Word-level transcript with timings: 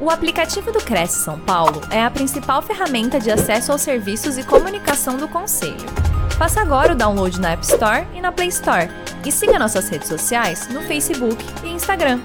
O 0.00 0.10
aplicativo 0.10 0.70
do 0.70 0.78
Cresce 0.78 1.18
São 1.24 1.40
Paulo 1.40 1.80
é 1.90 2.00
a 2.00 2.10
principal 2.10 2.62
ferramenta 2.62 3.18
de 3.18 3.32
acesso 3.32 3.72
aos 3.72 3.82
serviços 3.82 4.38
e 4.38 4.44
comunicação 4.44 5.16
do 5.16 5.26
Conselho. 5.26 5.74
Faça 6.38 6.60
agora 6.60 6.92
o 6.92 6.96
download 6.96 7.40
na 7.40 7.50
App 7.50 7.64
Store 7.64 8.06
e 8.14 8.20
na 8.20 8.30
Play 8.30 8.48
Store. 8.48 8.88
E 9.26 9.32
siga 9.32 9.58
nossas 9.58 9.88
redes 9.88 10.08
sociais 10.08 10.68
no 10.68 10.82
Facebook 10.82 11.44
e 11.64 11.68
Instagram. 11.68 12.20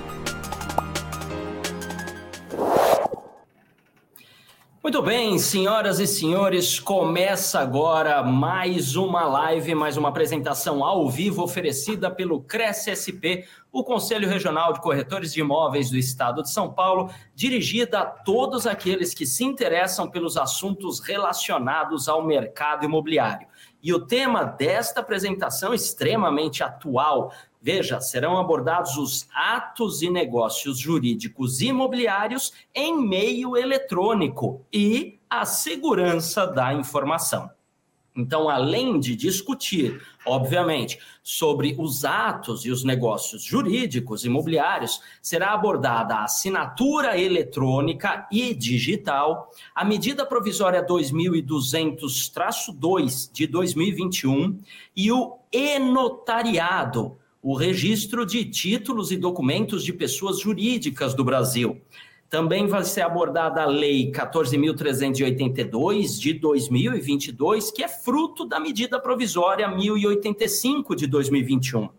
Muito 4.84 5.02
bem, 5.02 5.40
senhoras 5.40 5.98
e 6.02 6.06
senhores, 6.06 6.78
começa 6.78 7.58
agora 7.58 8.22
mais 8.22 8.98
uma 8.98 9.24
live, 9.24 9.74
mais 9.74 9.96
uma 9.96 10.10
apresentação 10.10 10.84
ao 10.84 11.10
vivo 11.10 11.42
oferecida 11.42 12.12
pelo 12.12 12.42
Cresce 12.42 12.92
SP, 12.92 13.48
o 13.72 13.82
Conselho 13.82 14.28
Regional 14.28 14.74
de 14.74 14.82
Corretores 14.82 15.32
de 15.32 15.40
Imóveis 15.40 15.90
do 15.90 15.96
Estado 15.96 16.44
de 16.44 16.50
São 16.52 16.74
Paulo, 16.74 17.10
dirigida 17.34 18.02
a 18.02 18.06
todos 18.06 18.68
aqueles 18.68 19.14
que 19.14 19.26
se 19.26 19.46
interessam 19.46 20.10
pelos 20.10 20.36
assuntos 20.36 21.00
relacionados 21.00 22.10
ao 22.10 22.22
mercado 22.22 22.84
imobiliário. 22.84 23.48
E 23.82 23.94
o 23.94 24.06
tema 24.06 24.44
desta 24.44 25.00
apresentação 25.00 25.74
extremamente 25.74 26.62
atual 26.62 27.32
Veja, 27.66 28.02
serão 28.02 28.38
abordados 28.38 28.98
os 28.98 29.26
atos 29.34 30.02
e 30.02 30.10
negócios 30.10 30.78
jurídicos 30.78 31.62
imobiliários 31.62 32.52
em 32.76 33.08
meio 33.08 33.56
eletrônico 33.56 34.66
e 34.72 35.18
a 35.30 35.46
segurança 35.46 36.46
da 36.46 36.74
informação. 36.74 37.50
Então, 38.14 38.50
além 38.50 39.00
de 39.00 39.16
discutir, 39.16 40.06
obviamente, 40.26 41.00
sobre 41.24 41.74
os 41.80 42.04
atos 42.04 42.66
e 42.66 42.70
os 42.70 42.84
negócios 42.84 43.46
jurídicos 43.46 44.26
imobiliários, 44.26 45.02
será 45.22 45.54
abordada 45.54 46.16
a 46.16 46.26
assinatura 46.26 47.18
eletrônica 47.18 48.28
e 48.30 48.54
digital, 48.54 49.50
a 49.74 49.86
medida 49.86 50.26
provisória 50.26 50.86
2200-2 50.86 53.32
de 53.32 53.48
2021 53.48 54.60
e 54.94 55.14
o 55.14 55.38
e-notariado, 55.50 57.23
o 57.44 57.54
registro 57.56 58.26
de 58.26 58.46
títulos 58.46 59.12
e 59.12 59.18
documentos 59.18 59.84
de 59.84 59.92
pessoas 59.92 60.40
jurídicas 60.40 61.14
do 61.14 61.26
Brasil. 61.26 61.82
Também 62.30 62.68
vai 62.68 62.86
ser 62.86 63.02
abordada 63.02 63.62
a 63.62 63.66
Lei 63.66 64.10
14.382 64.12 66.20
de 66.20 66.34
2022, 66.34 67.70
que 67.70 67.84
é 67.84 67.90
fruto 67.90 68.46
da 68.46 68.62
medida 68.62 68.98
provisória 68.98 69.68
1085 69.68 70.96
de 70.96 71.06
2021. 71.06 71.90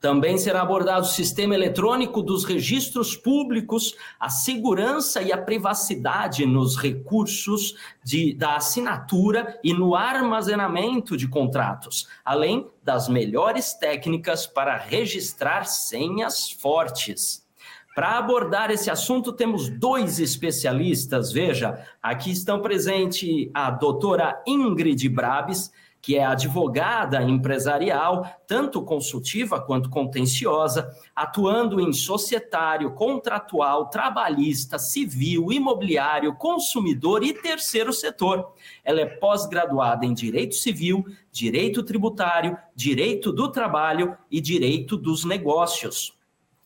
Também 0.00 0.38
será 0.38 0.62
abordado 0.62 1.02
o 1.02 1.10
sistema 1.10 1.54
eletrônico 1.54 2.22
dos 2.22 2.44
registros 2.44 3.14
públicos, 3.14 3.94
a 4.18 4.30
segurança 4.30 5.20
e 5.20 5.30
a 5.30 5.36
privacidade 5.36 6.46
nos 6.46 6.76
recursos 6.76 7.76
de, 8.02 8.32
da 8.32 8.56
assinatura 8.56 9.60
e 9.62 9.74
no 9.74 9.94
armazenamento 9.94 11.18
de 11.18 11.28
contratos, 11.28 12.08
além 12.24 12.66
das 12.82 13.10
melhores 13.10 13.74
técnicas 13.74 14.46
para 14.46 14.78
registrar 14.78 15.64
senhas 15.64 16.50
fortes. 16.50 17.46
Para 17.94 18.16
abordar 18.16 18.70
esse 18.70 18.88
assunto, 18.90 19.32
temos 19.32 19.68
dois 19.68 20.18
especialistas. 20.18 21.30
Veja, 21.30 21.84
aqui 22.02 22.30
estão 22.30 22.62
presentes 22.62 23.50
a 23.52 23.70
doutora 23.70 24.42
Ingrid 24.46 25.06
Brabes, 25.10 25.70
que 26.02 26.16
é 26.16 26.24
advogada 26.24 27.22
empresarial, 27.22 28.26
tanto 28.46 28.82
consultiva 28.82 29.60
quanto 29.60 29.90
contenciosa, 29.90 30.90
atuando 31.14 31.80
em 31.80 31.92
societário, 31.92 32.92
contratual, 32.92 33.90
trabalhista, 33.90 34.78
civil, 34.78 35.52
imobiliário, 35.52 36.34
consumidor 36.34 37.22
e 37.22 37.34
terceiro 37.34 37.92
setor. 37.92 38.52
Ela 38.82 39.02
é 39.02 39.06
pós-graduada 39.06 40.06
em 40.06 40.14
Direito 40.14 40.54
Civil, 40.54 41.04
Direito 41.30 41.82
Tributário, 41.82 42.56
Direito 42.74 43.32
do 43.32 43.50
Trabalho 43.50 44.16
e 44.30 44.40
Direito 44.40 44.96
dos 44.96 45.24
Negócios 45.24 46.18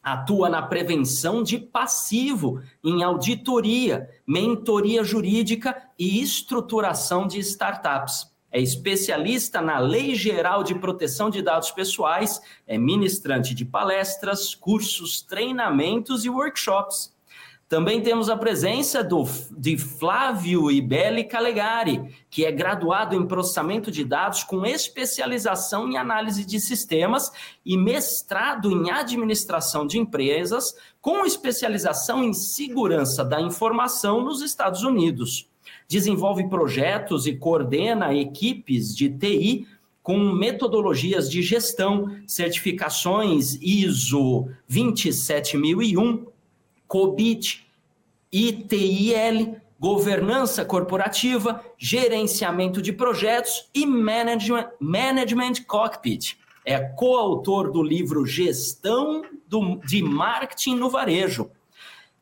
atua 0.02 0.50
na 0.50 0.60
prevenção 0.60 1.42
de 1.42 1.56
passivo, 1.56 2.60
em 2.84 3.02
auditoria, 3.02 4.06
mentoria 4.26 5.02
jurídica 5.02 5.74
e 5.98 6.20
estruturação 6.20 7.26
de 7.26 7.38
startups 7.38 8.33
é 8.54 8.60
especialista 8.60 9.60
na 9.60 9.80
Lei 9.80 10.14
Geral 10.14 10.62
de 10.62 10.76
Proteção 10.76 11.28
de 11.28 11.42
Dados 11.42 11.72
Pessoais, 11.72 12.40
é 12.68 12.78
ministrante 12.78 13.52
de 13.52 13.64
palestras, 13.64 14.54
cursos, 14.54 15.20
treinamentos 15.20 16.24
e 16.24 16.30
workshops. 16.30 17.12
Também 17.68 18.00
temos 18.00 18.28
a 18.30 18.36
presença 18.36 19.02
do, 19.02 19.24
de 19.50 19.76
Flávio 19.76 20.70
Ibeli 20.70 21.24
Calegari, 21.24 22.00
que 22.30 22.44
é 22.44 22.52
graduado 22.52 23.16
em 23.16 23.26
processamento 23.26 23.90
de 23.90 24.04
dados 24.04 24.44
com 24.44 24.64
especialização 24.64 25.88
em 25.88 25.96
análise 25.96 26.44
de 26.44 26.60
sistemas 26.60 27.32
e 27.66 27.76
mestrado 27.76 28.70
em 28.70 28.88
administração 28.88 29.84
de 29.84 29.98
empresas, 29.98 30.76
com 31.00 31.26
especialização 31.26 32.22
em 32.22 32.32
segurança 32.32 33.24
da 33.24 33.40
informação 33.40 34.22
nos 34.22 34.40
Estados 34.42 34.84
Unidos 34.84 35.52
desenvolve 35.88 36.48
projetos 36.48 37.26
e 37.26 37.34
coordena 37.34 38.14
equipes 38.14 38.94
de 38.94 39.08
TI 39.10 39.66
com 40.02 40.18
metodologias 40.18 41.30
de 41.30 41.40
gestão, 41.40 42.14
certificações 42.26 43.58
ISO 43.62 44.48
27001, 44.68 46.26
COBIT, 46.86 47.66
ITIL, 48.30 49.56
governança 49.80 50.64
corporativa, 50.64 51.64
gerenciamento 51.78 52.82
de 52.82 52.92
projetos 52.92 53.70
e 53.74 53.86
management, 53.86 54.68
management 54.78 55.64
cockpit. 55.66 56.36
É 56.66 56.78
coautor 56.80 57.70
do 57.70 57.82
livro 57.82 58.26
Gestão 58.26 59.22
do, 59.48 59.76
de 59.86 60.02
Marketing 60.02 60.76
no 60.76 60.90
Varejo 60.90 61.50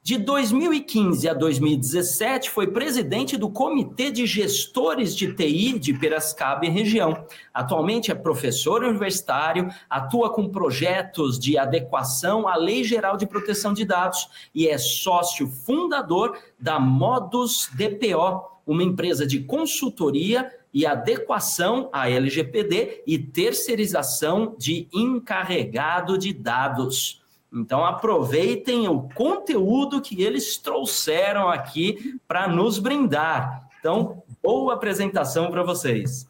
de 0.05 0.19
2015 0.19 1.29
a 1.29 1.33
2017, 1.33 2.51
foi 2.51 2.67
presidente 2.67 3.37
do 3.37 3.49
Comitê 3.49 4.11
de 4.11 4.27
Gestores 4.27 5.15
de 5.15 5.33
TI 5.33 5.79
de 5.79 5.95
Piracicaba 5.95 6.67
e 6.67 6.69
região. 6.69 7.25
Atualmente 7.55 8.11
é 8.11 8.15
professor 8.17 8.83
universitário, 8.83 9.69
atua 9.89 10.33
com 10.33 10.49
projetos 10.49 11.39
de 11.39 11.57
adequação 11.57 12.49
à 12.49 12.57
Lei 12.57 12.83
Geral 12.83 13.17
de 13.17 13.27
Proteção 13.27 13.73
de 13.73 13.85
Dados 13.85 14.29
e 14.53 14.67
é 14.67 14.77
sócio 14.77 15.47
fundador 15.47 16.37
da 16.59 16.81
Modus 16.81 17.71
DPO, 17.73 18.43
uma 18.67 18.83
empresa 18.83 19.25
de 19.25 19.39
consultoria 19.45 20.51
e 20.75 20.85
adequação 20.85 21.89
à 21.93 22.11
LGPD 22.11 23.05
e 23.07 23.19
terceirização 23.21 24.57
de 24.59 24.89
encarregado 24.93 26.19
de 26.19 26.33
dados. 26.33 27.22
Então 27.53 27.85
aproveitem 27.85 28.89
o 28.89 29.09
conteúdo 29.11 30.01
que 30.01 30.23
eles 30.23 30.57
trouxeram 30.57 31.49
aqui 31.49 32.19
para 32.27 32.49
nos 32.49 32.79
brindar. 32.79 33.69
Então, 33.79 34.23
boa 34.43 34.75
apresentação 34.75 35.51
para 35.51 35.63
vocês. 35.63 36.27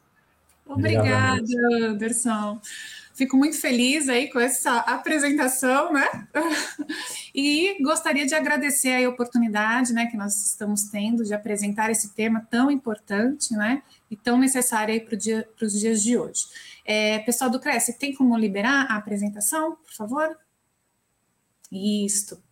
Obrigada, 0.66 1.44
Anderson. 1.82 2.58
Fico 3.14 3.36
muito 3.36 3.60
feliz 3.60 4.08
aí 4.08 4.30
com 4.30 4.40
essa 4.40 4.78
apresentação, 4.78 5.92
né? 5.92 6.08
E 7.34 7.82
gostaria 7.82 8.26
de 8.26 8.34
agradecer 8.34 9.02
a 9.02 9.08
oportunidade, 9.08 9.94
né, 9.94 10.04
que 10.04 10.18
nós 10.18 10.34
estamos 10.44 10.84
tendo 10.84 11.24
de 11.24 11.32
apresentar 11.32 11.90
esse 11.90 12.12
tema 12.14 12.46
tão 12.50 12.70
importante, 12.70 13.54
né, 13.54 13.82
e 14.10 14.16
tão 14.16 14.36
necessário 14.36 14.92
aí 14.92 15.00
para 15.00 15.16
dia, 15.16 15.48
os 15.62 15.72
dias 15.72 16.02
de 16.02 16.18
hoje. 16.18 16.44
É, 16.84 17.20
pessoal 17.20 17.48
do 17.48 17.58
Cresce, 17.58 17.98
tem 17.98 18.14
como 18.14 18.36
liberar 18.36 18.86
a 18.90 18.96
apresentação, 18.96 19.76
por 19.76 19.94
favor? 19.94 20.36
Isto. 21.72 22.42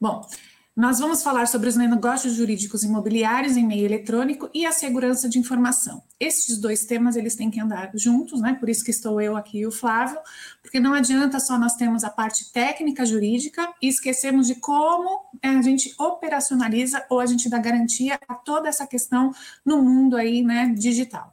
Bom, 0.00 0.20
nós 0.76 0.98
vamos 0.98 1.22
falar 1.22 1.46
sobre 1.46 1.68
os 1.68 1.76
negócios 1.76 2.34
jurídicos 2.34 2.82
imobiliários 2.82 3.56
em 3.56 3.64
meio 3.64 3.84
eletrônico 3.84 4.50
e 4.52 4.66
a 4.66 4.72
segurança 4.72 5.28
de 5.28 5.38
informação. 5.38 6.02
Esses 6.18 6.58
dois 6.58 6.84
temas 6.84 7.14
eles 7.14 7.36
têm 7.36 7.48
que 7.48 7.60
andar 7.60 7.92
juntos, 7.94 8.40
né? 8.40 8.54
Por 8.58 8.68
isso 8.68 8.84
que 8.84 8.90
estou 8.90 9.20
eu 9.20 9.36
aqui 9.36 9.60
e 9.60 9.66
o 9.66 9.70
Flávio, 9.70 10.18
porque 10.60 10.80
não 10.80 10.92
adianta 10.92 11.38
só 11.38 11.56
nós 11.56 11.76
termos 11.76 12.02
a 12.02 12.10
parte 12.10 12.52
técnica 12.52 13.06
jurídica 13.06 13.72
e 13.80 13.86
esquecemos 13.86 14.48
de 14.48 14.56
como 14.56 15.24
a 15.40 15.62
gente 15.62 15.94
operacionaliza 15.96 17.06
ou 17.08 17.20
a 17.20 17.26
gente 17.26 17.48
dá 17.48 17.58
garantia 17.58 18.18
a 18.26 18.34
toda 18.34 18.68
essa 18.68 18.84
questão 18.84 19.30
no 19.64 19.80
mundo 19.80 20.16
aí, 20.16 20.42
né, 20.42 20.74
digital. 20.76 21.32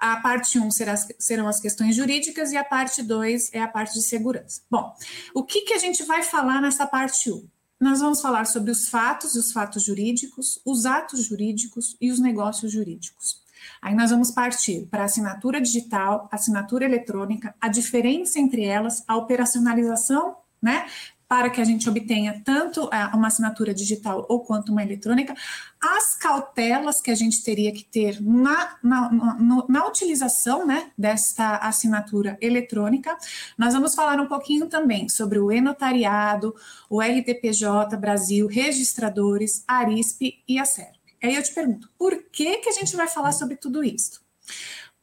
A 0.00 0.16
parte 0.16 0.58
1 0.58 0.64
um 0.64 0.70
serão 0.70 1.46
as 1.46 1.60
questões 1.60 1.94
jurídicas 1.94 2.52
e 2.52 2.56
a 2.56 2.64
parte 2.64 3.02
2 3.02 3.50
é 3.52 3.60
a 3.60 3.68
parte 3.68 3.92
de 3.92 4.02
segurança. 4.02 4.62
Bom, 4.70 4.96
o 5.34 5.44
que, 5.44 5.60
que 5.60 5.74
a 5.74 5.78
gente 5.78 6.02
vai 6.04 6.22
falar 6.22 6.62
nessa 6.62 6.86
parte 6.86 7.30
1? 7.30 7.34
Um? 7.34 7.48
Nós 7.78 8.00
vamos 8.00 8.20
falar 8.20 8.46
sobre 8.46 8.70
os 8.70 8.88
fatos 8.88 9.34
e 9.34 9.38
os 9.38 9.52
fatos 9.52 9.82
jurídicos, 9.82 10.60
os 10.64 10.86
atos 10.86 11.24
jurídicos 11.24 11.96
e 12.00 12.10
os 12.10 12.18
negócios 12.18 12.72
jurídicos. 12.72 13.42
Aí 13.80 13.94
nós 13.94 14.10
vamos 14.10 14.30
partir 14.30 14.86
para 14.90 15.04
assinatura 15.04 15.60
digital, 15.60 16.28
assinatura 16.32 16.84
eletrônica, 16.84 17.54
a 17.60 17.68
diferença 17.68 18.38
entre 18.38 18.64
elas, 18.64 19.04
a 19.06 19.16
operacionalização, 19.16 20.36
né? 20.62 20.86
Para 21.30 21.48
que 21.48 21.60
a 21.60 21.64
gente 21.64 21.88
obtenha 21.88 22.42
tanto 22.44 22.90
é, 22.92 23.06
uma 23.14 23.28
assinatura 23.28 23.72
digital 23.72 24.26
ou 24.28 24.40
quanto 24.40 24.72
uma 24.72 24.82
eletrônica, 24.82 25.32
as 25.80 26.16
cautelas 26.16 27.00
que 27.00 27.08
a 27.08 27.14
gente 27.14 27.44
teria 27.44 27.72
que 27.72 27.84
ter 27.84 28.20
na, 28.20 28.76
na, 28.82 29.12
na, 29.12 29.64
na 29.68 29.86
utilização 29.86 30.66
né, 30.66 30.90
desta 30.98 31.58
assinatura 31.58 32.36
eletrônica. 32.40 33.16
Nós 33.56 33.72
vamos 33.74 33.94
falar 33.94 34.20
um 34.20 34.26
pouquinho 34.26 34.66
também 34.66 35.08
sobre 35.08 35.38
o 35.38 35.52
e-notariado, 35.52 36.52
o 36.90 37.00
RTPJ 37.00 37.96
Brasil, 37.96 38.48
registradores, 38.48 39.62
ARISP 39.68 40.42
e 40.48 40.58
a 40.58 40.64
SERP. 40.64 40.96
Aí 41.22 41.36
eu 41.36 41.42
te 41.44 41.54
pergunto, 41.54 41.88
por 41.96 42.24
que, 42.32 42.56
que 42.56 42.68
a 42.68 42.72
gente 42.72 42.96
vai 42.96 43.06
falar 43.06 43.30
sobre 43.30 43.54
tudo 43.54 43.84
isso? 43.84 44.20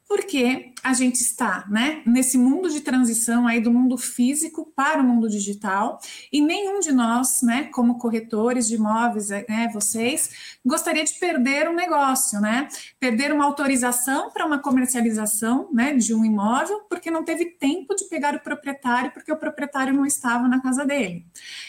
Porque 0.07 0.71
a 0.83 0.93
gente 0.93 1.15
está 1.15 1.65
né, 1.69 2.01
nesse 2.05 2.37
mundo 2.37 2.69
de 2.69 2.81
transição 2.81 3.45
aí 3.45 3.59
do 3.59 3.71
mundo 3.71 3.97
físico 3.97 4.71
para 4.75 5.01
o 5.01 5.03
mundo 5.03 5.29
digital 5.29 5.99
e 6.31 6.39
nenhum 6.41 6.79
de 6.79 6.91
nós, 6.91 7.41
né, 7.41 7.65
como 7.73 7.97
corretores 7.97 8.67
de 8.67 8.75
imóveis, 8.75 9.29
né, 9.29 9.69
vocês, 9.73 10.57
gostaria 10.65 11.03
de 11.03 11.13
perder 11.15 11.67
um 11.67 11.73
negócio, 11.73 12.39
né, 12.39 12.69
perder 12.99 13.33
uma 13.33 13.45
autorização 13.45 14.31
para 14.31 14.45
uma 14.45 14.59
comercialização 14.59 15.69
né, 15.73 15.93
de 15.93 16.13
um 16.13 16.23
imóvel 16.23 16.81
porque 16.89 17.11
não 17.11 17.23
teve 17.23 17.45
tempo 17.45 17.93
de 17.95 18.05
pegar 18.05 18.35
o 18.35 18.39
proprietário 18.39 19.11
porque 19.11 19.31
o 19.31 19.37
proprietário 19.37 19.93
não 19.93 20.05
estava 20.05 20.47
na 20.47 20.61
casa 20.61 20.85
dele. 20.85 21.25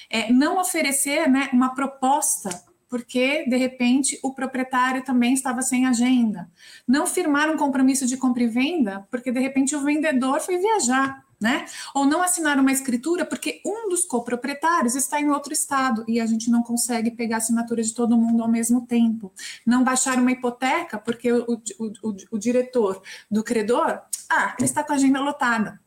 É, 0.09 0.33
não 0.33 0.59
oferecer 0.61 1.29
né, 1.29 1.49
uma 1.53 1.75
proposta 1.75 2.68
porque 2.89 3.45
de 3.49 3.57
repente 3.57 4.19
o 4.23 4.33
proprietário 4.33 5.05
também 5.05 5.35
estava 5.35 5.63
sem 5.63 5.87
agenda. 5.87 6.51
Não 6.87 7.07
firmar 7.07 7.51
um 7.51 7.57
compromisso 7.57 8.07
de 8.07 8.17
compra 8.17 8.43
e 8.43 8.49
venda, 8.49 9.07
porque 9.11 9.31
de 9.31 9.41
repente 9.41 9.77
o 9.77 9.83
vendedor 9.83 10.41
foi 10.41 10.59
viajar, 10.59 11.25
né? 11.41 11.67
Ou 11.95 12.05
não 12.05 12.23
assinar 12.23 12.59
uma 12.59 12.73
escritura 12.73 13.25
porque 13.25 13.61
um 13.65 13.89
dos 13.89 14.05
coproprietários 14.05 14.95
está 14.95 15.21
em 15.21 15.31
outro 15.31 15.53
estado 15.53 16.05
e 16.09 16.21
a 16.21 16.27
gente 16.27 16.51
não 16.51 16.63
consegue 16.63 17.11
pegar 17.11 17.37
a 17.37 17.39
assinatura 17.39 17.83
de 17.83 17.95
todo 17.95 18.17
mundo 18.17 18.43
ao 18.43 18.49
mesmo 18.49 18.87
tempo. 18.87 19.33
Não 19.65 19.85
baixar 19.85 20.19
uma 20.19 20.33
hipoteca 20.33 20.99
porque 20.99 21.31
o, 21.33 21.45
o, 21.79 22.09
o, 22.09 22.17
o 22.33 22.39
diretor 22.39 23.03
do 23.31 23.45
credor, 23.45 24.01
ah, 24.31 24.55
ele 24.59 24.67
está 24.67 24.83
com 24.83 24.93
a 24.93 24.97
agenda 24.97 25.21
lotada 25.21 25.81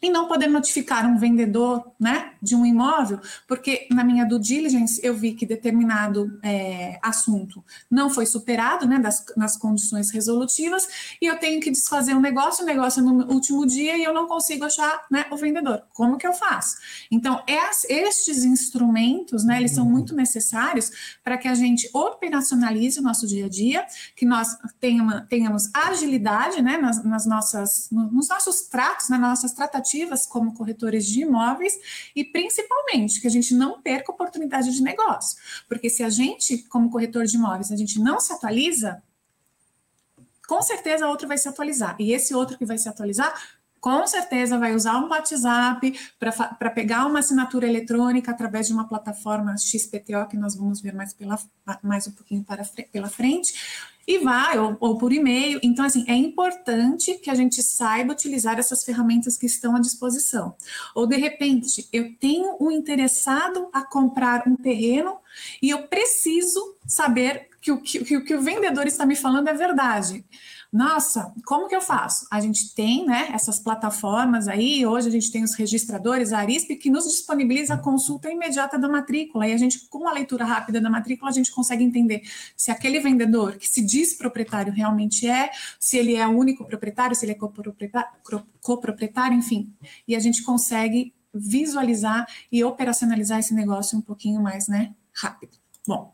e 0.00 0.10
não 0.10 0.28
poder 0.28 0.46
notificar 0.46 1.06
um 1.06 1.16
vendedor 1.16 1.92
né, 1.98 2.32
de 2.42 2.54
um 2.54 2.66
imóvel, 2.66 3.18
porque 3.48 3.86
na 3.90 4.04
minha 4.04 4.26
due 4.26 4.38
diligence 4.38 5.00
eu 5.02 5.14
vi 5.14 5.32
que 5.32 5.46
determinado 5.46 6.38
é, 6.42 6.98
assunto 7.02 7.64
não 7.90 8.10
foi 8.10 8.26
superado 8.26 8.86
né, 8.86 8.98
das, 8.98 9.24
nas 9.36 9.56
condições 9.56 10.10
resolutivas 10.10 11.16
e 11.20 11.26
eu 11.26 11.38
tenho 11.38 11.60
que 11.60 11.70
desfazer 11.70 12.14
um 12.14 12.20
negócio, 12.20 12.62
o 12.62 12.66
negócio 12.66 13.00
é 13.00 13.02
no 13.02 13.32
último 13.32 13.64
dia 13.66 13.96
e 13.96 14.04
eu 14.04 14.12
não 14.12 14.26
consigo 14.26 14.64
achar 14.64 15.04
né, 15.10 15.26
o 15.30 15.36
vendedor. 15.36 15.82
Como 15.94 16.18
que 16.18 16.26
eu 16.26 16.32
faço? 16.32 16.76
Então, 17.10 17.42
estes 17.46 18.44
instrumentos, 18.44 19.44
né, 19.44 19.58
eles 19.58 19.72
são 19.72 19.86
muito 19.86 20.14
necessários 20.14 21.18
para 21.24 21.38
que 21.38 21.48
a 21.48 21.54
gente 21.54 21.88
operacionalize 21.94 23.00
o 23.00 23.02
nosso 23.02 23.26
dia 23.26 23.46
a 23.46 23.48
dia, 23.48 23.86
que 24.14 24.26
nós 24.26 24.56
tenhamos, 24.78 25.22
tenhamos 25.28 25.70
agilidade 25.72 26.60
né, 26.60 26.76
nas, 26.76 27.02
nas 27.02 27.26
nossas, 27.26 27.88
nos 27.90 28.28
nossos 28.28 28.62
tratos, 28.62 29.08
nas 29.08 29.20
nossas 29.20 29.52
tratativas 29.52 29.85
como 30.28 30.54
corretores 30.54 31.06
de 31.06 31.22
imóveis 31.22 31.78
e 32.14 32.24
principalmente 32.24 33.20
que 33.20 33.26
a 33.26 33.30
gente 33.30 33.54
não 33.54 33.80
perca 33.80 34.12
oportunidade 34.12 34.72
de 34.72 34.82
negócio, 34.82 35.38
porque 35.68 35.90
se 35.90 36.02
a 36.02 36.10
gente, 36.10 36.58
como 36.64 36.90
corretor 36.90 37.24
de 37.24 37.36
imóveis, 37.36 37.70
a 37.70 37.76
gente 37.76 37.98
não 38.00 38.20
se 38.20 38.32
atualiza, 38.32 39.02
com 40.46 40.62
certeza 40.62 41.08
outro 41.08 41.26
vai 41.26 41.38
se 41.38 41.48
atualizar. 41.48 41.96
E 41.98 42.12
esse 42.12 42.34
outro 42.34 42.56
que 42.56 42.64
vai 42.64 42.78
se 42.78 42.88
atualizar 42.88 43.34
com 43.80 44.04
certeza 44.04 44.58
vai 44.58 44.74
usar 44.74 44.98
um 44.98 45.08
WhatsApp 45.08 45.96
para 46.18 46.70
pegar 46.70 47.06
uma 47.06 47.20
assinatura 47.20 47.68
eletrônica 47.68 48.32
através 48.32 48.66
de 48.66 48.72
uma 48.72 48.88
plataforma 48.88 49.56
XPTO 49.56 50.26
que 50.28 50.36
nós 50.36 50.56
vamos 50.56 50.80
ver 50.80 50.92
mais, 50.92 51.12
pela, 51.12 51.38
mais 51.82 52.08
um 52.08 52.10
pouquinho 52.10 52.42
para, 52.42 52.64
pela 52.90 53.08
frente, 53.08 53.54
e 54.06 54.18
vai, 54.18 54.58
ou, 54.58 54.76
ou 54.78 54.98
por 54.98 55.12
e-mail. 55.12 55.58
Então, 55.62 55.84
assim, 55.84 56.04
é 56.06 56.14
importante 56.14 57.14
que 57.18 57.28
a 57.28 57.34
gente 57.34 57.62
saiba 57.62 58.12
utilizar 58.12 58.58
essas 58.58 58.84
ferramentas 58.84 59.36
que 59.36 59.46
estão 59.46 59.74
à 59.74 59.80
disposição. 59.80 60.54
Ou, 60.94 61.06
de 61.06 61.16
repente, 61.16 61.88
eu 61.92 62.14
tenho 62.16 62.56
um 62.60 62.70
interessado 62.70 63.68
a 63.72 63.82
comprar 63.82 64.46
um 64.46 64.56
terreno 64.56 65.16
e 65.60 65.70
eu 65.70 65.88
preciso 65.88 66.76
saber 66.86 67.48
que 67.60 67.72
o 67.72 67.80
que, 67.80 68.04
que, 68.04 68.20
que 68.20 68.34
o 68.34 68.42
vendedor 68.42 68.86
está 68.86 69.04
me 69.04 69.16
falando 69.16 69.48
é 69.48 69.54
verdade. 69.54 70.24
Nossa, 70.76 71.32
como 71.46 71.68
que 71.68 71.74
eu 71.74 71.80
faço? 71.80 72.26
A 72.30 72.38
gente 72.38 72.74
tem, 72.74 73.06
né, 73.06 73.30
essas 73.32 73.58
plataformas 73.58 74.46
aí, 74.46 74.84
hoje 74.84 75.08
a 75.08 75.10
gente 75.10 75.32
tem 75.32 75.42
os 75.42 75.54
registradores, 75.54 76.34
a 76.34 76.38
Arisp, 76.38 76.76
que 76.76 76.90
nos 76.90 77.04
disponibiliza 77.04 77.72
a 77.72 77.78
consulta 77.78 78.30
imediata 78.30 78.78
da 78.78 78.86
matrícula, 78.86 79.48
e 79.48 79.54
a 79.54 79.56
gente, 79.56 79.88
com 79.88 80.06
a 80.06 80.12
leitura 80.12 80.44
rápida 80.44 80.78
da 80.78 80.90
matrícula, 80.90 81.30
a 81.30 81.32
gente 81.32 81.50
consegue 81.50 81.82
entender 81.82 82.20
se 82.54 82.70
aquele 82.70 83.00
vendedor 83.00 83.56
que 83.56 83.66
se 83.66 83.80
diz 83.80 84.12
proprietário 84.12 84.70
realmente 84.70 85.26
é, 85.26 85.50
se 85.80 85.96
ele 85.96 86.14
é 86.14 86.26
o 86.26 86.36
único 86.36 86.62
proprietário, 86.66 87.16
se 87.16 87.24
ele 87.24 87.32
é 87.32 87.36
coproprietário, 87.36 88.10
coproprietário 88.60 89.34
enfim, 89.34 89.72
e 90.06 90.14
a 90.14 90.20
gente 90.20 90.42
consegue 90.42 91.14
visualizar 91.32 92.28
e 92.52 92.62
operacionalizar 92.62 93.38
esse 93.38 93.54
negócio 93.54 93.96
um 93.96 94.02
pouquinho 94.02 94.42
mais, 94.42 94.68
né, 94.68 94.92
rápido. 95.14 95.56
Bom, 95.86 96.12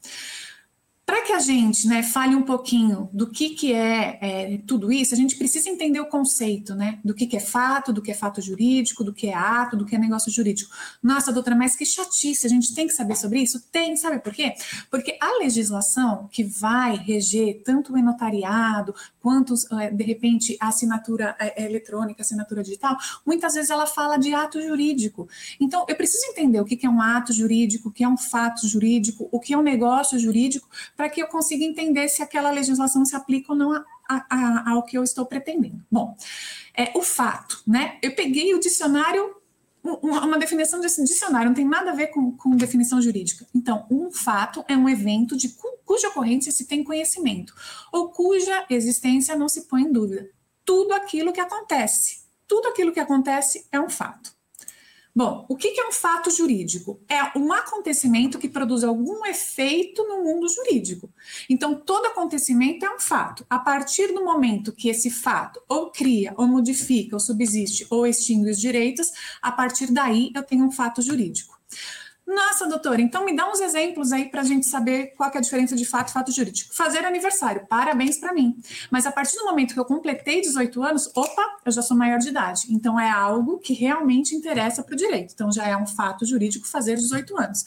para 1.12 1.20
que 1.20 1.32
a 1.34 1.40
gente 1.40 1.86
né, 1.86 2.02
fale 2.02 2.34
um 2.34 2.40
pouquinho 2.40 3.06
do 3.12 3.26
que, 3.28 3.50
que 3.50 3.70
é, 3.70 4.18
é, 4.22 4.58
tudo 4.66 4.90
isso, 4.90 5.12
a 5.12 5.16
gente 5.16 5.36
precisa 5.36 5.68
entender 5.68 6.00
o 6.00 6.06
conceito 6.06 6.74
né, 6.74 7.00
do 7.04 7.12
que, 7.12 7.26
que 7.26 7.36
é 7.36 7.40
fato, 7.40 7.92
do 7.92 8.00
que 8.00 8.10
é 8.10 8.14
fato 8.14 8.40
jurídico, 8.40 9.04
do 9.04 9.12
que 9.12 9.26
é 9.26 9.34
ato, 9.34 9.76
do 9.76 9.84
que 9.84 9.94
é 9.94 9.98
negócio 9.98 10.32
jurídico. 10.32 10.74
Nossa, 11.02 11.30
doutora, 11.30 11.54
mas 11.54 11.76
que 11.76 11.84
chatice, 11.84 12.46
a 12.46 12.48
gente 12.48 12.74
tem 12.74 12.86
que 12.86 12.94
saber 12.94 13.14
sobre 13.14 13.40
isso? 13.40 13.60
Tem, 13.70 13.94
sabe 13.94 14.20
por 14.20 14.32
quê? 14.32 14.54
Porque 14.90 15.18
a 15.20 15.36
legislação 15.40 16.30
que 16.32 16.44
vai 16.44 16.96
reger 16.96 17.60
tanto 17.62 17.92
o 17.92 18.02
notariado 18.02 18.94
quanto, 19.20 19.52
é, 19.78 19.90
de 19.90 20.04
repente, 20.04 20.56
a 20.58 20.68
assinatura 20.68 21.36
é, 21.38 21.62
é, 21.62 21.66
eletrônica, 21.66 22.22
a 22.22 22.24
assinatura 22.24 22.62
digital, 22.62 22.96
muitas 23.26 23.52
vezes 23.52 23.68
ela 23.68 23.86
fala 23.86 24.16
de 24.16 24.32
ato 24.32 24.62
jurídico. 24.62 25.28
Então, 25.60 25.84
eu 25.90 25.94
preciso 25.94 26.24
entender 26.30 26.58
o 26.58 26.64
que, 26.64 26.74
que 26.74 26.86
é 26.86 26.90
um 26.90 27.02
ato 27.02 27.34
jurídico, 27.34 27.90
o 27.90 27.92
que 27.92 28.02
é 28.02 28.08
um 28.08 28.16
fato 28.16 28.66
jurídico, 28.66 29.28
o 29.30 29.38
que 29.38 29.52
é 29.52 29.58
um 29.58 29.62
negócio 29.62 30.18
jurídico, 30.18 30.66
para 31.02 31.10
que 31.10 31.20
eu 31.20 31.26
consiga 31.26 31.64
entender 31.64 32.06
se 32.06 32.22
aquela 32.22 32.52
legislação 32.52 33.04
se 33.04 33.16
aplica 33.16 33.50
ou 33.50 33.58
não 33.58 33.72
a, 33.72 33.84
a, 34.08 34.24
a, 34.30 34.70
ao 34.70 34.84
que 34.84 34.96
eu 34.96 35.02
estou 35.02 35.26
pretendendo. 35.26 35.84
Bom, 35.90 36.16
é, 36.76 36.92
o 36.96 37.02
fato, 37.02 37.60
né? 37.66 37.98
Eu 38.00 38.14
peguei 38.14 38.54
o 38.54 38.60
dicionário 38.60 39.34
uma 39.82 40.38
definição 40.38 40.80
desse 40.80 41.02
dicionário 41.02 41.48
não 41.48 41.56
tem 41.56 41.66
nada 41.66 41.90
a 41.90 41.94
ver 41.94 42.06
com, 42.06 42.36
com, 42.36 42.54
definição 42.54 43.02
jurídica. 43.02 43.44
Então, 43.52 43.84
um 43.90 44.12
fato 44.12 44.64
é 44.68 44.76
um 44.76 44.88
evento 44.88 45.36
de 45.36 45.48
cu, 45.48 45.66
cuja 45.84 46.06
ocorrência 46.06 46.52
se 46.52 46.68
tem 46.68 46.84
conhecimento 46.84 47.52
ou 47.90 48.10
cuja 48.10 48.64
existência 48.70 49.34
não 49.34 49.48
se 49.48 49.62
põe 49.62 49.82
em 49.82 49.92
dúvida. 49.92 50.30
Tudo 50.64 50.92
aquilo 50.92 51.32
que 51.32 51.40
acontece, 51.40 52.22
tudo 52.46 52.68
aquilo 52.68 52.92
que 52.92 53.00
acontece 53.00 53.66
é 53.72 53.80
um 53.80 53.90
fato. 53.90 54.32
Bom, 55.14 55.44
o 55.46 55.56
que 55.56 55.78
é 55.78 55.86
um 55.86 55.92
fato 55.92 56.30
jurídico? 56.30 56.98
É 57.06 57.38
um 57.38 57.52
acontecimento 57.52 58.38
que 58.38 58.48
produz 58.48 58.82
algum 58.82 59.26
efeito 59.26 60.02
no 60.08 60.24
mundo 60.24 60.48
jurídico. 60.48 61.10
Então, 61.50 61.74
todo 61.74 62.06
acontecimento 62.06 62.86
é 62.86 62.94
um 62.94 62.98
fato. 62.98 63.44
A 63.50 63.58
partir 63.58 64.14
do 64.14 64.24
momento 64.24 64.72
que 64.72 64.88
esse 64.88 65.10
fato 65.10 65.60
ou 65.68 65.90
cria, 65.90 66.32
ou 66.38 66.46
modifica, 66.46 67.14
ou 67.14 67.20
subsiste, 67.20 67.86
ou 67.90 68.06
extingue 68.06 68.50
os 68.50 68.58
direitos, 68.58 69.12
a 69.42 69.52
partir 69.52 69.92
daí 69.92 70.30
eu 70.34 70.42
tenho 70.42 70.64
um 70.64 70.70
fato 70.70 71.02
jurídico. 71.02 71.51
Nossa, 72.32 72.66
doutora, 72.66 73.02
então 73.02 73.26
me 73.26 73.36
dá 73.36 73.46
uns 73.50 73.60
exemplos 73.60 74.10
aí 74.10 74.30
para 74.30 74.40
a 74.40 74.44
gente 74.44 74.64
saber 74.64 75.08
qual 75.16 75.30
é 75.30 75.36
a 75.36 75.40
diferença 75.40 75.76
de 75.76 75.84
fato 75.84 76.08
e 76.08 76.12
fato 76.14 76.32
jurídico. 76.32 76.74
Fazer 76.74 77.04
aniversário, 77.04 77.66
parabéns 77.68 78.16
para 78.16 78.32
mim. 78.32 78.56
Mas 78.90 79.06
a 79.06 79.12
partir 79.12 79.36
do 79.36 79.44
momento 79.44 79.74
que 79.74 79.80
eu 79.80 79.84
completei 79.84 80.40
18 80.40 80.82
anos, 80.82 81.10
opa, 81.14 81.58
eu 81.66 81.70
já 81.70 81.82
sou 81.82 81.94
maior 81.94 82.18
de 82.18 82.30
idade. 82.30 82.68
Então 82.70 82.98
é 82.98 83.10
algo 83.10 83.58
que 83.58 83.74
realmente 83.74 84.34
interessa 84.34 84.82
para 84.82 84.94
o 84.94 84.96
direito. 84.96 85.34
Então 85.34 85.52
já 85.52 85.66
é 85.66 85.76
um 85.76 85.86
fato 85.86 86.24
jurídico 86.24 86.66
fazer 86.66 86.96
18 86.96 87.38
anos. 87.38 87.66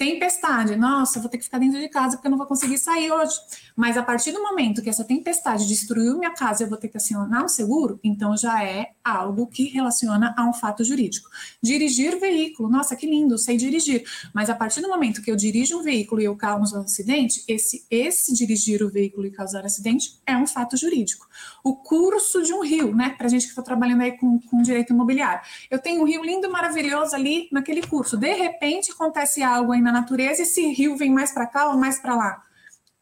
Tempestade, 0.00 0.76
nossa, 0.76 1.20
vou 1.20 1.28
ter 1.28 1.36
que 1.36 1.44
ficar 1.44 1.58
dentro 1.58 1.78
de 1.78 1.86
casa 1.86 2.16
porque 2.16 2.26
eu 2.26 2.30
não 2.30 2.38
vou 2.38 2.46
conseguir 2.46 2.78
sair 2.78 3.12
hoje. 3.12 3.34
Mas 3.76 3.98
a 3.98 4.02
partir 4.02 4.32
do 4.32 4.42
momento 4.42 4.80
que 4.80 4.88
essa 4.88 5.04
tempestade 5.04 5.68
destruiu 5.68 6.16
minha 6.16 6.30
casa, 6.30 6.64
eu 6.64 6.68
vou 6.70 6.78
ter 6.78 6.88
que 6.88 6.96
acionar 6.96 7.44
um 7.44 7.48
seguro, 7.48 8.00
então 8.02 8.34
já 8.34 8.64
é 8.64 8.92
algo 9.04 9.46
que 9.46 9.64
relaciona 9.64 10.34
a 10.38 10.48
um 10.48 10.54
fato 10.54 10.82
jurídico. 10.82 11.28
Dirigir 11.62 12.18
veículo, 12.18 12.70
nossa, 12.70 12.96
que 12.96 13.06
lindo, 13.06 13.36
sei 13.36 13.58
dirigir. 13.58 14.02
Mas 14.32 14.48
a 14.48 14.54
partir 14.54 14.80
do 14.80 14.88
momento 14.88 15.20
que 15.20 15.30
eu 15.30 15.36
dirijo 15.36 15.78
um 15.78 15.82
veículo 15.82 16.22
e 16.22 16.24
eu 16.24 16.34
causo 16.34 16.78
um 16.78 16.80
acidente, 16.80 17.44
esse, 17.46 17.84
esse 17.90 18.32
dirigir 18.32 18.82
o 18.82 18.88
veículo 18.88 19.26
e 19.26 19.30
causar 19.30 19.66
acidente 19.66 20.18
é 20.26 20.34
um 20.34 20.46
fato 20.46 20.78
jurídico. 20.78 21.28
O 21.62 21.76
curso 21.76 22.42
de 22.42 22.54
um 22.54 22.62
rio, 22.62 22.96
né? 22.96 23.10
Para 23.18 23.28
gente 23.28 23.42
que 23.42 23.50
está 23.50 23.60
trabalhando 23.62 24.00
aí 24.00 24.12
com, 24.12 24.40
com 24.40 24.62
direito 24.62 24.94
imobiliário. 24.94 25.42
Eu 25.70 25.78
tenho 25.78 26.00
um 26.00 26.06
rio 26.06 26.24
lindo, 26.24 26.50
maravilhoso 26.50 27.14
ali 27.14 27.50
naquele 27.52 27.82
curso. 27.82 28.16
De 28.16 28.32
repente 28.32 28.92
acontece 28.92 29.42
algo 29.42 29.72
aí 29.72 29.82
na 29.82 29.89
natureza, 29.92 30.42
esse 30.42 30.66
rio 30.72 30.96
vem 30.96 31.10
mais 31.10 31.32
para 31.32 31.46
cá 31.46 31.70
ou 31.70 31.78
mais 31.78 31.98
para 32.00 32.14
lá. 32.16 32.42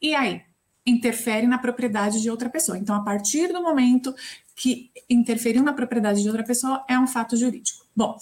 E 0.01 0.15
aí? 0.15 0.43
Interfere 0.87 1.47
na 1.47 1.59
propriedade 1.59 2.21
de 2.23 2.31
outra 2.31 2.49
pessoa. 2.49 2.79
Então, 2.79 2.95
a 2.95 3.03
partir 3.03 3.53
do 3.53 3.63
momento 3.63 4.15
que 4.57 4.91
interferiu 5.09 5.63
na 5.63 5.73
propriedade 5.73 6.23
de 6.23 6.29
outra 6.29 6.43
pessoa, 6.43 6.85
é 6.89 6.99
um 6.99 7.07
fato 7.07 7.37
jurídico. 7.37 7.85
Bom, 7.95 8.19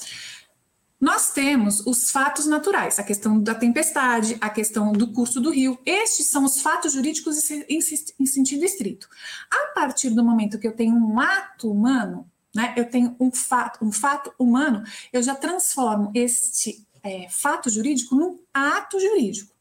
Nós 0.98 1.30
temos 1.30 1.86
os 1.86 2.10
fatos 2.10 2.46
naturais, 2.46 2.98
a 2.98 3.02
questão 3.02 3.38
da 3.38 3.54
tempestade, 3.54 4.36
a 4.40 4.48
questão 4.48 4.92
do 4.92 5.12
curso 5.12 5.40
do 5.40 5.50
rio. 5.50 5.78
Estes 5.84 6.30
são 6.30 6.44
os 6.44 6.62
fatos 6.62 6.94
jurídicos 6.94 7.50
em, 7.50 7.80
sentido 8.26 8.64
estrito. 8.64 9.06
A 9.50 9.74
partir 9.74 10.10
do 10.10 10.24
momento 10.24 10.58
que 10.58 10.66
eu 10.66 10.74
tenho 10.74 10.96
um 10.96 11.20
ato 11.20 11.70
humano, 11.70 12.26
né, 12.54 12.72
eu 12.78 12.88
tenho 12.88 13.14
um 13.20 13.30
fato, 13.30 13.84
um 13.84 13.92
fato 13.92 14.32
humano, 14.38 14.82
eu 15.12 15.22
já 15.22 15.34
transformo 15.34 16.10
este 16.14 16.86
é, 17.06 17.28
fato 17.28 17.70
jurídico 17.70 18.14
num 18.14 18.38
ato 18.52 18.98
jurídico. 18.98 19.54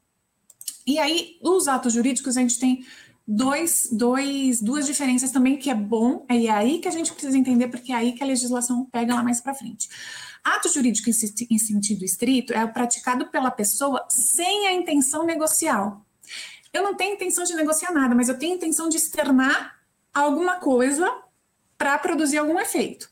E 0.85 0.99
aí, 0.99 1.37
os 1.41 1.67
atos 1.67 1.93
jurídicos, 1.93 2.37
a 2.37 2.41
gente 2.41 2.59
tem 2.59 2.85
dois, 3.27 3.89
dois, 3.91 4.61
duas 4.61 4.85
diferenças 4.85 5.31
também 5.31 5.57
que 5.57 5.69
é 5.69 5.75
bom, 5.75 6.25
e 6.29 6.47
é 6.47 6.51
aí 6.51 6.79
que 6.79 6.87
a 6.87 6.91
gente 6.91 7.11
precisa 7.11 7.37
entender, 7.37 7.67
porque 7.67 7.91
é 7.91 7.95
aí 7.95 8.13
que 8.13 8.23
a 8.23 8.27
legislação 8.27 8.85
pega 8.85 9.15
lá 9.15 9.23
mais 9.23 9.41
para 9.41 9.55
frente. 9.55 9.89
Ato 10.43 10.69
jurídico 10.69 11.09
em 11.09 11.57
sentido 11.57 12.05
estrito 12.05 12.53
é 12.53 12.63
o 12.63 12.71
praticado 12.71 13.27
pela 13.27 13.49
pessoa 13.49 14.05
sem 14.09 14.67
a 14.67 14.73
intenção 14.73 15.25
negocial. 15.25 16.05
Eu 16.71 16.83
não 16.83 16.95
tenho 16.95 17.15
intenção 17.15 17.43
de 17.43 17.55
negociar 17.55 17.91
nada, 17.91 18.13
mas 18.13 18.29
eu 18.29 18.37
tenho 18.37 18.55
intenção 18.55 18.87
de 18.87 18.97
externar 18.97 19.79
alguma 20.13 20.59
coisa 20.59 21.11
para 21.77 21.97
produzir 21.97 22.37
algum 22.37 22.59
efeito. 22.59 23.09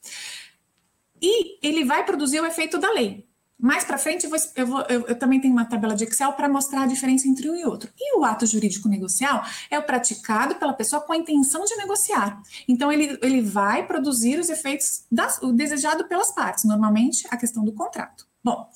E 1.19 1.57
ele 1.65 1.85
vai 1.85 2.05
produzir 2.05 2.39
o 2.39 2.45
efeito 2.45 2.77
da 2.77 2.91
lei. 2.91 3.25
Mais 3.59 3.83
para 3.83 3.97
frente, 3.97 4.25
eu, 4.25 4.29
vou, 4.29 4.39
eu, 4.55 4.67
vou, 4.67 4.81
eu, 4.89 5.07
eu, 5.07 5.15
também 5.17 5.39
tenho 5.39 5.53
uma 5.53 5.65
tabela 5.65 5.95
de 5.95 6.03
Excel 6.03 6.33
para 6.33 6.49
mostrar 6.49 6.83
a 6.83 6.87
diferença 6.87 7.27
entre 7.27 7.49
um 7.49 7.55
e 7.55 7.63
outro. 7.65 7.89
E 7.97 8.17
o 8.17 8.25
ato 8.25 8.45
jurídico 8.45 8.89
negocial 8.89 9.43
é 9.69 9.79
o 9.79 9.83
praticado 9.83 10.55
pela 10.55 10.73
pessoa 10.73 11.01
com 11.01 11.13
a 11.13 11.17
intenção 11.17 11.63
de 11.63 11.75
negociar. 11.77 12.41
Então, 12.67 12.91
ele, 12.91 13.17
ele 13.21 13.41
vai 13.41 13.87
produzir 13.87 14.39
os 14.39 14.49
efeitos 14.49 15.05
das, 15.11 15.41
o 15.41 15.53
desejado 15.53 16.07
pelas 16.07 16.31
partes, 16.31 16.65
normalmente 16.65 17.25
a 17.29 17.37
questão 17.37 17.63
do 17.63 17.71
contrato. 17.71 18.27
Bom, 18.43 18.69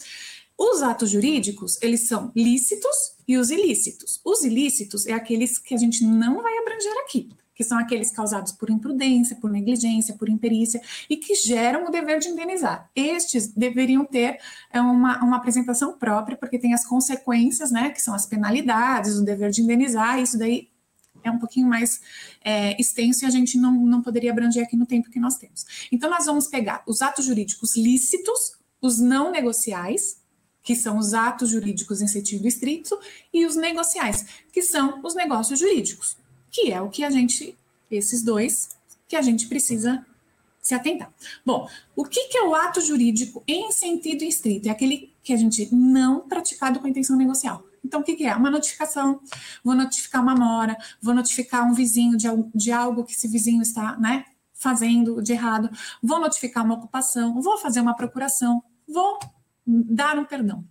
os 0.58 0.82
atos 0.82 1.10
jurídicos, 1.10 1.78
eles 1.82 2.08
são 2.08 2.32
lícitos 2.36 3.16
e 3.28 3.38
os 3.38 3.52
ilícitos. 3.52 4.22
Os 4.24 4.44
ilícitos 4.44 5.06
é 5.06 5.14
aqueles 5.14 5.60
que 5.60 5.76
a 5.76 5.78
gente 5.78 6.04
não 6.06 6.42
vai 6.42 6.58
abranger 6.60 6.94
aqui 7.04 7.30
que 7.58 7.64
são 7.64 7.80
aqueles 7.80 8.12
causados 8.12 8.52
por 8.52 8.70
imprudência, 8.70 9.36
por 9.36 9.50
negligência, 9.50 10.14
por 10.14 10.30
imperícia 10.30 10.80
e 11.10 11.18
que 11.18 11.34
geram 11.34 11.88
o 11.88 11.92
dever 11.92 12.20
de 12.20 12.30
indenizar. 12.30 12.88
Estes 12.96 13.48
deveriam 13.48 14.06
ter 14.06 14.40
é, 14.72 14.80
uma, 14.80 15.18
uma 15.24 15.38
apresentação 15.38 15.98
própria, 15.98 16.38
porque 16.38 16.60
tem 16.60 16.76
as 16.76 16.86
consequências, 16.86 17.72
né, 17.72 17.90
que 17.90 18.00
são 18.00 18.14
as 18.14 18.28
penalidades, 18.28 19.18
o 19.18 19.26
dever 19.26 19.50
de 19.50 19.64
indenizar, 19.64 20.20
isso 20.20 20.38
daí 20.38 20.70
é 21.24 21.32
um 21.32 21.40
pouquinho 21.40 21.68
mais 21.68 22.00
é, 22.46 22.80
extenso 22.80 23.26
e 23.26 23.28
a 23.28 23.32
gente 23.32 23.58
não, 23.58 23.74
não 23.74 24.04
poderia 24.04 24.32
abranger 24.32 24.64
aqui 24.64 24.78
no 24.78 24.86
tempo 24.86 25.10
que 25.10 25.20
nós 25.20 25.36
temos. 25.36 25.66
Então, 25.92 26.12
nós 26.12 26.28
vamos 26.28 26.46
pegar 26.46 26.84
os 26.86 27.02
atos 27.02 27.26
jurídicos 27.26 27.76
lícitos, 27.76 28.56
os 28.80 29.00
não 29.00 29.32
negociais, 29.32 30.22
que 30.62 30.76
são 30.76 31.00
os 31.00 31.16
atos 31.16 31.50
jurídicos 31.50 32.04
em 32.04 32.08
sentido 32.08 32.48
estrito, 32.48 32.98
e 33.34 33.48
os 33.48 33.56
negociais, 33.56 34.26
que 34.54 34.62
são 34.62 35.02
os 35.04 35.16
negócios 35.16 35.60
jurídicos 35.60 36.18
que 36.52 36.72
é 36.72 36.82
o 36.82 36.90
que 36.90 37.04
a 37.04 37.10
gente, 37.10 37.58
esses 37.90 38.22
dois, 38.24 38.70
que 39.08 39.16
a 39.16 39.22
gente 39.22 39.48
precisa 39.48 40.06
se 40.62 40.76
atentar. 40.76 41.12
Bom, 41.46 41.68
o 41.96 42.04
que, 42.04 42.28
que 42.28 42.38
é 42.38 42.44
o 42.44 42.54
ato 42.54 42.82
jurídico 42.82 43.42
em 43.48 43.72
sentido 43.72 44.24
estrito? 44.24 44.68
É 44.68 44.72
aquele 44.72 45.14
que 45.24 45.32
a 45.32 45.38
gente 45.38 45.74
não 45.74 46.28
praticado 46.28 46.80
com 46.80 46.88
intenção 46.88 47.16
negocial. 47.16 47.64
Então, 47.84 48.02
o 48.02 48.04
que, 48.04 48.16
que 48.16 48.26
é? 48.26 48.36
Uma 48.36 48.52
notificação, 48.52 49.22
vou 49.64 49.74
notificar 49.74 50.22
uma 50.22 50.36
mora, 50.36 50.78
vou 51.02 51.14
notificar 51.14 51.66
um 51.66 51.74
vizinho 51.74 52.18
de, 52.18 52.28
de 52.54 52.72
algo 52.72 53.06
que 53.06 53.14
esse 53.14 53.30
vizinho 53.30 53.62
está 53.62 53.98
né, 53.98 54.26
fazendo 54.54 55.22
de 55.22 55.32
errado, 55.32 55.70
vou 56.04 56.20
notificar 56.20 56.66
uma 56.66 56.76
ocupação, 56.76 57.42
vou 57.42 57.58
fazer 57.58 57.80
uma 57.80 57.96
procuração, 57.96 58.62
vou 58.86 59.20
dar 59.66 60.18
um 60.20 60.26
perdão. 60.26 60.66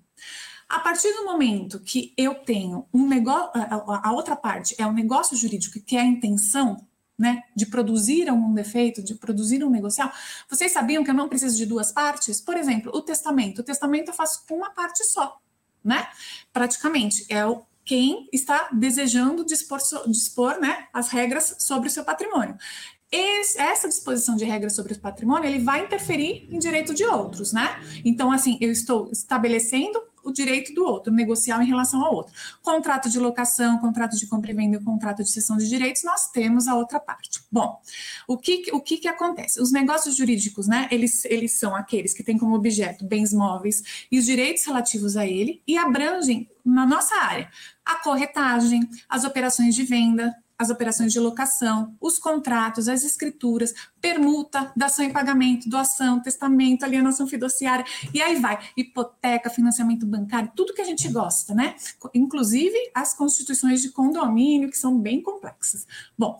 A 0.68 0.80
partir 0.80 1.12
do 1.12 1.24
momento 1.24 1.80
que 1.80 2.12
eu 2.16 2.34
tenho 2.34 2.86
um 2.92 3.06
negócio, 3.06 3.50
a, 3.54 4.12
outra 4.12 4.34
parte 4.34 4.74
é 4.78 4.86
o 4.86 4.90
um 4.90 4.92
negócio 4.92 5.36
jurídico, 5.36 5.80
que 5.80 5.96
é 5.96 6.00
a 6.00 6.04
intenção 6.04 6.84
né, 7.18 7.44
de 7.54 7.66
produzir 7.66 8.30
um 8.30 8.52
defeito, 8.52 9.02
de 9.02 9.14
produzir 9.14 9.64
um 9.64 9.70
negocial. 9.70 10.12
Vocês 10.50 10.72
sabiam 10.72 11.04
que 11.04 11.10
eu 11.10 11.14
não 11.14 11.28
preciso 11.28 11.56
de 11.56 11.66
duas 11.66 11.92
partes? 11.92 12.40
Por 12.40 12.56
exemplo, 12.56 12.92
o 12.94 13.00
testamento. 13.00 13.60
O 13.60 13.64
testamento 13.64 14.08
eu 14.08 14.14
faço 14.14 14.44
com 14.46 14.56
uma 14.56 14.70
parte 14.70 15.04
só, 15.04 15.40
né? 15.82 16.08
Praticamente 16.52 17.24
é 17.28 17.46
o 17.46 17.62
quem 17.84 18.28
está 18.32 18.68
desejando 18.72 19.46
dispor, 19.46 19.78
dispor 20.08 20.58
né, 20.60 20.88
as 20.92 21.08
regras 21.08 21.54
sobre 21.60 21.88
o 21.88 21.90
seu 21.90 22.04
patrimônio. 22.04 22.58
Esse, 23.10 23.56
essa 23.60 23.88
disposição 23.88 24.34
de 24.34 24.44
regras 24.44 24.74
sobre 24.74 24.92
o 24.92 24.98
patrimônio 24.98 25.48
ele 25.48 25.60
vai 25.60 25.84
interferir 25.84 26.48
em 26.50 26.58
direito 26.58 26.92
de 26.92 27.04
outros, 27.04 27.52
né? 27.52 27.80
Então, 28.04 28.32
assim, 28.32 28.58
eu 28.60 28.72
estou 28.72 29.08
estabelecendo 29.12 30.02
o 30.26 30.32
direito 30.32 30.74
do 30.74 30.84
outro, 30.84 31.12
negociar 31.12 31.62
em 31.62 31.66
relação 31.66 32.04
ao 32.04 32.14
outro. 32.14 32.32
Contrato 32.62 33.08
de 33.08 33.18
locação, 33.18 33.78
contrato 33.78 34.16
de 34.16 34.26
compra 34.26 34.50
e 34.50 34.54
venda 34.54 34.80
contrato 34.80 35.22
de 35.22 35.30
cessão 35.30 35.56
de 35.56 35.68
direitos, 35.68 36.02
nós 36.02 36.28
temos 36.30 36.66
a 36.66 36.74
outra 36.74 36.98
parte. 36.98 37.40
Bom, 37.50 37.80
o 38.26 38.36
que, 38.36 38.70
o 38.72 38.80
que, 38.80 38.98
que 38.98 39.08
acontece? 39.08 39.60
Os 39.60 39.72
negócios 39.72 40.16
jurídicos, 40.16 40.66
né, 40.66 40.88
eles, 40.90 41.24
eles 41.26 41.52
são 41.58 41.74
aqueles 41.74 42.12
que 42.12 42.24
têm 42.24 42.36
como 42.36 42.54
objeto 42.54 43.04
bens 43.04 43.32
móveis 43.32 44.06
e 44.10 44.18
os 44.18 44.24
direitos 44.24 44.64
relativos 44.64 45.16
a 45.16 45.24
ele 45.24 45.62
e 45.66 45.78
abrangem, 45.78 46.48
na 46.64 46.84
nossa 46.84 47.14
área, 47.14 47.48
a 47.84 48.02
corretagem, 48.02 48.88
as 49.08 49.22
operações 49.22 49.76
de 49.76 49.84
venda, 49.84 50.34
as 50.58 50.70
operações 50.70 51.12
de 51.12 51.20
locação, 51.20 51.94
os 52.00 52.18
contratos, 52.18 52.88
as 52.88 53.04
escrituras, 53.04 53.74
permuta, 54.00 54.72
dação 54.76 55.04
em 55.04 55.12
pagamento, 55.12 55.68
doação, 55.68 56.20
testamento, 56.20 56.84
alienação 56.84 57.26
fiduciária, 57.26 57.84
e 58.12 58.22
aí 58.22 58.36
vai, 58.36 58.58
hipoteca, 58.76 59.50
financiamento 59.50 60.06
bancário, 60.06 60.52
tudo 60.54 60.74
que 60.74 60.82
a 60.82 60.86
gente 60.86 61.08
gosta, 61.08 61.54
né? 61.54 61.74
Inclusive 62.14 62.76
as 62.94 63.14
constituições 63.14 63.82
de 63.82 63.90
condomínio, 63.90 64.70
que 64.70 64.78
são 64.78 64.98
bem 64.98 65.22
complexas. 65.22 65.86
Bom, 66.18 66.38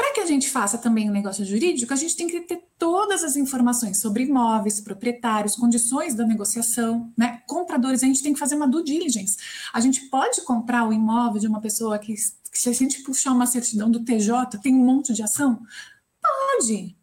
para 0.00 0.14
que 0.14 0.20
a 0.20 0.26
gente 0.26 0.48
faça 0.48 0.78
também 0.78 1.10
um 1.10 1.12
negócio 1.12 1.44
jurídico, 1.44 1.92
a 1.92 1.96
gente 1.96 2.16
tem 2.16 2.26
que 2.26 2.40
ter 2.40 2.64
todas 2.78 3.22
as 3.22 3.36
informações 3.36 4.00
sobre 4.00 4.24
imóveis, 4.24 4.80
proprietários, 4.80 5.54
condições 5.54 6.14
da 6.14 6.26
negociação, 6.26 7.12
né? 7.16 7.42
Compradores, 7.46 8.02
a 8.02 8.06
gente 8.06 8.22
tem 8.22 8.32
que 8.32 8.38
fazer 8.38 8.54
uma 8.54 8.66
due 8.66 8.82
diligence. 8.82 9.36
A 9.74 9.78
gente 9.78 10.06
pode 10.08 10.40
comprar 10.40 10.88
o 10.88 10.92
imóvel 10.92 11.38
de 11.38 11.46
uma 11.46 11.60
pessoa 11.60 11.98
que 11.98 12.14
se 12.52 12.68
a 12.68 12.72
gente 12.72 13.02
puxar 13.02 13.32
uma 13.32 13.46
certidão 13.46 13.90
do 13.90 14.04
TJ, 14.04 14.58
tem 14.62 14.74
um 14.74 14.84
monte 14.84 15.12
de 15.12 15.22
ação? 15.22 15.62
Pode, 16.20 16.96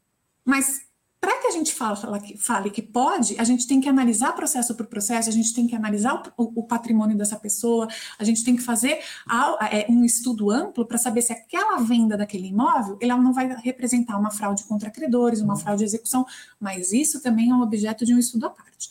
mas 0.46 0.88
para 1.20 1.42
que 1.42 1.48
a 1.48 1.51
gente 1.51 1.74
fale, 1.74 1.98
fale 2.38 2.70
que 2.70 2.82
pode, 2.82 3.36
a 3.39 3.44
gente 3.44 3.68
tem 3.68 3.82
que 3.82 3.89
analisar 3.89 4.34
processo 4.34 4.75
por 4.75 4.86
processo, 4.86 5.27
a 5.27 5.32
gente 5.32 5.54
tem 5.54 5.66
que 5.66 5.75
analisar 5.75 6.22
o, 6.38 6.62
o 6.62 6.63
patrimônio 6.63 7.18
dessa 7.18 7.36
pessoa, 7.36 7.88
a 8.20 8.24
gente 8.24 8.44
tem 8.44 8.56
que 8.56 8.62
fazer 8.62 9.00
é, 9.72 9.88
um 9.89 10.06
estudo 10.06 10.51
amplo 10.51 10.86
para 10.86 10.98
saber 10.98 11.22
se 11.22 11.34
aquela 11.34 11.77
venda 11.80 12.16
daquele 12.16 12.48
imóvel 12.48 12.98
ela 13.01 13.18
não 13.18 13.34
vai 13.34 13.54
representar 13.62 14.18
uma 14.18 14.32
fraude 14.32 14.63
contra 14.66 14.92
credores, 14.92 15.42
uma 15.42 15.58
fraude 15.58 15.80
de 15.80 15.86
execução, 15.86 16.25
mas 16.60 16.94
isso 16.94 17.22
também 17.22 17.50
é 17.50 17.54
um 17.54 17.62
objeto 17.62 18.06
de 18.06 18.13
um 18.13 18.20
estudo 18.20 18.46
à 18.46 18.50
parte. 18.50 18.89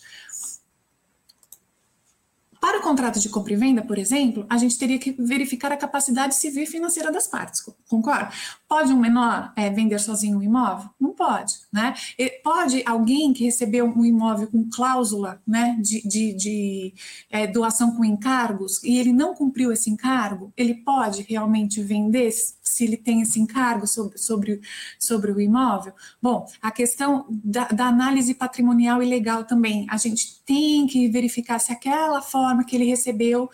Para 2.66 2.80
o 2.80 2.82
contrato 2.82 3.20
de 3.20 3.28
compra 3.28 3.52
e 3.52 3.56
venda, 3.56 3.80
por 3.80 3.96
exemplo, 3.96 4.44
a 4.50 4.58
gente 4.58 4.76
teria 4.76 4.99
que 4.99 5.12
verificar 5.12 5.70
a 5.70 5.76
capacidade 5.76 6.35
civil 6.35 6.64
e 6.64 6.66
financeira 6.66 7.12
das 7.12 7.28
partes, 7.28 7.62
concorda? 7.88 8.28
Pode 8.68 8.92
um 8.92 8.99
menor 8.99 9.52
é, 9.54 9.70
vender 9.70 10.00
sozinho 10.00 10.38
um 10.38 10.42
imóvel? 10.42 10.90
Não 10.99 11.12
pode, 11.12 11.54
né? 11.73 11.94
E 12.18 12.28
pode 12.42 12.82
alguém 12.85 13.32
que 13.32 13.44
recebeu 13.44 13.87
um 13.87 14.04
imóvel 14.04 14.49
com 14.49 14.68
cláusula 14.68 15.40
né, 15.46 15.78
de, 15.80 16.02
de, 16.08 16.32
de 16.32 16.94
é, 17.30 17.46
doação 17.46 17.94
com 17.94 18.04
encargos 18.04 18.82
e 18.82 18.99
ele 18.99 19.12
não 19.12 19.32
cumpriu 19.32 19.70
esse 19.70 19.88
encargo, 19.88 20.52
ele 20.56 20.75
pode 20.75 21.23
realmente 21.23 21.80
vender 21.80 22.32
se 22.68 22.85
ele 22.85 22.96
tem 22.96 23.23
esse 23.23 23.40
encargo 23.40 23.87
sobre, 23.87 24.18
sobre, 24.18 24.61
sobre 24.99 25.32
o 25.32 25.40
imóvel? 25.40 25.92
Bom, 26.20 26.46
a 26.61 26.70
questão 26.70 27.26
da, 27.30 27.68
da 27.68 27.87
análise 27.87 28.35
patrimonial 28.35 29.02
e 29.02 29.06
legal 29.06 29.44
também, 29.44 29.87
a 29.88 29.96
gente 29.96 30.42
tem 30.44 30.87
que 30.87 31.08
verificar 31.08 31.58
se 31.58 31.73
aquela 31.73 32.20
forma 32.20 32.64
que 32.64 32.76
ele 32.76 32.85
recebeu 32.85 33.49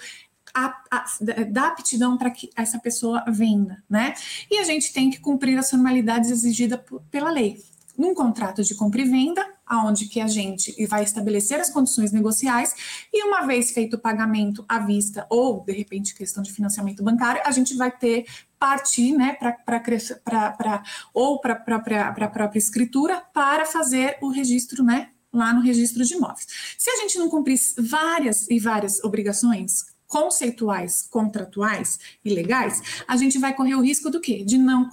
a, 0.54 0.74
a, 0.90 1.04
da 1.50 1.68
aptidão 1.68 2.18
para 2.18 2.30
que 2.30 2.50
essa 2.56 2.78
pessoa 2.78 3.24
venda, 3.28 3.82
né? 3.88 4.14
E 4.50 4.58
a 4.58 4.64
gente 4.64 4.92
tem 4.92 5.10
que 5.10 5.20
cumprir 5.20 5.58
as 5.58 5.70
formalidades 5.70 6.30
exigidas 6.30 6.80
pela 7.10 7.30
lei. 7.30 7.58
Num 7.96 8.14
contrato 8.14 8.62
de 8.62 8.74
compra 8.74 9.02
e 9.02 9.04
venda, 9.04 9.46
aonde 9.66 10.06
que 10.06 10.20
a 10.20 10.26
gente 10.26 10.74
vai 10.86 11.02
estabelecer 11.02 11.60
as 11.60 11.70
condições 11.70 12.12
negociais 12.12 12.74
e 13.12 13.24
uma 13.24 13.46
vez 13.46 13.70
feito 13.70 13.96
o 13.96 13.98
pagamento 13.98 14.64
à 14.68 14.78
vista 14.78 15.26
ou 15.30 15.64
de 15.64 15.72
repente 15.72 16.14
questão 16.14 16.42
de 16.42 16.52
financiamento 16.52 17.02
bancário, 17.02 17.42
a 17.44 17.50
gente 17.50 17.74
vai 17.76 17.90
ter 17.90 18.26
partir, 18.58 19.12
né, 19.12 19.34
para 19.34 20.82
ou 21.12 21.40
para 21.40 21.54
a 21.54 22.12
própria 22.12 22.50
escritura 22.54 23.20
para 23.32 23.66
fazer 23.66 24.18
o 24.22 24.28
registro, 24.28 24.84
né, 24.84 25.10
lá 25.32 25.52
no 25.52 25.60
registro 25.60 26.04
de 26.04 26.14
imóveis. 26.14 26.46
Se 26.78 26.90
a 26.90 26.96
gente 26.96 27.18
não 27.18 27.28
cumprir 27.28 27.58
várias 27.78 28.48
e 28.48 28.58
várias 28.58 29.02
obrigações 29.02 29.91
conceituais, 30.12 31.08
contratuais 31.10 31.98
e 32.22 32.34
legais, 32.34 33.02
a 33.08 33.16
gente 33.16 33.38
vai 33.38 33.54
correr 33.54 33.74
o 33.76 33.80
risco 33.80 34.10
do 34.10 34.20
quê? 34.20 34.44
De 34.44 34.58
não 34.58 34.86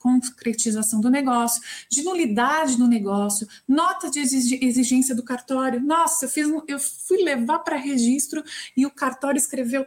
concretização 0.00 1.00
do 1.00 1.08
negócio, 1.08 1.62
de 1.88 2.02
nulidade 2.02 2.76
do 2.76 2.88
negócio, 2.88 3.46
nota 3.68 4.10
de 4.10 4.18
exigência 4.18 5.14
do 5.14 5.22
cartório. 5.22 5.80
Nossa, 5.80 6.24
eu, 6.24 6.28
fiz, 6.28 6.48
eu 6.66 6.80
fui 6.80 7.18
levar 7.22 7.60
para 7.60 7.76
registro 7.76 8.42
e 8.76 8.84
o 8.84 8.90
cartório 8.90 9.38
escreveu 9.38 9.86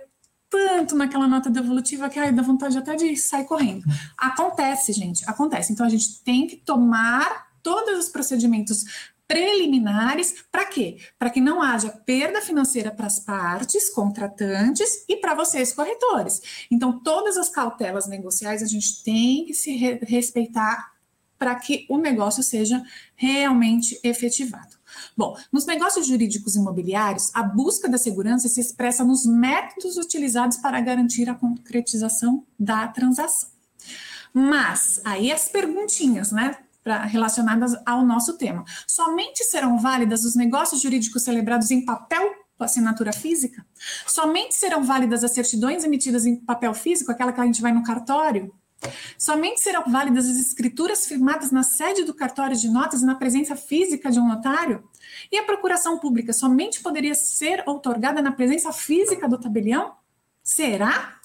tanto 0.50 0.96
naquela 0.96 1.28
nota 1.28 1.50
devolutiva 1.50 2.10
que 2.10 2.18
ai, 2.18 2.32
dá 2.32 2.42
vontade 2.42 2.78
até 2.78 2.96
de 2.96 3.18
sair 3.18 3.44
correndo. 3.44 3.84
Acontece, 4.18 4.94
gente, 4.94 5.22
acontece. 5.30 5.74
Então 5.74 5.86
a 5.86 5.90
gente 5.90 6.24
tem 6.24 6.48
que 6.48 6.56
tomar 6.56 7.52
todos 7.62 8.00
os 8.00 8.10
procedimentos 8.10 9.11
preliminares, 9.32 10.44
para 10.52 10.66
quê? 10.66 10.98
Para 11.18 11.30
que 11.30 11.40
não 11.40 11.62
haja 11.62 11.90
perda 11.90 12.42
financeira 12.42 12.92
para 12.92 13.08
as 13.08 13.18
partes 13.18 13.90
contratantes 13.90 15.06
e 15.08 15.16
para 15.16 15.34
vocês 15.34 15.72
corretores. 15.72 16.66
Então, 16.70 17.00
todas 17.00 17.38
as 17.38 17.48
cautelas 17.48 18.08
negociais 18.08 18.62
a 18.62 18.66
gente 18.66 19.02
tem 19.04 19.46
que 19.46 19.54
se 19.54 19.72
re 19.78 20.00
respeitar 20.02 20.92
para 21.40 21.56
que 21.56 21.86
o 21.90 21.98
negócio 21.98 22.44
seja 22.44 22.84
realmente 23.16 23.98
efetivado. 24.04 24.76
Bom, 25.16 25.38
nos 25.50 25.66
negócios 25.66 26.06
jurídicos 26.06 26.58
imobiliários, 26.58 27.32
a 27.34 27.42
busca 27.42 27.88
da 27.88 27.98
segurança 27.98 28.50
se 28.50 28.60
expressa 28.60 29.06
nos 29.06 29.26
métodos 29.26 29.96
utilizados 29.96 30.58
para 30.58 30.82
garantir 30.82 31.30
a 31.30 31.36
concretização 31.36 32.46
da 32.60 32.86
transação. 32.90 33.50
Mas 34.34 35.02
aí 35.06 35.32
as 35.32 35.48
perguntinhas, 35.48 36.32
né? 36.34 36.58
Pra, 36.84 37.04
relacionadas 37.04 37.76
ao 37.86 38.06
nosso 38.06 38.38
tema. 38.38 38.64
Somente 38.88 39.44
serão 39.44 39.78
válidas 39.78 40.24
os 40.24 40.36
negócios 40.36 40.82
jurídicos 40.82 41.24
celebrados 41.24 41.72
em 41.72 41.86
papel 41.86 42.34
com 42.58 42.64
assinatura 42.64 43.12
física? 43.12 43.66
Somente 44.06 44.54
serão 44.54 44.84
válidas 44.84 45.24
as 45.24 45.32
certidões 45.32 45.84
emitidas 45.84 46.26
em 46.26 46.36
papel 46.36 46.74
físico, 46.74 47.12
aquela 47.12 47.34
que 47.34 47.42
a 47.42 47.46
gente 47.46 47.62
vai 47.62 47.72
no 47.72 47.84
cartório? 47.84 48.54
Somente 49.18 49.62
serão 49.62 49.84
válidas 49.88 50.28
as 50.28 50.38
escrituras 50.38 51.06
firmadas 51.06 51.52
na 51.52 51.64
sede 51.64 52.04
do 52.04 52.14
cartório 52.14 52.56
de 52.56 52.70
notas 52.70 53.02
na 53.02 53.16
presença 53.16 53.56
física 53.56 54.12
de 54.12 54.20
um 54.20 54.28
notário? 54.28 54.84
E 55.32 55.38
a 55.38 55.44
procuração 55.44 56.00
pública 56.00 56.34
somente 56.34 56.82
poderia 56.82 57.14
ser 57.14 57.64
outorgada 57.68 58.22
na 58.22 58.32
presença 58.32 58.72
física 58.74 59.28
do 59.28 59.40
tabelião? 59.40 59.94
Será? 60.44 61.20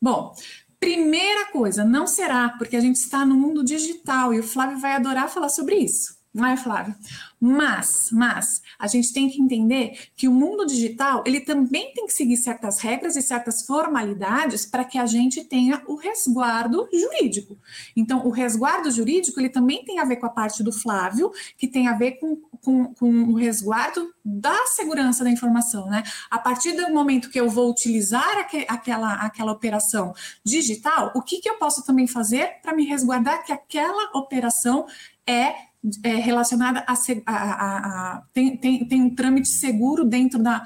Bom, 0.00 0.34
Primeira 0.78 1.46
coisa, 1.46 1.84
não 1.84 2.06
será, 2.06 2.50
porque 2.50 2.76
a 2.76 2.80
gente 2.80 2.96
está 2.96 3.24
no 3.24 3.34
mundo 3.34 3.64
digital 3.64 4.32
e 4.32 4.40
o 4.40 4.42
Flávio 4.42 4.78
vai 4.78 4.92
adorar 4.92 5.28
falar 5.28 5.48
sobre 5.48 5.76
isso 5.76 6.16
não 6.36 6.46
é, 6.46 6.56
Flávio? 6.56 6.94
Mas, 7.40 8.10
mas, 8.12 8.60
a 8.78 8.86
gente 8.86 9.12
tem 9.12 9.28
que 9.28 9.40
entender 9.40 10.08
que 10.16 10.28
o 10.28 10.32
mundo 10.32 10.66
digital, 10.66 11.22
ele 11.26 11.40
também 11.40 11.92
tem 11.92 12.06
que 12.06 12.12
seguir 12.12 12.36
certas 12.36 12.78
regras 12.78 13.16
e 13.16 13.22
certas 13.22 13.64
formalidades 13.64 14.66
para 14.66 14.84
que 14.84 14.98
a 14.98 15.06
gente 15.06 15.44
tenha 15.44 15.82
o 15.86 15.96
resguardo 15.96 16.88
jurídico. 16.92 17.58
Então, 17.94 18.26
o 18.26 18.30
resguardo 18.30 18.90
jurídico, 18.90 19.40
ele 19.40 19.48
também 19.48 19.84
tem 19.84 19.98
a 19.98 20.04
ver 20.04 20.16
com 20.16 20.26
a 20.26 20.30
parte 20.30 20.62
do 20.62 20.72
Flávio, 20.72 21.32
que 21.56 21.66
tem 21.66 21.88
a 21.88 21.94
ver 21.94 22.12
com, 22.12 22.36
com, 22.62 22.94
com 22.94 23.10
o 23.24 23.34
resguardo 23.34 24.12
da 24.24 24.56
segurança 24.66 25.22
da 25.22 25.30
informação, 25.30 25.86
né? 25.86 26.02
A 26.30 26.38
partir 26.38 26.72
do 26.72 26.92
momento 26.92 27.30
que 27.30 27.38
eu 27.38 27.48
vou 27.48 27.70
utilizar 27.70 28.38
aqu 28.38 28.56
aquela, 28.68 29.14
aquela 29.14 29.52
operação 29.52 30.12
digital, 30.44 31.12
o 31.14 31.22
que, 31.22 31.40
que 31.40 31.48
eu 31.48 31.54
posso 31.54 31.84
também 31.84 32.06
fazer 32.06 32.60
para 32.62 32.74
me 32.74 32.84
resguardar 32.84 33.44
que 33.44 33.52
aquela 33.52 34.10
operação 34.18 34.86
é 35.26 35.54
é, 36.02 36.16
relacionada 36.16 36.84
a, 36.86 36.94
a, 37.26 37.76
a, 38.16 38.22
tem, 38.32 38.56
tem, 38.56 38.86
tem, 38.86 39.02
um 39.02 39.14
trâmite 39.14 39.48
seguro 39.48 40.04
dentro 40.04 40.42
da, 40.42 40.64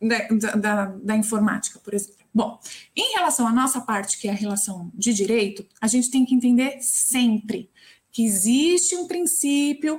da, 0.00 0.54
da, 0.54 0.86
da, 0.86 1.16
informática, 1.16 1.78
por 1.80 1.94
exemplo. 1.94 2.18
Bom, 2.32 2.58
em 2.94 3.14
relação 3.14 3.46
à 3.46 3.52
nossa 3.52 3.80
parte, 3.80 4.18
que 4.18 4.28
é 4.28 4.30
a 4.30 4.34
relação 4.34 4.90
de 4.94 5.12
direito, 5.12 5.66
a 5.80 5.86
gente 5.86 6.10
tem 6.10 6.24
que 6.24 6.34
entender 6.34 6.78
sempre 6.80 7.70
que 8.12 8.24
existe 8.24 8.94
um 8.94 9.06
princípio 9.06 9.98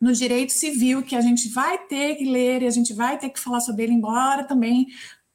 no 0.00 0.12
direito 0.12 0.52
civil 0.52 1.02
que 1.02 1.16
a 1.16 1.20
gente 1.20 1.48
vai 1.48 1.78
ter 1.86 2.16
que 2.16 2.24
ler 2.24 2.62
e 2.62 2.66
a 2.66 2.70
gente 2.70 2.92
vai 2.92 3.16
ter 3.18 3.30
que 3.30 3.40
falar 3.40 3.60
sobre 3.60 3.84
ele, 3.84 3.92
embora 3.92 4.44
também 4.44 4.86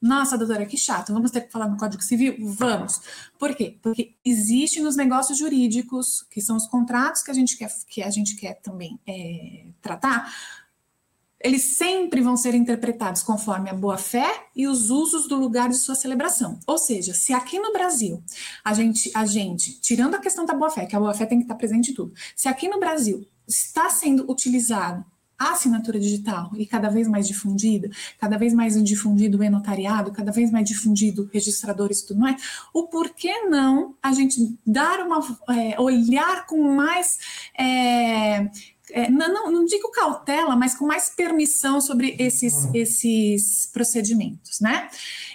nossa, 0.02 0.38
doutora, 0.38 0.66
que 0.66 0.78
chato, 0.78 1.12
vamos 1.12 1.30
ter 1.30 1.42
que 1.42 1.52
falar 1.52 1.68
no 1.68 1.78
Código 1.78 2.02
Civil? 2.02 2.36
Vamos. 2.40 3.02
Por 3.38 3.54
quê? 3.54 3.78
Porque 3.82 4.16
existe 4.24 4.80
nos 4.80 4.96
negócios 4.96 5.38
jurídicos, 5.38 6.26
que 6.32 6.42
são 6.42 6.56
os 6.56 6.68
contratos 6.68 7.22
que 7.22 7.32
a 7.32 7.34
gente 7.34 7.58
quer, 7.58 7.70
que 7.88 8.02
a 8.02 8.10
gente 8.10 8.36
quer 8.38 8.56
também 8.62 8.98
é, 9.06 9.68
tratar, 9.82 10.34
eles 11.42 11.78
sempre 11.78 12.22
vão 12.22 12.36
ser 12.36 12.54
interpretados 12.54 13.24
conforme 13.24 13.70
a 13.70 13.74
boa-fé 13.74 14.48
e 14.56 14.68
os 14.68 14.90
usos 14.90 15.28
do 15.28 15.36
lugar 15.36 15.70
de 15.70 15.76
sua 15.76 15.96
celebração. 15.96 16.60
Ou 16.68 16.78
seja, 16.78 17.14
se 17.14 17.34
aqui 17.34 17.58
no 17.60 17.72
Brasil 17.72 18.22
a 18.64 18.74
gente, 18.74 19.10
a 19.14 19.26
gente 19.26 19.80
tirando 19.80 20.16
a 20.16 20.20
questão 20.20 20.46
da 20.46 20.54
boa-fé, 20.54 20.86
que 20.86 20.96
a 20.96 21.00
boa-fé 21.00 21.26
tem 21.26 21.40
que 21.40 21.46
estar 21.46 21.56
presente 21.56 21.92
em 21.92 21.94
tudo, 21.94 22.14
se 22.36 22.48
aqui 22.48 22.68
no 22.68 22.80
Brasil 22.80 23.26
está 23.48 23.90
sendo 23.90 24.30
utilizado 24.30 25.06
a 25.40 25.52
assinatura 25.52 25.98
digital 25.98 26.52
e 26.56 26.66
cada 26.66 26.90
vez 26.90 27.08
mais 27.08 27.26
difundida, 27.26 27.90
cada 28.20 28.38
vez 28.38 28.54
mais 28.54 28.82
difundido 28.84 29.38
o 29.38 29.44
e-notariado, 29.44 30.12
cada 30.12 30.32
vez 30.34 30.52
mais 30.52 30.68
difundido 30.68 31.30
registradores 31.32 32.00
e 32.00 32.08
tudo 32.08 32.20
mais, 32.20 32.42
o 32.74 32.88
porquê 32.88 33.44
não 33.44 33.96
a 34.04 34.12
gente 34.12 34.60
dar 34.68 35.00
uma, 35.00 35.20
é, 35.50 35.80
olhar 35.80 36.46
com 36.46 36.76
mais, 36.76 37.18
é, 37.58 38.50
é, 38.92 39.10
não, 39.10 39.34
não, 39.34 39.52
não, 39.52 39.66
digo 39.66 39.90
cautela, 39.92 40.56
mas 40.58 40.76
com 40.76 40.86
mais 40.86 41.10
permissão 41.10 41.80
sobre 41.80 42.16
esses, 42.20 42.68
esses 42.74 43.68
procedimentos, 43.72 44.60
né? 44.60 44.90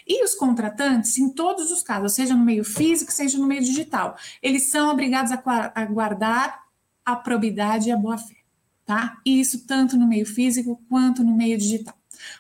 E 0.07 0.23
os 0.23 0.35
contratantes, 0.35 1.17
em 1.17 1.31
todos 1.31 1.71
os 1.71 1.83
casos, 1.83 2.13
seja 2.13 2.35
no 2.35 2.45
meio 2.45 2.65
físico, 2.65 3.11
seja 3.11 3.39
no 3.39 3.47
meio 3.47 3.63
digital, 3.63 4.17
eles 4.43 4.71
são 4.71 4.91
obrigados 4.91 5.33
a, 5.33 5.73
a 5.75 5.85
guardar 5.87 6.63
a 7.05 7.17
probidade 7.17 7.89
e 7.89 7.93
a 7.93 7.97
boa-fé 7.97 8.44
tá? 8.85 9.19
E 9.25 9.41
isso 9.41 9.67
tanto 9.67 9.97
no 9.97 10.07
meio 10.07 10.27
físico 10.27 10.81
quanto 10.89 11.25
no 11.25 11.35
meio 11.35 11.57
digital. 11.59 11.97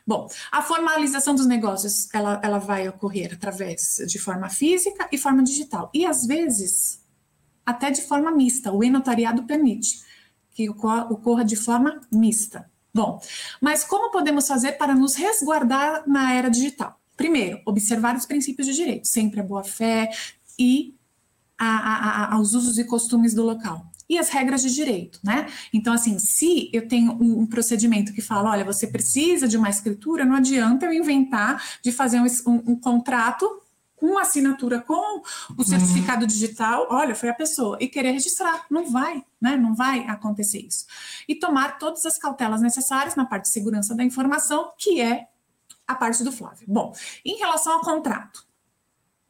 Bom, 0.07 0.28
a 0.50 0.62
formalização 0.62 1.35
dos 1.35 1.46
negócios, 1.46 2.09
ela, 2.12 2.40
ela 2.42 2.59
vai 2.59 2.88
ocorrer 2.88 3.35
através 3.35 4.02
de 4.07 4.18
forma 4.18 4.48
física 4.48 5.09
e 5.11 5.18
forma 5.18 5.42
digital. 5.42 5.90
E 5.92 6.07
às 6.07 6.26
vezes, 6.26 7.02
até 7.64 7.90
de 7.90 8.02
forma 8.02 8.30
mista, 8.30 8.72
o 8.72 8.83
e-notariado 8.83 9.44
permite 9.44 10.02
que 10.50 10.68
ocorra 10.68 11.44
de 11.44 11.57
forma 11.57 12.00
mista. 12.12 12.70
Bom, 12.94 13.20
mas 13.61 13.83
como 13.83 14.12
podemos 14.12 14.46
fazer 14.46 14.72
para 14.72 14.94
nos 14.94 15.16
resguardar 15.16 16.04
na 16.07 16.33
era 16.33 16.48
digital? 16.48 17.00
Primeiro, 17.16 17.61
observar 17.66 18.16
os 18.16 18.26
princípios 18.26 18.66
de 18.68 18.74
direito, 18.74 19.09
sempre 19.09 19.40
a 19.40 19.42
boa-fé 19.42 20.11
e 20.59 20.94
a, 21.59 21.66
a, 21.66 22.09
a, 22.24 22.35
aos 22.35 22.54
usos 22.54 22.78
e 22.78 22.85
costumes 22.85 23.35
do 23.35 23.42
local 23.42 23.93
e 24.09 24.19
as 24.19 24.29
regras 24.29 24.62
de 24.62 24.75
direito, 24.75 25.19
né? 25.23 25.47
Então, 25.73 25.93
assim, 25.93 26.19
se 26.19 26.71
eu 26.73 26.87
tenho 26.87 27.12
um, 27.12 27.47
procedimento 27.47 28.12
que 28.12 28.21
fala, 28.21 28.51
olha, 28.51 28.64
você 28.64 28.87
precisa 28.87 29.49
de 29.49 29.57
uma 29.57 29.71
escritura, 29.71 30.25
não 30.25 30.37
adianta 30.37 30.87
eu 30.87 30.93
inventar 30.93 31.62
de 31.83 31.90
fazer 31.90 32.21
um, 32.21 32.27
um, 32.47 32.73
um 32.73 32.77
contrato 32.77 33.62
com 33.97 34.19
assinatura, 34.19 34.83
com 34.83 34.93
o 34.93 35.23
uhum. 35.57 35.64
certificado 35.64 36.23
uhum. 36.23 36.27
digital, 36.27 36.87
olha, 36.90 37.14
foi 37.14 37.31
a 37.31 37.35
pessoa, 37.35 37.79
e 37.81 37.88
querer 37.88 38.12
registrar. 38.12 38.67
Não 38.71 38.90
vai, 38.90 39.25
né? 39.40 39.57
Não 39.57 39.75
vai 39.75 40.01
acontecer 40.07 40.61
isso. 40.61 40.85
E 41.27 41.35
tomar 41.35 41.79
todas 41.79 42.05
as 42.05 42.19
cautelas 42.19 42.61
necessárias 42.61 43.17
na 43.17 43.25
parte 43.25 43.45
de 43.45 43.51
segurança 43.51 43.95
da 43.95 44.05
informação, 44.05 44.73
que 44.77 45.01
é 45.01 45.29
a 45.87 45.95
parte 45.95 46.23
do 46.23 46.33
Flávio. 46.33 46.67
Bom, 46.69 46.95
em 47.25 47.38
relação 47.38 47.73
ao 47.75 47.81
contrato, 47.81 48.47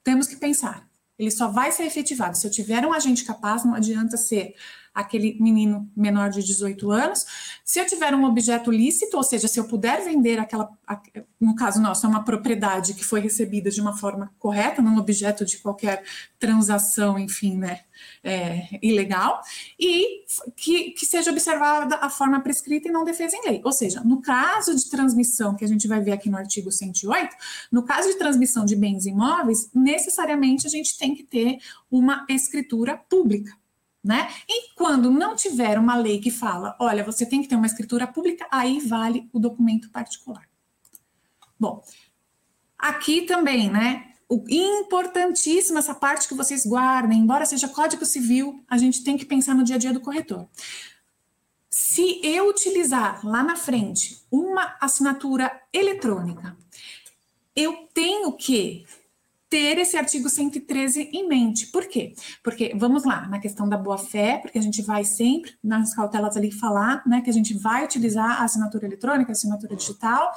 temos 0.02 0.26
que 0.26 0.36
pensar 0.36 0.88
ele 1.18 1.30
só 1.30 1.48
vai 1.48 1.70
ser 1.72 1.84
efetivado. 1.84 2.36
Se 2.36 2.46
eu 2.46 2.50
tiver 2.50 2.86
um 2.86 2.92
agente 2.92 3.24
capaz, 3.24 3.64
não 3.64 3.74
adianta 3.74 4.16
ser 4.16 4.54
aquele 4.94 5.36
menino 5.40 5.90
menor 5.96 6.30
de 6.30 6.42
18 6.42 6.90
anos. 6.92 7.26
Se 7.64 7.80
eu 7.80 7.86
tiver 7.86 8.14
um 8.14 8.24
objeto 8.24 8.70
lícito, 8.70 9.16
ou 9.16 9.24
seja, 9.24 9.48
se 9.48 9.58
eu 9.58 9.64
puder 9.64 10.04
vender 10.04 10.38
aquela, 10.38 10.70
no 11.40 11.56
caso 11.56 11.80
nosso, 11.82 12.06
é 12.06 12.08
uma 12.08 12.24
propriedade 12.24 12.94
que 12.94 13.04
foi 13.04 13.20
recebida 13.20 13.70
de 13.70 13.80
uma 13.80 13.96
forma 13.96 14.32
correta, 14.38 14.80
não 14.80 14.96
objeto 14.96 15.44
de 15.44 15.58
qualquer 15.58 16.04
transação, 16.38 17.18
enfim, 17.18 17.56
né, 17.56 17.80
é, 18.22 18.68
ilegal, 18.80 19.40
e 19.78 20.24
que, 20.54 20.92
que 20.92 21.04
seja 21.04 21.32
observada 21.32 21.96
a 21.96 22.08
forma 22.08 22.40
prescrita 22.40 22.88
e 22.88 22.92
não 22.92 23.04
defesa 23.04 23.36
em 23.36 23.48
lei. 23.48 23.60
Ou 23.64 23.72
seja, 23.72 24.00
no 24.04 24.22
caso 24.22 24.76
de 24.76 24.88
transmissão, 24.88 25.56
que 25.56 25.64
a 25.64 25.68
gente 25.68 25.88
vai 25.88 26.00
ver 26.00 26.12
aqui 26.12 26.30
no 26.30 26.36
artigo 26.36 26.70
108, 26.70 27.34
no 27.72 27.82
caso 27.82 28.08
de 28.08 28.18
transmissão 28.18 28.64
de 28.64 28.76
bens 28.76 29.06
imóveis, 29.06 29.68
necessariamente 29.74 30.66
a 30.66 30.70
gente 30.70 30.96
tem 30.96 31.14
que 31.14 31.24
ter 31.24 31.58
uma 31.90 32.24
escritura 32.28 32.96
pública 32.96 33.52
né? 34.04 34.28
E 34.48 34.74
quando 34.74 35.10
não 35.10 35.34
tiver 35.34 35.78
uma 35.78 35.96
lei 35.96 36.20
que 36.20 36.30
fala, 36.30 36.76
olha, 36.78 37.02
você 37.02 37.24
tem 37.24 37.40
que 37.40 37.48
ter 37.48 37.56
uma 37.56 37.66
escritura 37.66 38.06
pública, 38.06 38.46
aí 38.50 38.80
vale 38.80 39.28
o 39.32 39.38
documento 39.38 39.90
particular. 39.90 40.46
Bom, 41.58 41.82
aqui 42.78 43.22
também, 43.22 43.70
né? 43.70 44.10
O 44.28 44.44
importantíssimo 44.48 45.78
essa 45.78 45.94
parte 45.94 46.28
que 46.28 46.34
vocês 46.34 46.66
guardem, 46.66 47.18
embora 47.18 47.46
seja 47.46 47.68
Código 47.68 48.04
Civil, 48.04 48.62
a 48.68 48.76
gente 48.76 49.02
tem 49.02 49.16
que 49.16 49.24
pensar 49.24 49.54
no 49.54 49.64
dia 49.64 49.76
a 49.76 49.78
dia 49.78 49.92
do 49.92 50.00
corretor. 50.00 50.46
Se 51.70 52.20
eu 52.22 52.48
utilizar 52.48 53.24
lá 53.26 53.42
na 53.42 53.56
frente 53.56 54.22
uma 54.30 54.76
assinatura 54.80 55.50
eletrônica 55.72 56.56
eu 57.54 57.88
tenho 57.94 58.32
que 58.32 58.84
ter 59.54 59.78
esse 59.78 59.96
artigo 59.96 60.28
113 60.28 61.10
em 61.12 61.28
mente. 61.28 61.68
Por 61.68 61.86
quê? 61.86 62.12
Porque, 62.42 62.74
vamos 62.74 63.04
lá, 63.04 63.28
na 63.28 63.38
questão 63.38 63.68
da 63.68 63.76
boa-fé, 63.76 64.38
porque 64.38 64.58
a 64.58 64.60
gente 64.60 64.82
vai 64.82 65.04
sempre, 65.04 65.52
nas 65.62 65.94
cautelas 65.94 66.36
ali, 66.36 66.50
falar 66.50 67.04
né, 67.06 67.20
que 67.20 67.30
a 67.30 67.32
gente 67.32 67.54
vai 67.54 67.84
utilizar 67.84 68.40
a 68.40 68.44
assinatura 68.44 68.84
eletrônica, 68.84 69.30
a 69.30 69.32
assinatura 69.32 69.76
digital, 69.76 70.32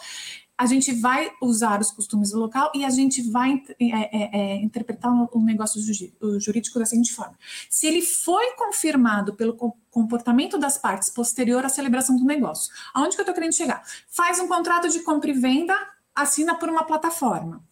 a 0.55 0.67
gente 0.67 0.93
vai 0.93 1.31
usar 1.41 1.81
os 1.81 1.89
costumes 1.89 2.29
do 2.29 2.37
local 2.37 2.71
e 2.75 2.85
a 2.85 2.91
gente 2.91 3.27
vai 3.31 3.59
é, 3.79 3.85
é, 3.85 4.29
é, 4.33 4.55
interpretar 4.57 5.11
o 5.11 5.41
negócio 5.41 5.81
jurídico 6.39 6.77
da 6.77 6.85
seguinte 6.85 7.11
forma: 7.11 7.35
se 7.71 7.87
ele 7.87 8.03
foi 8.03 8.55
confirmado 8.55 9.33
pelo 9.33 9.57
comportamento 9.89 10.59
das 10.59 10.77
partes 10.77 11.09
posterior 11.09 11.65
à 11.65 11.69
celebração 11.69 12.15
do 12.15 12.23
negócio, 12.23 12.71
aonde 12.93 13.15
que 13.15 13.21
eu 13.21 13.23
estou 13.23 13.33
querendo 13.33 13.53
chegar? 13.53 13.83
Faz 14.07 14.39
um 14.39 14.47
contrato 14.47 14.87
de 14.89 14.99
compra 14.99 15.31
e 15.31 15.33
venda, 15.33 15.75
assina 16.13 16.53
por 16.53 16.69
uma 16.69 16.83
plataforma. 16.83 17.66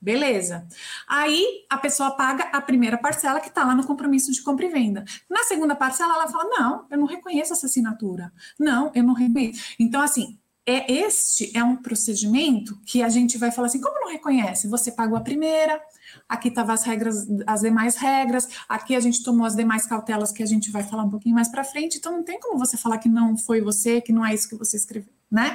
Beleza. 0.00 0.66
Aí 1.06 1.66
a 1.68 1.76
pessoa 1.76 2.12
paga 2.12 2.44
a 2.44 2.60
primeira 2.60 2.96
parcela 2.96 3.38
que 3.38 3.48
está 3.48 3.64
lá 3.64 3.74
no 3.74 3.86
compromisso 3.86 4.32
de 4.32 4.42
compra 4.42 4.64
e 4.64 4.70
venda. 4.70 5.04
Na 5.28 5.42
segunda 5.44 5.76
parcela, 5.76 6.14
ela 6.14 6.28
fala: 6.28 6.44
não, 6.44 6.86
eu 6.90 6.98
não 6.98 7.06
reconheço 7.06 7.52
essa 7.52 7.66
assinatura. 7.66 8.32
Não, 8.58 8.90
eu 8.94 9.02
não 9.02 9.12
reconheço. 9.12 9.74
Então, 9.78 10.00
assim, 10.00 10.38
é 10.66 10.90
este 10.92 11.56
é 11.56 11.64
um 11.64 11.76
procedimento 11.76 12.78
que 12.86 13.02
a 13.02 13.08
gente 13.08 13.36
vai 13.36 13.50
falar 13.50 13.66
assim, 13.66 13.80
como 13.80 14.00
não 14.00 14.12
reconhece? 14.12 14.68
Você 14.68 14.92
pagou 14.92 15.16
a 15.16 15.20
primeira, 15.20 15.80
aqui 16.28 16.48
estavam 16.48 16.74
as 16.74 16.84
regras, 16.84 17.26
as 17.46 17.60
demais 17.60 17.96
regras, 17.96 18.48
aqui 18.68 18.94
a 18.94 19.00
gente 19.00 19.22
tomou 19.22 19.46
as 19.46 19.56
demais 19.56 19.86
cautelas 19.86 20.32
que 20.32 20.42
a 20.42 20.46
gente 20.46 20.70
vai 20.70 20.82
falar 20.82 21.04
um 21.04 21.10
pouquinho 21.10 21.34
mais 21.34 21.48
para 21.48 21.64
frente, 21.64 21.98
então 21.98 22.12
não 22.12 22.22
tem 22.22 22.38
como 22.38 22.58
você 22.58 22.76
falar 22.76 22.98
que 22.98 23.08
não 23.08 23.36
foi 23.36 23.60
você, 23.60 24.00
que 24.00 24.12
não 24.12 24.24
é 24.24 24.34
isso 24.34 24.48
que 24.48 24.56
você 24.56 24.76
escreveu, 24.76 25.12
né? 25.30 25.54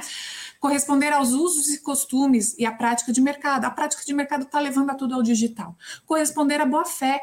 Corresponder 0.59 1.11
aos 1.11 1.31
usos 1.31 1.69
e 1.69 1.81
costumes 1.81 2.55
e 2.57 2.65
a 2.65 2.71
prática 2.71 3.11
de 3.11 3.21
mercado. 3.21 3.65
A 3.65 3.71
prática 3.71 4.03
de 4.05 4.13
mercado 4.13 4.43
está 4.43 4.59
levando 4.59 4.89
a 4.91 4.95
tudo 4.95 5.13
ao 5.13 5.21
digital. 5.21 5.75
Corresponder 6.05 6.61
à 6.61 6.65
boa 6.65 6.85
fé. 6.85 7.21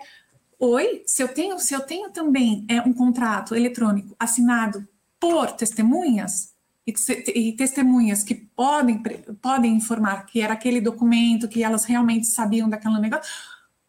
Oi, 0.58 1.02
se 1.06 1.22
eu 1.22 1.28
tenho, 1.28 1.58
se 1.58 1.74
eu 1.74 1.80
tenho 1.80 2.10
também 2.10 2.64
é, 2.68 2.80
um 2.82 2.92
contrato 2.92 3.54
eletrônico 3.54 4.14
assinado 4.18 4.86
por 5.18 5.52
testemunhas, 5.52 6.52
e, 6.86 6.92
e, 7.34 7.52
testemunhas 7.52 8.24
que 8.24 8.34
podem, 8.34 9.00
podem 9.40 9.74
informar 9.74 10.26
que 10.26 10.40
era 10.40 10.52
aquele 10.52 10.80
documento, 10.80 11.48
que 11.48 11.62
elas 11.62 11.84
realmente 11.84 12.26
sabiam 12.26 12.68
daquele 12.68 12.98
negócio, 12.98 13.30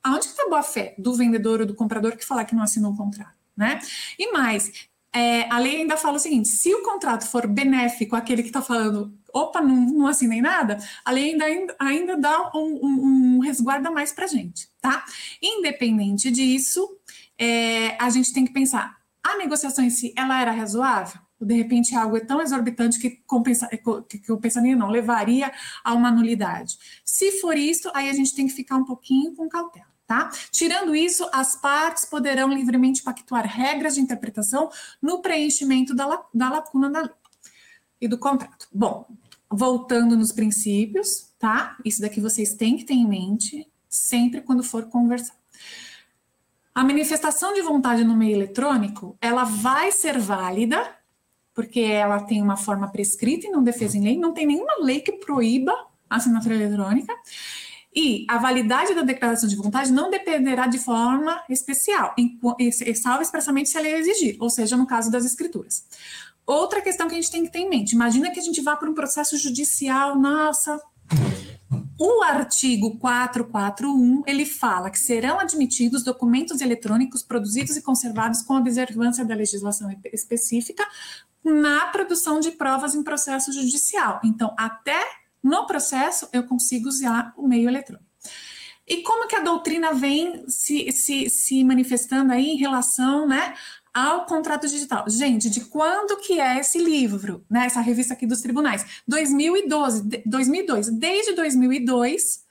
aonde 0.03 0.25
está 0.25 0.43
a 0.43 0.49
boa-fé 0.49 0.93
do 0.97 1.13
vendedor 1.15 1.61
ou 1.61 1.65
do 1.65 1.73
comprador 1.73 2.15
que 2.15 2.25
falar 2.25 2.45
que 2.45 2.55
não 2.55 2.63
assinou 2.63 2.91
o 2.91 2.97
contrato, 2.97 3.35
né? 3.55 3.79
E 4.19 4.31
mais, 4.31 4.87
é, 5.13 5.47
a 5.49 5.59
lei 5.59 5.77
ainda 5.77 5.95
fala 5.95 6.17
o 6.17 6.19
seguinte: 6.19 6.49
se 6.49 6.73
o 6.73 6.81
contrato 6.81 7.25
for 7.27 7.47
benéfico 7.47 8.15
àquele 8.15 8.41
que 8.41 8.49
está 8.49 8.61
falando, 8.61 9.13
opa, 9.33 9.61
não, 9.61 9.75
não 9.75 10.07
assinei 10.07 10.41
nada, 10.41 10.77
a 11.05 11.11
lei 11.11 11.39
ainda, 11.39 11.75
ainda 11.79 12.17
dá 12.17 12.51
um, 12.55 12.79
um, 12.83 13.35
um 13.35 13.39
resguardo 13.39 13.87
a 13.87 13.91
mais 13.91 14.11
para 14.11 14.25
a 14.25 14.27
gente, 14.27 14.67
tá? 14.81 15.05
Independente 15.41 16.31
disso, 16.31 16.97
é, 17.37 17.95
a 18.01 18.09
gente 18.09 18.33
tem 18.33 18.45
que 18.45 18.53
pensar: 18.53 18.97
a 19.23 19.37
negociação 19.37 19.85
em 19.85 19.89
si, 19.89 20.13
ela 20.17 20.41
era 20.41 20.51
razoável? 20.51 21.21
de 21.45 21.55
repente 21.55 21.95
algo 21.95 22.17
é 22.17 22.21
tão 22.21 22.41
exorbitante 22.41 22.99
que, 22.99 23.09
compensa, 23.27 23.67
que 23.67 24.37
pensamento 24.37 24.79
não 24.79 24.89
levaria 24.89 25.51
a 25.83 25.93
uma 25.93 26.09
nulidade. 26.09 26.77
Se 27.03 27.39
for 27.41 27.57
isso, 27.57 27.91
aí 27.93 28.09
a 28.09 28.13
gente 28.13 28.33
tem 28.33 28.47
que 28.47 28.53
ficar 28.53 28.77
um 28.77 28.85
pouquinho 28.85 29.35
com 29.35 29.49
cautela. 29.49 29.92
Tá? 30.13 30.29
Tirando 30.51 30.95
isso, 30.95 31.27
as 31.33 31.55
partes 31.55 32.05
poderão 32.05 32.47
livremente 32.47 33.01
pactuar 33.01 33.47
regras 33.47 33.95
de 33.95 34.01
interpretação 34.01 34.69
no 35.01 35.23
preenchimento 35.23 35.95
da, 35.95 36.23
da 36.31 36.51
lacuna 36.51 36.87
da 36.87 37.01
lei 37.01 37.11
e 37.99 38.07
do 38.07 38.19
contrato. 38.19 38.67
Bom, 38.71 39.07
voltando 39.49 40.15
nos 40.15 40.31
princípios, 40.31 41.31
tá? 41.39 41.75
Isso 41.83 41.99
daqui 41.99 42.21
vocês 42.21 42.53
têm 42.53 42.77
que 42.77 42.83
ter 42.83 42.93
em 42.93 43.07
mente 43.07 43.67
sempre 43.89 44.41
quando 44.41 44.63
for 44.63 44.83
conversar. 44.83 45.35
A 46.75 46.83
manifestação 46.83 47.51
de 47.51 47.63
vontade 47.63 48.03
no 48.03 48.15
meio 48.15 48.35
eletrônico, 48.35 49.17
ela 49.19 49.45
vai 49.45 49.91
ser 49.91 50.19
válida 50.19 50.95
porque 51.55 51.79
ela 51.79 52.19
tem 52.19 52.39
uma 52.39 52.55
forma 52.55 52.87
prescrita 52.87 53.47
e 53.47 53.49
não 53.49 53.63
defesa 53.63 53.97
em 53.97 54.03
lei, 54.03 54.17
não 54.17 54.31
tem 54.31 54.45
nenhuma 54.45 54.75
lei 54.79 55.01
que 55.01 55.13
proíba 55.13 55.71
a 56.07 56.17
assinatura 56.17 56.53
eletrônica. 56.53 57.11
E 57.95 58.25
a 58.27 58.37
validade 58.37 58.95
da 58.95 59.01
declaração 59.01 59.47
de 59.47 59.55
vontade 59.55 59.91
não 59.91 60.09
dependerá 60.09 60.65
de 60.67 60.79
forma 60.79 61.43
especial, 61.49 62.15
salvo 62.95 63.21
expressamente 63.21 63.69
se 63.69 63.77
a 63.77 63.81
lei 63.81 63.93
exigir, 63.93 64.35
ou 64.39 64.49
seja, 64.49 64.75
no 64.75 64.87
caso 64.87 65.11
das 65.11 65.25
escrituras. 65.25 65.85
Outra 66.45 66.81
questão 66.81 67.07
que 67.07 67.13
a 67.13 67.15
gente 67.21 67.31
tem 67.31 67.45
que 67.45 67.51
ter 67.51 67.59
em 67.59 67.69
mente: 67.69 67.93
imagina 67.93 68.31
que 68.31 68.39
a 68.39 68.43
gente 68.43 68.61
vá 68.61 68.75
para 68.75 68.89
um 68.89 68.93
processo 68.93 69.37
judicial, 69.37 70.19
nossa. 70.19 70.81
O 71.99 72.23
artigo 72.23 72.97
441 72.97 74.23
ele 74.25 74.45
fala 74.45 74.89
que 74.89 74.99
serão 74.99 75.39
admitidos 75.39 76.03
documentos 76.03 76.59
eletrônicos 76.59 77.21
produzidos 77.21 77.77
e 77.77 77.81
conservados 77.81 78.41
com 78.41 78.55
observância 78.55 79.23
da 79.23 79.35
legislação 79.35 79.89
específica 80.11 80.83
na 81.43 81.87
produção 81.87 82.39
de 82.39 82.51
provas 82.51 82.95
em 82.95 83.03
processo 83.03 83.51
judicial. 83.53 84.19
Então, 84.23 84.53
até 84.57 84.99
no 85.43 85.67
processo, 85.67 86.29
eu 86.31 86.43
consigo 86.43 86.87
usar 86.87 87.33
o 87.35 87.47
meio 87.47 87.67
eletrônico. 87.67 88.13
E 88.87 89.01
como 89.01 89.27
que 89.27 89.35
a 89.35 89.41
doutrina 89.41 89.93
vem 89.93 90.47
se, 90.49 90.91
se, 90.91 91.29
se 91.29 91.63
manifestando 91.63 92.33
aí 92.33 92.51
em 92.51 92.57
relação 92.57 93.27
né, 93.27 93.53
ao 93.93 94.25
contrato 94.25 94.67
digital? 94.67 95.05
Gente, 95.09 95.49
de 95.49 95.61
quando 95.61 96.17
que 96.17 96.39
é 96.39 96.59
esse 96.59 96.77
livro, 96.77 97.45
né, 97.49 97.65
essa 97.65 97.81
revista 97.81 98.13
aqui 98.13 98.27
dos 98.27 98.41
tribunais? 98.41 98.85
2012, 99.07 100.23
2002. 100.25 100.89
Desde 100.97 101.33
2002, 101.33 102.43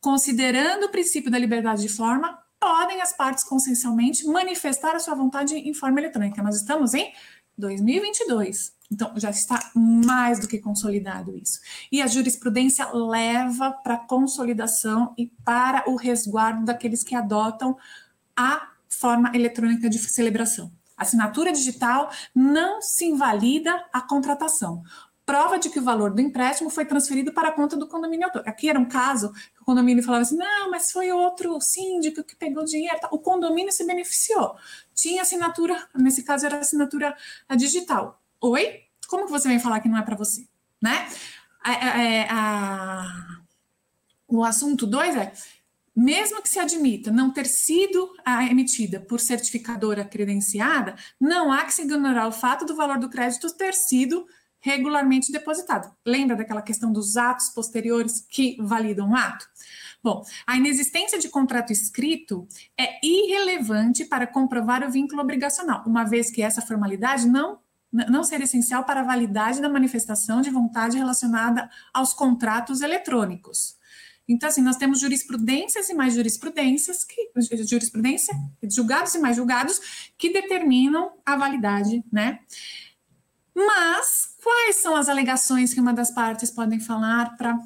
considerando 0.00 0.86
o 0.86 0.90
princípio 0.90 1.30
da 1.30 1.38
liberdade 1.38 1.82
de 1.82 1.88
forma, 1.88 2.38
podem 2.58 3.00
as 3.00 3.12
partes 3.12 3.44
consensualmente 3.44 4.26
manifestar 4.26 4.94
a 4.94 4.98
sua 4.98 5.14
vontade 5.14 5.54
em 5.54 5.74
forma 5.74 6.00
eletrônica. 6.00 6.42
Nós 6.42 6.56
estamos 6.56 6.94
em 6.94 7.12
2022. 7.56 8.79
Então, 8.90 9.12
já 9.16 9.30
está 9.30 9.70
mais 9.74 10.40
do 10.40 10.48
que 10.48 10.58
consolidado 10.58 11.36
isso. 11.36 11.60
E 11.92 12.02
a 12.02 12.08
jurisprudência 12.08 12.90
leva 12.92 13.70
para 13.70 13.94
a 13.94 13.98
consolidação 13.98 15.14
e 15.16 15.26
para 15.44 15.88
o 15.88 15.94
resguardo 15.94 16.64
daqueles 16.64 17.04
que 17.04 17.14
adotam 17.14 17.76
a 18.36 18.68
forma 18.88 19.30
eletrônica 19.34 19.88
de 19.88 19.98
celebração. 19.98 20.72
Assinatura 20.96 21.52
digital 21.52 22.10
não 22.34 22.82
se 22.82 23.06
invalida 23.06 23.72
a 23.92 24.00
contratação. 24.00 24.82
Prova 25.24 25.60
de 25.60 25.70
que 25.70 25.78
o 25.78 25.84
valor 25.84 26.12
do 26.12 26.20
empréstimo 26.20 26.68
foi 26.68 26.84
transferido 26.84 27.32
para 27.32 27.50
a 27.50 27.52
conta 27.52 27.76
do 27.76 27.86
condomínio 27.86 28.26
autor. 28.26 28.42
Aqui 28.46 28.68
era 28.68 28.78
um 28.78 28.88
caso 28.88 29.32
que 29.32 29.62
o 29.62 29.64
condomínio 29.64 30.02
falava 30.02 30.22
assim: 30.22 30.36
não, 30.36 30.70
mas 30.70 30.90
foi 30.90 31.12
outro 31.12 31.60
síndico 31.60 32.24
que 32.24 32.34
pegou 32.34 32.64
dinheiro. 32.64 32.98
O 33.12 33.18
condomínio 33.20 33.70
se 33.70 33.86
beneficiou 33.86 34.56
tinha 35.00 35.22
assinatura, 35.22 35.88
nesse 35.94 36.22
caso 36.22 36.44
era 36.44 36.58
assinatura 36.58 37.16
digital. 37.56 38.19
Oi? 38.42 38.80
Como 39.08 39.26
que 39.26 39.32
você 39.32 39.48
vem 39.48 39.58
falar 39.58 39.80
que 39.80 39.88
não 39.88 39.98
é 39.98 40.02
para 40.02 40.16
você? 40.16 40.46
Né? 40.80 41.08
A, 41.62 41.72
a, 41.72 43.02
a, 43.02 43.42
o 44.26 44.42
assunto 44.42 44.86
2 44.86 45.16
é, 45.16 45.32
mesmo 45.94 46.40
que 46.40 46.48
se 46.48 46.58
admita 46.58 47.10
não 47.10 47.30
ter 47.30 47.44
sido 47.44 48.10
emitida 48.50 49.00
por 49.00 49.20
certificadora 49.20 50.04
credenciada, 50.04 50.94
não 51.20 51.52
há 51.52 51.64
que 51.64 51.74
se 51.74 51.82
ignorar 51.82 52.26
o 52.28 52.32
fato 52.32 52.64
do 52.64 52.74
valor 52.74 52.98
do 52.98 53.10
crédito 53.10 53.54
ter 53.54 53.74
sido 53.74 54.26
regularmente 54.60 55.32
depositado. 55.32 55.94
Lembra 56.06 56.36
daquela 56.36 56.62
questão 56.62 56.92
dos 56.92 57.16
atos 57.18 57.50
posteriores 57.50 58.24
que 58.30 58.56
validam 58.60 59.10
o 59.10 59.16
ato? 59.16 59.46
Bom, 60.02 60.24
a 60.46 60.56
inexistência 60.56 61.18
de 61.18 61.28
contrato 61.28 61.72
escrito 61.72 62.48
é 62.78 63.04
irrelevante 63.04 64.06
para 64.06 64.26
comprovar 64.26 64.82
o 64.82 64.90
vínculo 64.90 65.20
obrigacional, 65.20 65.84
uma 65.86 66.04
vez 66.04 66.30
que 66.30 66.40
essa 66.40 66.62
formalidade 66.62 67.28
não 67.28 67.58
não 67.92 68.22
ser 68.22 68.40
essencial 68.40 68.84
para 68.84 69.00
a 69.00 69.04
validade 69.04 69.60
da 69.60 69.68
manifestação 69.68 70.40
de 70.40 70.50
vontade 70.50 70.96
relacionada 70.96 71.68
aos 71.92 72.14
contratos 72.14 72.80
eletrônicos. 72.80 73.78
Então, 74.28 74.48
assim, 74.48 74.62
nós 74.62 74.76
temos 74.76 75.00
jurisprudências 75.00 75.88
e 75.88 75.94
mais 75.94 76.14
jurisprudências, 76.14 77.02
que, 77.02 77.32
jurisprudência, 77.68 78.32
julgados 78.62 79.14
e 79.14 79.18
mais 79.18 79.36
julgados, 79.36 80.12
que 80.16 80.32
determinam 80.32 81.10
a 81.26 81.34
validade, 81.34 82.04
né? 82.12 82.38
Mas, 83.52 84.36
quais 84.40 84.76
são 84.76 84.94
as 84.94 85.08
alegações 85.08 85.74
que 85.74 85.80
uma 85.80 85.92
das 85.92 86.12
partes 86.12 86.50
podem 86.50 86.78
falar 86.78 87.36
para 87.36 87.58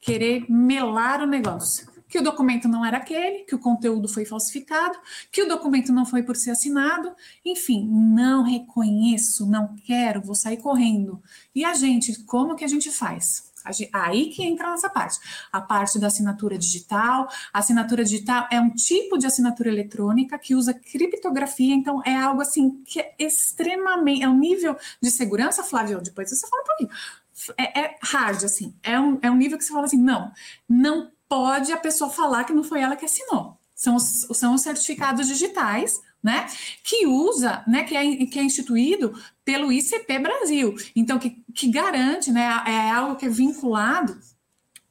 querer 0.00 0.46
melar 0.48 1.22
o 1.22 1.26
negócio. 1.26 1.86
Que 2.08 2.18
o 2.18 2.22
documento 2.22 2.68
não 2.68 2.84
era 2.84 2.96
aquele, 2.96 3.44
que 3.44 3.54
o 3.54 3.58
conteúdo 3.58 4.08
foi 4.08 4.24
falsificado, 4.24 4.98
que 5.30 5.42
o 5.42 5.48
documento 5.48 5.92
não 5.92 6.06
foi 6.06 6.22
por 6.22 6.36
ser 6.36 6.50
assinado, 6.50 7.14
enfim, 7.44 7.86
não 7.86 8.42
reconheço, 8.42 9.46
não 9.46 9.76
quero, 9.84 10.22
vou 10.22 10.34
sair 10.34 10.56
correndo. 10.56 11.22
E 11.54 11.64
a 11.64 11.74
gente, 11.74 12.24
como 12.24 12.56
que 12.56 12.64
a 12.64 12.68
gente 12.68 12.90
faz? 12.90 13.48
Aí 13.92 14.30
que 14.30 14.42
entra 14.42 14.70
nessa 14.70 14.88
parte. 14.88 15.18
A 15.52 15.60
parte 15.60 15.98
da 15.98 16.06
assinatura 16.06 16.56
digital. 16.56 17.28
A 17.52 17.58
assinatura 17.58 18.04
digital 18.04 18.46
é 18.50 18.60
um 18.60 18.70
tipo 18.70 19.18
de 19.18 19.26
assinatura 19.26 19.68
eletrônica 19.68 20.38
que 20.38 20.54
usa 20.54 20.72
criptografia, 20.72 21.74
então 21.74 22.02
é 22.04 22.16
algo 22.16 22.40
assim 22.40 22.82
que 22.84 23.00
é 23.00 23.14
extremamente. 23.18 24.22
É 24.22 24.28
um 24.28 24.38
nível 24.38 24.76
de 25.02 25.10
segurança, 25.10 25.62
Flávio, 25.62 26.00
depois 26.00 26.30
você 26.30 26.46
fala 26.46 26.62
um 26.62 26.66
pouquinho 26.66 26.90
é, 27.56 27.80
é 27.80 27.98
hard, 28.02 28.44
assim. 28.44 28.74
É 28.82 28.98
um, 28.98 29.18
é 29.22 29.30
um 29.30 29.36
nível 29.36 29.58
que 29.58 29.64
você 29.64 29.72
fala 29.72 29.86
assim, 29.86 30.00
não, 30.00 30.32
não 30.68 31.10
pode 31.28 31.72
a 31.72 31.76
pessoa 31.76 32.10
falar 32.10 32.44
que 32.44 32.52
não 32.52 32.64
foi 32.64 32.80
ela 32.80 32.96
que 32.96 33.04
assinou. 33.04 33.58
São 33.74 33.94
os, 33.94 34.26
são 34.34 34.54
os 34.54 34.62
certificados 34.62 35.28
digitais, 35.28 36.00
né? 36.22 36.46
Que 36.82 37.06
usa, 37.06 37.62
né? 37.66 37.84
Que 37.84 37.96
é, 37.96 38.26
que 38.26 38.38
é 38.38 38.42
instituído 38.42 39.14
pelo 39.44 39.70
ICP 39.70 40.18
Brasil. 40.18 40.74
Então, 40.96 41.18
que, 41.18 41.42
que 41.54 41.68
garante, 41.68 42.32
né? 42.32 42.42
É 42.66 42.90
algo 42.90 43.16
que 43.16 43.26
é 43.26 43.28
vinculado 43.28 44.18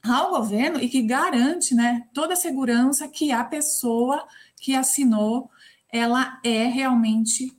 ao 0.02 0.30
governo 0.30 0.80
e 0.80 0.88
que 0.88 1.02
garante, 1.02 1.76
né? 1.76 2.08
Toda 2.14 2.34
a 2.34 2.38
segurança 2.38 3.08
que 3.10 3.32
a 3.32 3.44
pessoa 3.44 4.26
que 4.56 4.74
assinou, 4.74 5.52
ela 5.92 6.40
é 6.44 6.66
realmente 6.66 7.52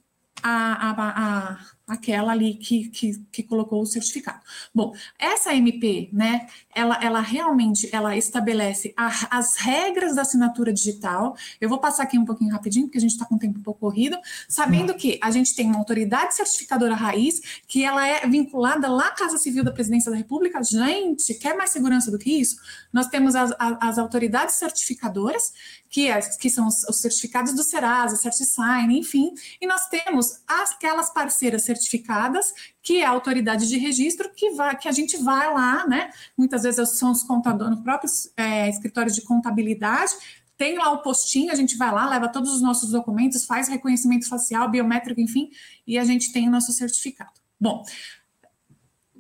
a, 0.42 0.90
a, 0.90 0.92
a 0.92 1.58
aquela 1.88 2.32
ali 2.32 2.54
que, 2.54 2.90
que, 2.90 3.18
que, 3.32 3.42
colocou 3.42 3.80
o 3.80 3.86
certificado. 3.86 4.40
Bom, 4.74 4.94
essa 5.18 5.54
MP, 5.54 6.10
né, 6.12 6.46
ela, 6.78 6.96
ela 7.02 7.20
realmente, 7.20 7.88
ela 7.92 8.16
estabelece 8.16 8.94
a, 8.96 9.36
as 9.38 9.56
regras 9.56 10.14
da 10.14 10.22
assinatura 10.22 10.72
digital, 10.72 11.36
eu 11.60 11.68
vou 11.68 11.78
passar 11.80 12.04
aqui 12.04 12.16
um 12.16 12.24
pouquinho 12.24 12.52
rapidinho, 12.52 12.86
porque 12.86 12.98
a 12.98 13.00
gente 13.00 13.10
está 13.10 13.24
com 13.24 13.34
o 13.34 13.38
tempo 13.38 13.58
um 13.58 13.62
pouco 13.62 13.80
corrido, 13.80 14.16
sabendo 14.48 14.94
que 14.94 15.18
a 15.20 15.30
gente 15.32 15.56
tem 15.56 15.66
uma 15.66 15.78
autoridade 15.78 16.36
certificadora 16.36 16.94
raiz, 16.94 17.40
que 17.66 17.84
ela 17.84 18.06
é 18.06 18.24
vinculada 18.28 18.88
lá 18.88 19.08
à 19.08 19.10
Casa 19.10 19.38
Civil 19.38 19.64
da 19.64 19.72
Presidência 19.72 20.08
da 20.08 20.16
República, 20.16 20.62
gente, 20.62 21.34
quer 21.34 21.56
mais 21.56 21.70
segurança 21.70 22.12
do 22.12 22.18
que 22.18 22.30
isso? 22.30 22.56
Nós 22.92 23.08
temos 23.08 23.34
as, 23.34 23.52
as, 23.58 23.98
autoridades 23.98 24.54
certificadoras, 24.54 25.52
que, 25.90 26.08
é, 26.08 26.20
que 26.20 26.48
são 26.48 26.68
os, 26.68 26.84
os 26.84 27.00
certificados 27.00 27.54
do 27.54 27.64
Serasa, 27.64 28.14
CertiSign, 28.14 28.96
enfim, 28.96 29.32
e 29.60 29.66
nós 29.66 29.88
temos 29.88 30.42
aquelas 30.46 31.12
parceiras 31.12 31.64
certificadas, 31.64 32.52
que 32.82 32.98
é 32.98 33.04
a 33.04 33.10
autoridade 33.10 33.68
de 33.68 33.76
registro, 33.78 34.30
que, 34.34 34.50
vai, 34.50 34.76
que 34.76 34.88
a 34.88 34.92
gente 34.92 35.16
vai 35.18 35.52
lá, 35.52 35.86
né? 35.86 36.10
Muitas 36.36 36.62
vezes 36.62 36.98
são 36.98 37.10
os 37.10 37.22
contadores, 37.22 37.74
nos 37.74 37.82
próprios 37.82 38.32
é, 38.36 38.68
escritórios 38.68 39.14
de 39.14 39.22
contabilidade, 39.22 40.12
tem 40.56 40.76
lá 40.76 40.90
o 40.90 41.02
postinho, 41.02 41.52
a 41.52 41.54
gente 41.54 41.76
vai 41.76 41.92
lá, 41.92 42.08
leva 42.08 42.28
todos 42.28 42.52
os 42.52 42.60
nossos 42.60 42.90
documentos, 42.90 43.46
faz 43.46 43.68
reconhecimento 43.68 44.28
facial, 44.28 44.68
biométrico, 44.68 45.20
enfim, 45.20 45.50
e 45.86 45.96
a 45.96 46.04
gente 46.04 46.32
tem 46.32 46.48
o 46.48 46.50
nosso 46.50 46.72
certificado. 46.72 47.30
Bom, 47.60 47.84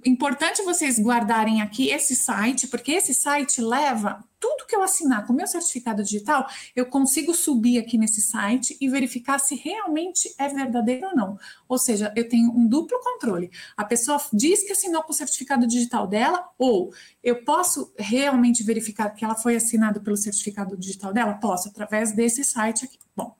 importante 0.04 0.62
vocês 0.62 0.98
guardarem 0.98 1.60
aqui 1.60 1.90
esse 1.90 2.14
site, 2.14 2.66
porque 2.68 2.92
esse 2.92 3.14
site 3.14 3.60
leva 3.60 4.24
tudo 4.40 4.66
que 4.66 4.74
eu 4.74 4.82
assinar 4.82 5.26
com 5.26 5.32
meu 5.32 5.46
certificado 5.46 6.02
digital, 6.02 6.48
eu 6.74 6.86
consigo 6.86 7.34
subir 7.34 7.78
aqui 7.78 7.98
nesse 7.98 8.20
site 8.20 8.76
e 8.80 8.88
verificar 8.88 9.38
se 9.38 9.54
realmente 9.56 10.32
é 10.38 10.48
verdadeiro 10.48 11.08
ou 11.08 11.16
não. 11.16 11.38
Ou 11.68 11.78
seja, 11.78 12.12
eu 12.14 12.28
tenho 12.28 12.50
um 12.50 12.66
duplo 12.66 12.98
controle. 13.00 13.50
A 13.76 13.84
pessoa 13.84 14.20
diz 14.32 14.62
que 14.62 14.72
assinou 14.72 15.02
com 15.02 15.12
o 15.12 15.16
certificado 15.16 15.66
digital 15.66 16.06
dela, 16.06 16.48
ou 16.56 16.92
eu 17.22 17.44
posso 17.44 17.92
realmente 17.98 18.62
verificar 18.62 19.10
que 19.10 19.24
ela 19.24 19.34
foi 19.34 19.56
assinada 19.56 20.00
pelo 20.00 20.16
certificado 20.16 20.76
digital 20.76 21.12
dela? 21.12 21.34
Posso, 21.34 21.68
através 21.68 22.12
desse 22.12 22.44
site 22.44 22.84
aqui. 22.84 22.98
Bom. 23.16 23.36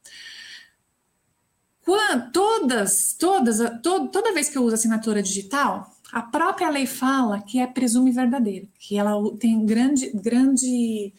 Quando, 1.88 2.33
todas, 2.33 3.14
todas, 3.14 3.59
to, 3.81 4.09
toda 4.09 4.35
vez 4.35 4.51
que 4.51 4.59
eu 4.59 4.62
uso 4.62 4.75
assinatura 4.75 5.23
digital, 5.23 5.90
a 6.12 6.23
própria 6.23 6.71
lei 6.71 6.87
fala 6.87 7.40
que 7.40 7.59
é 7.59 7.66
presume 7.66 8.11
verdadeiro, 8.11 8.68
que 8.79 8.97
ela 8.97 9.12
tem 9.37 9.64
grande, 9.66 10.11
grande, 10.14 11.12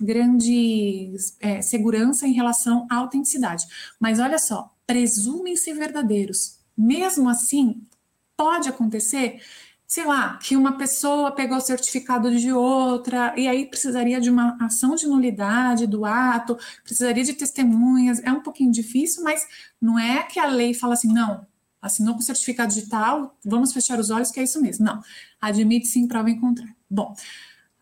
grande 0.00 1.14
é, 1.40 1.60
segurança 1.60 2.26
em 2.26 2.32
relação 2.32 2.86
à 2.90 2.96
autenticidade. 2.96 3.66
Mas 4.00 4.18
olha 4.18 4.38
só, 4.38 4.74
presumem-se 4.86 5.72
verdadeiros. 5.74 6.58
Mesmo 6.76 7.28
assim, 7.28 7.82
pode 8.36 8.68
acontecer, 8.68 9.42
sei 9.86 10.06
lá, 10.06 10.38
que 10.38 10.56
uma 10.56 10.76
pessoa 10.78 11.30
pegou 11.30 11.58
o 11.58 11.60
certificado 11.60 12.34
de 12.36 12.50
outra, 12.50 13.34
e 13.36 13.46
aí 13.46 13.66
precisaria 13.66 14.20
de 14.20 14.30
uma 14.30 14.56
ação 14.60 14.94
de 14.94 15.06
nulidade 15.06 15.86
do 15.86 16.04
ato, 16.04 16.56
precisaria 16.82 17.24
de 17.24 17.34
testemunhas. 17.34 18.20
É 18.24 18.32
um 18.32 18.40
pouquinho 18.40 18.72
difícil, 18.72 19.22
mas 19.22 19.46
não 19.80 19.98
é 19.98 20.22
que 20.22 20.40
a 20.40 20.46
lei 20.46 20.72
fala 20.72 20.94
assim, 20.94 21.12
não, 21.12 21.46
assinou 21.84 22.14
com 22.14 22.20
certificado 22.22 22.72
digital, 22.72 23.36
vamos 23.44 23.72
fechar 23.72 24.00
os 24.00 24.10
olhos 24.10 24.30
que 24.30 24.40
é 24.40 24.42
isso 24.42 24.60
mesmo. 24.60 24.84
Não, 24.84 25.02
admite 25.40 25.86
sim 25.86 26.08
prova 26.08 26.30
em 26.30 26.40
contrário. 26.40 26.74
Bom, 26.90 27.14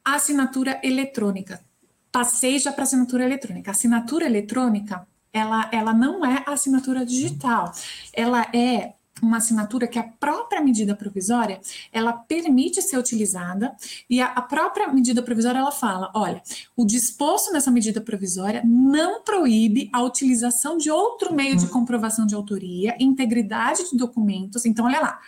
assinatura 0.04 0.80
eletrônica. 0.82 1.64
Passei 2.10 2.58
já 2.58 2.72
para 2.72 2.82
assinatura 2.82 3.24
eletrônica. 3.24 3.70
Assinatura 3.70 4.26
eletrônica, 4.26 5.06
ela, 5.32 5.70
ela 5.72 5.94
não 5.94 6.26
é 6.26 6.42
assinatura 6.46 7.06
digital, 7.06 7.72
ela 8.12 8.42
é 8.52 8.94
uma 9.22 9.36
assinatura 9.36 9.86
que 9.86 9.98
a 9.98 10.02
própria 10.02 10.60
medida 10.60 10.96
provisória 10.96 11.60
ela 11.92 12.12
permite 12.12 12.82
ser 12.82 12.98
utilizada 12.98 13.74
e 14.10 14.20
a, 14.20 14.26
a, 14.26 14.42
própria 14.42 14.92
medida 14.92 15.22
provisória 15.22 15.60
ela 15.60 15.70
fala, 15.70 16.10
olha, 16.14 16.42
o 16.76 16.84
disposto 16.84 17.52
nessa 17.52 17.70
medida 17.70 18.00
provisória 18.00 18.62
não 18.64 19.22
proíbe 19.22 19.88
a 19.92 20.02
utilização 20.02 20.76
de 20.76 20.90
outro 20.90 21.32
meio 21.32 21.56
de 21.56 21.68
comprovação 21.68 22.26
de 22.26 22.34
autoria, 22.34 22.96
integridade 22.98 23.90
de 23.90 23.96
documentos. 23.96 24.66
Então, 24.66 24.86
olha 24.86 25.00
lá, 25.00 25.20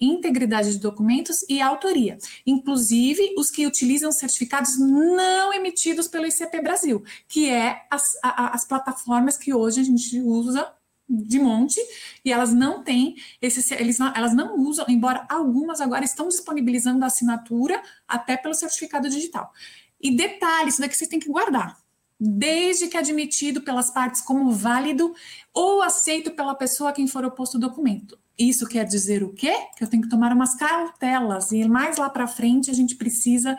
integridade 0.00 0.72
de 0.72 0.78
documentos 0.78 1.44
e 1.48 1.60
autoria, 1.60 2.18
inclusive 2.46 3.34
os 3.38 3.50
que 3.50 3.66
utilizam 3.66 4.12
certificados 4.12 4.78
não 4.78 5.52
emitidos 5.52 6.06
pelo 6.06 6.26
ICP 6.26 6.60
Brasil, 6.60 7.02
que 7.26 7.48
é 7.48 7.86
as, 7.90 8.16
a, 8.22 8.54
as 8.54 8.66
plataformas 8.66 9.36
que 9.36 9.54
hoje 9.54 9.80
a 9.80 9.84
gente 9.84 10.20
usa 10.20 10.70
de 11.08 11.38
monte 11.38 11.80
e 12.24 12.32
elas 12.32 12.52
não 12.52 12.82
têm 12.82 13.14
esse 13.40 13.72
eles 13.74 13.98
não, 13.98 14.12
elas 14.14 14.34
não 14.34 14.58
usam, 14.58 14.84
embora 14.88 15.24
algumas 15.28 15.80
agora 15.80 16.04
estão 16.04 16.28
disponibilizando 16.28 17.04
a 17.04 17.06
assinatura 17.06 17.80
até 18.08 18.36
pelo 18.36 18.54
certificado 18.54 19.08
digital. 19.08 19.52
E 20.00 20.16
detalhe, 20.16 20.68
isso 20.68 20.80
daqui 20.80 20.96
você 20.96 21.06
tem 21.06 21.20
que 21.20 21.30
guardar. 21.30 21.76
Desde 22.18 22.88
que 22.88 22.96
admitido 22.96 23.60
pelas 23.60 23.90
partes 23.90 24.20
como 24.20 24.50
válido 24.50 25.14
ou 25.52 25.82
aceito 25.82 26.30
pela 26.30 26.54
pessoa 26.54 26.90
a 26.90 26.92
quem 26.92 27.06
for 27.06 27.24
oposto 27.24 27.56
o 27.56 27.60
documento. 27.60 28.18
Isso 28.38 28.66
quer 28.66 28.84
dizer 28.84 29.22
o 29.22 29.32
quê? 29.32 29.54
Que 29.76 29.84
eu 29.84 29.88
tenho 29.88 30.02
que 30.02 30.08
tomar 30.08 30.32
umas 30.32 30.54
cautelas 30.54 31.52
e 31.52 31.66
mais 31.68 31.96
lá 31.96 32.10
para 32.10 32.26
frente 32.26 32.70
a 32.70 32.74
gente 32.74 32.94
precisa 32.94 33.56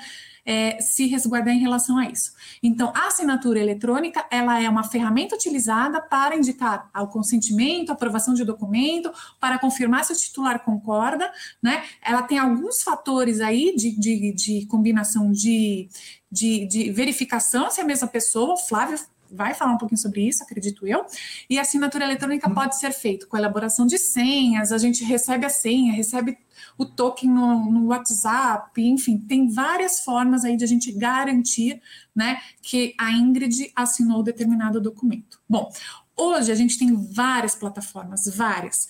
é, 0.47 0.79
se 0.79 1.05
resguardar 1.07 1.53
em 1.53 1.59
relação 1.59 1.97
a 1.97 2.05
isso. 2.05 2.31
Então, 2.63 2.93
a 2.95 3.07
assinatura 3.07 3.59
eletrônica, 3.59 4.25
ela 4.31 4.61
é 4.61 4.69
uma 4.69 4.83
ferramenta 4.83 5.35
utilizada 5.35 5.99
para 5.99 6.37
indicar 6.37 6.89
o 6.95 7.07
consentimento, 7.07 7.91
aprovação 7.91 8.33
de 8.33 8.45
documento, 8.45 9.11
para 9.41 9.59
confirmar 9.59 10.05
se 10.05 10.13
o 10.13 10.15
titular 10.15 10.63
concorda, 10.63 11.29
né? 11.61 11.83
Ela 12.01 12.23
tem 12.23 12.37
alguns 12.37 12.81
fatores 12.81 13.41
aí 13.41 13.75
de, 13.75 13.91
de, 13.99 14.33
de 14.33 14.65
combinação 14.67 15.33
de, 15.33 15.89
de, 16.31 16.65
de 16.65 16.91
verificação 16.91 17.69
se 17.69 17.81
é 17.81 17.83
a 17.83 17.87
mesma 17.87 18.07
pessoa, 18.07 18.53
o 18.53 18.57
Flávio 18.57 18.97
vai 19.31 19.53
falar 19.53 19.73
um 19.73 19.77
pouquinho 19.77 19.99
sobre 19.99 20.27
isso, 20.27 20.43
acredito 20.43 20.87
eu. 20.87 21.05
E 21.49 21.57
a 21.57 21.61
assinatura 21.61 22.05
eletrônica 22.05 22.49
pode 22.49 22.77
ser 22.77 22.91
feita 22.91 23.25
com 23.25 23.37
elaboração 23.37 23.85
de 23.85 23.97
senhas, 23.97 24.71
a 24.71 24.77
gente 24.77 25.03
recebe 25.03 25.45
a 25.45 25.49
senha, 25.49 25.93
recebe 25.93 26.37
o 26.77 26.85
token 26.85 27.29
no, 27.29 27.71
no, 27.71 27.87
WhatsApp, 27.87 28.81
enfim, 28.81 29.17
tem 29.17 29.49
várias 29.49 29.99
formas 30.01 30.43
aí 30.43 30.55
de 30.55 30.63
a 30.63 30.67
gente 30.67 30.91
garantir, 30.91 31.81
né, 32.15 32.39
que 32.61 32.93
a 32.97 33.11
Ingrid 33.11 33.71
assinou 33.75 34.23
determinado 34.23 34.81
documento. 34.81 35.39
Bom, 35.49 35.71
hoje 36.15 36.51
a 36.51 36.55
gente 36.55 36.77
tem 36.77 36.93
várias 36.93 37.55
plataformas, 37.55 38.27
várias. 38.27 38.87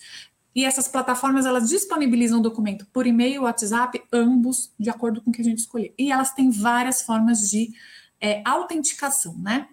E 0.54 0.64
essas 0.64 0.88
plataformas, 0.88 1.46
elas 1.46 1.68
disponibilizam 1.68 2.40
o 2.40 2.42
documento 2.42 2.84
por 2.92 3.06
e-mail, 3.06 3.42
WhatsApp, 3.42 4.02
ambos, 4.12 4.72
de 4.78 4.90
acordo 4.90 5.20
com 5.20 5.30
o 5.30 5.32
que 5.32 5.40
a 5.40 5.44
gente 5.44 5.58
escolher. 5.58 5.94
E 5.96 6.10
elas 6.10 6.32
têm 6.32 6.50
várias 6.50 7.02
formas 7.02 7.48
de 7.48 7.72
é, 8.20 8.42
autenticação, 8.44 9.36
né? 9.38 9.68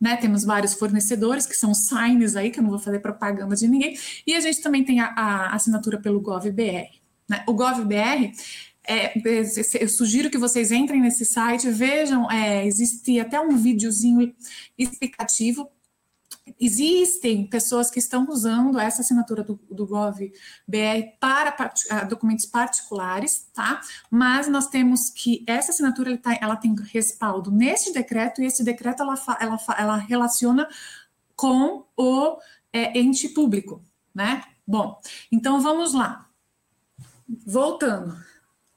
Né, 0.00 0.16
temos 0.16 0.44
vários 0.44 0.74
fornecedores 0.74 1.46
que 1.46 1.56
são 1.56 1.72
signs 1.72 2.36
aí, 2.36 2.50
que 2.50 2.58
eu 2.58 2.62
não 2.62 2.70
vou 2.70 2.78
fazer 2.78 2.98
propaganda 2.98 3.54
de 3.56 3.66
ninguém, 3.66 3.96
e 4.26 4.34
a 4.34 4.40
gente 4.40 4.60
também 4.60 4.84
tem 4.84 5.00
a, 5.00 5.06
a 5.06 5.54
assinatura 5.54 5.98
pelo 5.98 6.20
GovBR. 6.20 6.90
Né? 7.28 7.42
O 7.46 7.54
GovBR, 7.54 8.32
é, 8.86 9.14
eu 9.80 9.88
sugiro 9.88 10.28
que 10.28 10.36
vocês 10.36 10.70
entrem 10.70 11.00
nesse 11.00 11.24
site, 11.24 11.70
vejam, 11.70 12.30
é, 12.30 12.66
existe 12.66 13.18
até 13.18 13.40
um 13.40 13.56
videozinho 13.56 14.34
explicativo. 14.76 15.70
Existem 16.60 17.46
pessoas 17.46 17.90
que 17.90 17.98
estão 17.98 18.26
usando 18.28 18.78
essa 18.78 19.00
assinatura 19.00 19.42
do, 19.42 19.58
do 19.70 19.86
GovBR 19.86 21.16
para 21.18 21.50
part, 21.50 21.82
uh, 21.86 22.06
documentos 22.06 22.44
particulares, 22.44 23.48
tá? 23.54 23.80
Mas 24.10 24.46
nós 24.46 24.66
temos 24.66 25.08
que 25.08 25.42
essa 25.46 25.72
assinatura 25.72 26.16
tá, 26.18 26.36
ela 26.40 26.56
tem 26.56 26.74
respaldo 26.92 27.50
neste 27.50 27.92
decreto 27.92 28.42
e 28.42 28.46
esse 28.46 28.62
decreto 28.62 29.02
ela, 29.02 29.14
ela, 29.40 29.58
ela 29.78 29.96
relaciona 29.96 30.68
com 31.34 31.86
o 31.96 32.38
é, 32.70 32.98
ente 32.98 33.30
público, 33.30 33.82
né? 34.14 34.42
Bom, 34.66 35.00
então 35.32 35.60
vamos 35.60 35.94
lá. 35.94 36.28
Voltando. 37.46 38.16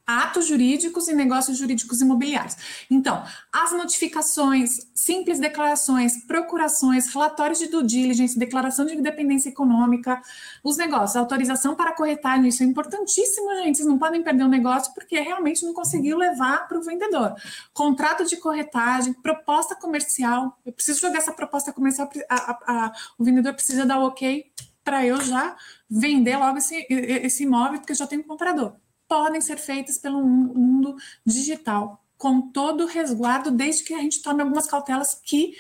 Atos 0.08 0.48
jurídicos 0.48 1.10
e 1.10 1.14
negócios 1.14 1.58
jurídicos 1.58 2.00
imobiliários. 2.00 2.56
Então, 2.90 3.22
as 3.52 3.74
notificações, 3.74 4.88
simples 4.96 5.38
declarações, 5.38 6.24
procurações, 6.26 7.14
relatórios 7.14 7.60
de 7.60 7.68
due 7.68 7.86
diligence, 7.86 8.40
declaração 8.40 8.86
de 8.86 8.96
independência 8.96 9.50
econômica, 9.50 10.22
os 10.64 10.78
negócios, 10.78 11.18
autorização 11.18 11.76
para 11.76 11.92
corretagem, 11.92 12.48
isso 12.48 12.64
é 12.64 12.66
importantíssimo, 12.66 13.54
gente. 13.58 13.78
Vocês 13.78 13.88
não 13.88 13.98
podem 13.98 14.24
perder 14.24 14.44
o 14.44 14.48
negócio 14.48 14.94
porque 14.94 15.20
realmente 15.20 15.66
não 15.66 15.74
conseguiu 15.74 16.18
levar 16.18 16.70
para 16.70 16.78
o 16.78 16.82
vendedor. 16.82 17.36
Contrato 17.74 18.24
de 18.26 18.38
corretagem, 18.38 19.12
proposta 19.12 19.76
comercial. 19.76 20.58
Eu 20.66 20.72
preciso 20.72 21.02
jogar 21.02 21.18
essa 21.18 21.34
proposta 21.34 21.74
comercial, 21.74 22.10
a, 22.30 22.36
a, 22.36 22.86
a, 22.86 22.94
o 23.20 23.26
vendedor 23.26 23.54
precisa 23.54 23.86
dar 23.86 24.00
o 24.00 24.06
ok 24.06 24.50
para 24.86 25.06
eu 25.06 25.22
já 25.22 25.58
vender 25.90 26.38
logo 26.38 26.60
esse, 26.60 26.88
esse 26.90 27.44
imóvel, 27.44 27.80
porque 27.80 27.92
eu 27.92 27.98
já 27.98 28.08
tenho 28.08 28.22
um 28.22 28.26
comprador 28.26 28.74
podem 29.08 29.42
ser 29.42 29.58
feitas 29.58 29.98
pelo 29.98 30.22
mundo 30.24 30.96
digital, 31.26 32.04
com 32.18 32.42
todo 32.42 32.84
o 32.84 32.88
resguardo, 32.88 33.52
desde 33.52 33.84
que 33.84 33.94
a 33.94 34.00
gente 34.00 34.22
tome 34.22 34.42
algumas 34.42 34.68
cautelas 34.68 35.20
que 35.24 35.56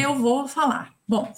eu 0.00 0.14
vou 0.14 0.46
falar. 0.46 0.94
Bom, 1.06 1.32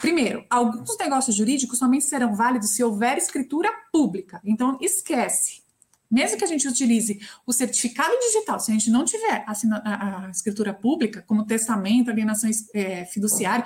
primeiro, 0.00 0.44
alguns 0.50 0.96
negócios 0.98 1.36
jurídicos 1.36 1.78
somente 1.78 2.04
serão 2.04 2.34
válidos 2.34 2.70
se 2.70 2.82
houver 2.82 3.18
escritura 3.18 3.70
pública. 3.92 4.40
Então, 4.44 4.78
esquece. 4.80 5.62
Mesmo 6.10 6.38
que 6.38 6.44
a 6.44 6.46
gente 6.46 6.68
utilize 6.68 7.18
o 7.46 7.52
certificado 7.52 8.14
digital, 8.20 8.60
se 8.60 8.70
a 8.70 8.74
gente 8.74 8.90
não 8.90 9.04
tiver 9.04 9.44
a, 9.46 10.26
a 10.26 10.30
escritura 10.30 10.72
pública, 10.72 11.24
como 11.26 11.44
testamento, 11.44 12.10
alienação 12.10 12.48
é, 12.74 13.04
fiduciária, 13.06 13.64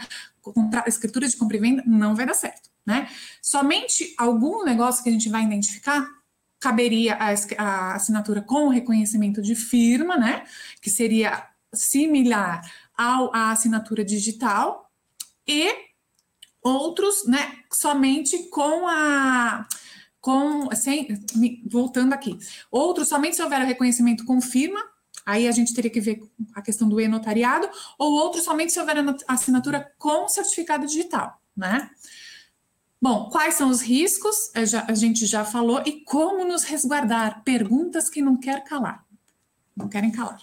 escritura 0.87 1.29
de 1.29 1.37
compra 1.37 1.57
e 1.57 1.61
venda, 1.61 1.83
não 1.87 2.15
vai 2.15 2.25
dar 2.25 2.35
certo. 2.35 2.71
Né? 2.87 3.09
Somente 3.43 4.15
algum 4.17 4.65
negócio 4.65 5.03
que 5.03 5.11
a 5.11 5.13
gente 5.13 5.29
vai 5.29 5.45
identificar 5.45 6.09
caberia 6.61 7.17
a, 7.17 7.35
a 7.59 7.95
assinatura 7.95 8.43
com 8.43 8.69
reconhecimento 8.69 9.41
de 9.41 9.55
firma, 9.55 10.17
né? 10.17 10.45
Que 10.81 10.91
seria 10.91 11.47
similar 11.73 12.63
ao, 12.97 13.35
à 13.35 13.53
assinatura 13.53 14.05
digital, 14.05 14.89
e 15.49 15.73
outros, 16.63 17.27
né, 17.27 17.57
somente 17.73 18.51
com 18.51 18.87
a 18.87 19.67
com 20.21 20.69
sem, 20.75 21.09
voltando 21.71 22.13
aqui, 22.13 22.37
outros 22.71 23.09
somente 23.09 23.37
se 23.37 23.43
houver 23.43 23.63
o 23.63 23.67
reconhecimento 23.67 24.25
com 24.25 24.41
firma, 24.43 24.85
aí 25.25 25.47
a 25.47 25.53
gente 25.53 25.73
teria 25.73 25.91
que 25.91 26.01
ver 26.01 26.21
a 26.55 26.61
questão 26.61 26.89
do 26.89 27.01
e-notariado, 27.01 27.71
ou 27.97 28.13
outros 28.15 28.45
somente 28.45 28.73
se 28.73 28.81
houver 28.81 28.99
a 28.99 29.15
assinatura 29.29 29.91
com 29.97 30.29
certificado 30.29 30.87
digital, 30.87 31.41
né? 31.57 31.89
Bom, 33.01 33.29
quais 33.31 33.55
são 33.55 33.71
os 33.71 33.81
riscos? 33.81 34.51
Já, 34.67 34.85
a 34.89 34.95
gente 34.95 35.25
já 35.27 35.45
falou. 35.45 35.83
E 35.87 36.05
como 36.05 36.45
nos 36.45 36.65
resguardar? 36.65 37.43
Perguntas 37.45 38.11
que 38.11 38.21
não 38.21 38.37
quer 38.37 38.65
calar. 38.65 39.05
Não 39.77 39.89
querem 39.89 40.11
calar. 40.11 40.43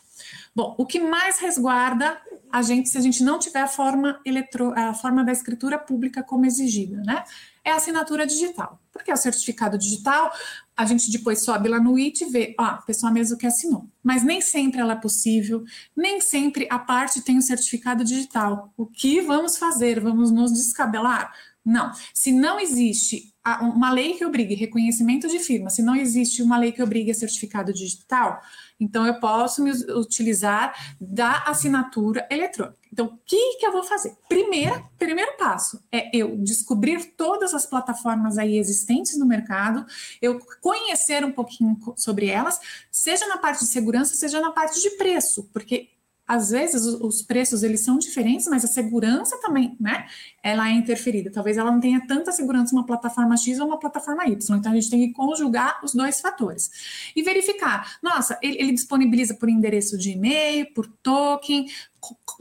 Bom, 0.56 0.74
o 0.78 0.86
que 0.86 1.00
mais 1.00 1.39
resguarda 1.39 2.18
a 2.50 2.62
gente, 2.62 2.88
se 2.88 2.98
a 2.98 3.02
gente 3.02 3.22
não 3.22 3.38
tiver 3.38 3.60
a 3.60 3.68
forma, 3.68 4.22
eletro, 4.26 4.72
a 4.78 4.94
forma 4.94 5.26
da 5.26 5.34
escritura 5.34 5.78
pública 5.78 6.24
como 6.24 6.46
exigida, 6.46 7.02
né? 7.04 7.22
É 7.65 7.72
a 7.72 7.76
assinatura 7.76 8.26
digital. 8.26 8.80
Porque 8.94 9.12
é 9.12 9.13
o 9.13 9.18
certificado 9.18 9.78
digital, 9.78 10.32
a 10.78 10.86
gente 10.86 11.12
depois 11.12 11.44
sobe 11.44 11.68
lá 11.68 11.82
no 11.82 11.98
IT 11.98 12.24
e 12.24 12.30
vê, 12.30 12.56
ó, 12.58 12.63
a 12.63 12.78
pessoa 12.78 13.12
mesmo 13.12 13.38
que 13.38 13.46
assinou. 13.46 13.89
Mas 14.02 14.24
nem 14.24 14.39
sempre 14.39 14.80
ela 14.80 14.94
é 14.94 14.96
possível, 14.96 15.65
nem 15.94 16.22
sempre 16.22 16.65
a 16.72 16.80
parte 16.80 17.22
tem 17.22 17.38
o 17.38 17.41
certificado 17.41 18.06
digital. 18.06 18.72
O 18.78 18.86
que 18.86 19.20
vamos 19.20 19.58
fazer? 19.58 20.00
Vamos 20.00 20.32
nos 20.32 20.54
descabelar? 20.54 21.34
Não. 21.65 21.91
Se 22.13 22.32
não 22.32 22.60
existe 22.60 23.34
uma 23.62 23.91
lei 23.91 24.13
que 24.13 24.25
obrigue 24.25 24.56
reconhecimento 24.56 25.28
de 25.28 25.39
firma, 25.39 25.69
se 25.69 25.82
não 25.82 25.95
existe 25.95 26.41
uma 26.41 26.58
lei 26.58 26.71
que 26.71 26.82
obrigue 26.82 27.13
certificado 27.13 27.73
digital, 27.73 28.41
então 28.80 29.06
eu 29.06 29.19
posso 29.19 29.63
me 29.63 29.71
utilizar 29.71 30.73
da 30.99 31.43
assinatura 31.45 32.28
eletrônica. 32.30 32.78
Então, 32.91 33.08
o 33.08 33.17
que, 33.25 33.58
que 33.58 33.65
eu 33.65 33.71
vou 33.71 33.84
fazer? 33.84 34.15
Primeiro, 34.30 34.89
primeiro 34.97 35.38
passo 35.38 35.84
é 35.91 36.10
eu 36.15 36.38
descobrir 36.38 37.13
todas 37.17 37.54
as 37.54 37.65
plataformas 37.65 38.38
aí 38.38 38.58
existentes 38.58 39.17
no 39.17 39.25
mercado, 39.25 39.86
eu 40.21 40.39
conhecer 40.62 41.23
um 41.25 41.32
pouquinho 41.32 41.78
sobre 41.97 42.28
elas, 42.28 42.60
seja 42.91 43.28
na 43.28 43.38
parte 43.38 43.60
de 43.60 43.67
segurança, 43.67 44.15
seja 44.15 44.39
na 44.39 44.51
parte 44.51 44.82
de 44.82 44.91
preço, 44.91 45.49
porque 45.51 45.89
às 46.27 46.49
vezes 46.49 46.83
os 46.85 47.21
preços 47.21 47.61
eles 47.61 47.81
são 47.81 47.97
diferentes, 47.97 48.47
mas 48.47 48.63
a 48.63 48.67
segurança 48.67 49.39
também, 49.41 49.75
né? 49.79 50.07
Ela 50.41 50.69
é 50.69 50.71
interferida. 50.71 51.31
Talvez 51.31 51.57
ela 51.57 51.71
não 51.71 51.79
tenha 51.79 52.05
tanta 52.07 52.31
segurança 52.31 52.75
uma 52.75 52.85
plataforma 52.85 53.38
X 53.38 53.59
ou 53.59 53.67
uma 53.67 53.79
plataforma 53.79 54.25
Y. 54.25 54.57
Então 54.57 54.71
a 54.71 54.75
gente 54.75 54.89
tem 54.89 55.07
que 55.07 55.13
conjugar 55.13 55.79
os 55.83 55.93
dois 55.93 56.19
fatores 56.19 57.11
e 57.15 57.21
verificar. 57.21 57.97
Nossa, 58.01 58.39
ele, 58.41 58.57
ele 58.59 58.71
disponibiliza 58.71 59.35
por 59.35 59.49
endereço 59.49 59.97
de 59.97 60.11
e-mail, 60.11 60.73
por 60.73 60.88
token, 61.03 61.67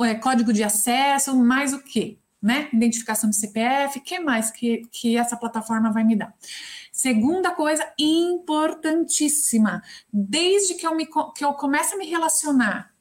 é, 0.00 0.14
código 0.14 0.52
de 0.52 0.64
acesso, 0.64 1.36
mais 1.36 1.74
o 1.74 1.82
quê? 1.82 2.18
Né? 2.40 2.68
Identificação 2.72 3.28
de 3.28 3.36
CPF, 3.36 4.00
que 4.00 4.18
mais 4.18 4.50
que, 4.50 4.82
que 4.90 5.16
essa 5.16 5.36
plataforma 5.36 5.92
vai 5.92 6.04
me 6.04 6.16
dar? 6.16 6.34
Segunda 6.92 7.50
coisa 7.50 7.86
importantíssima, 7.98 9.82
desde 10.12 10.74
que 10.74 10.86
eu, 10.86 10.94
me, 10.94 11.06
que 11.06 11.44
eu 11.44 11.52
comece 11.54 11.94
a 11.94 11.98
me 11.98 12.06
relacionar 12.06 12.93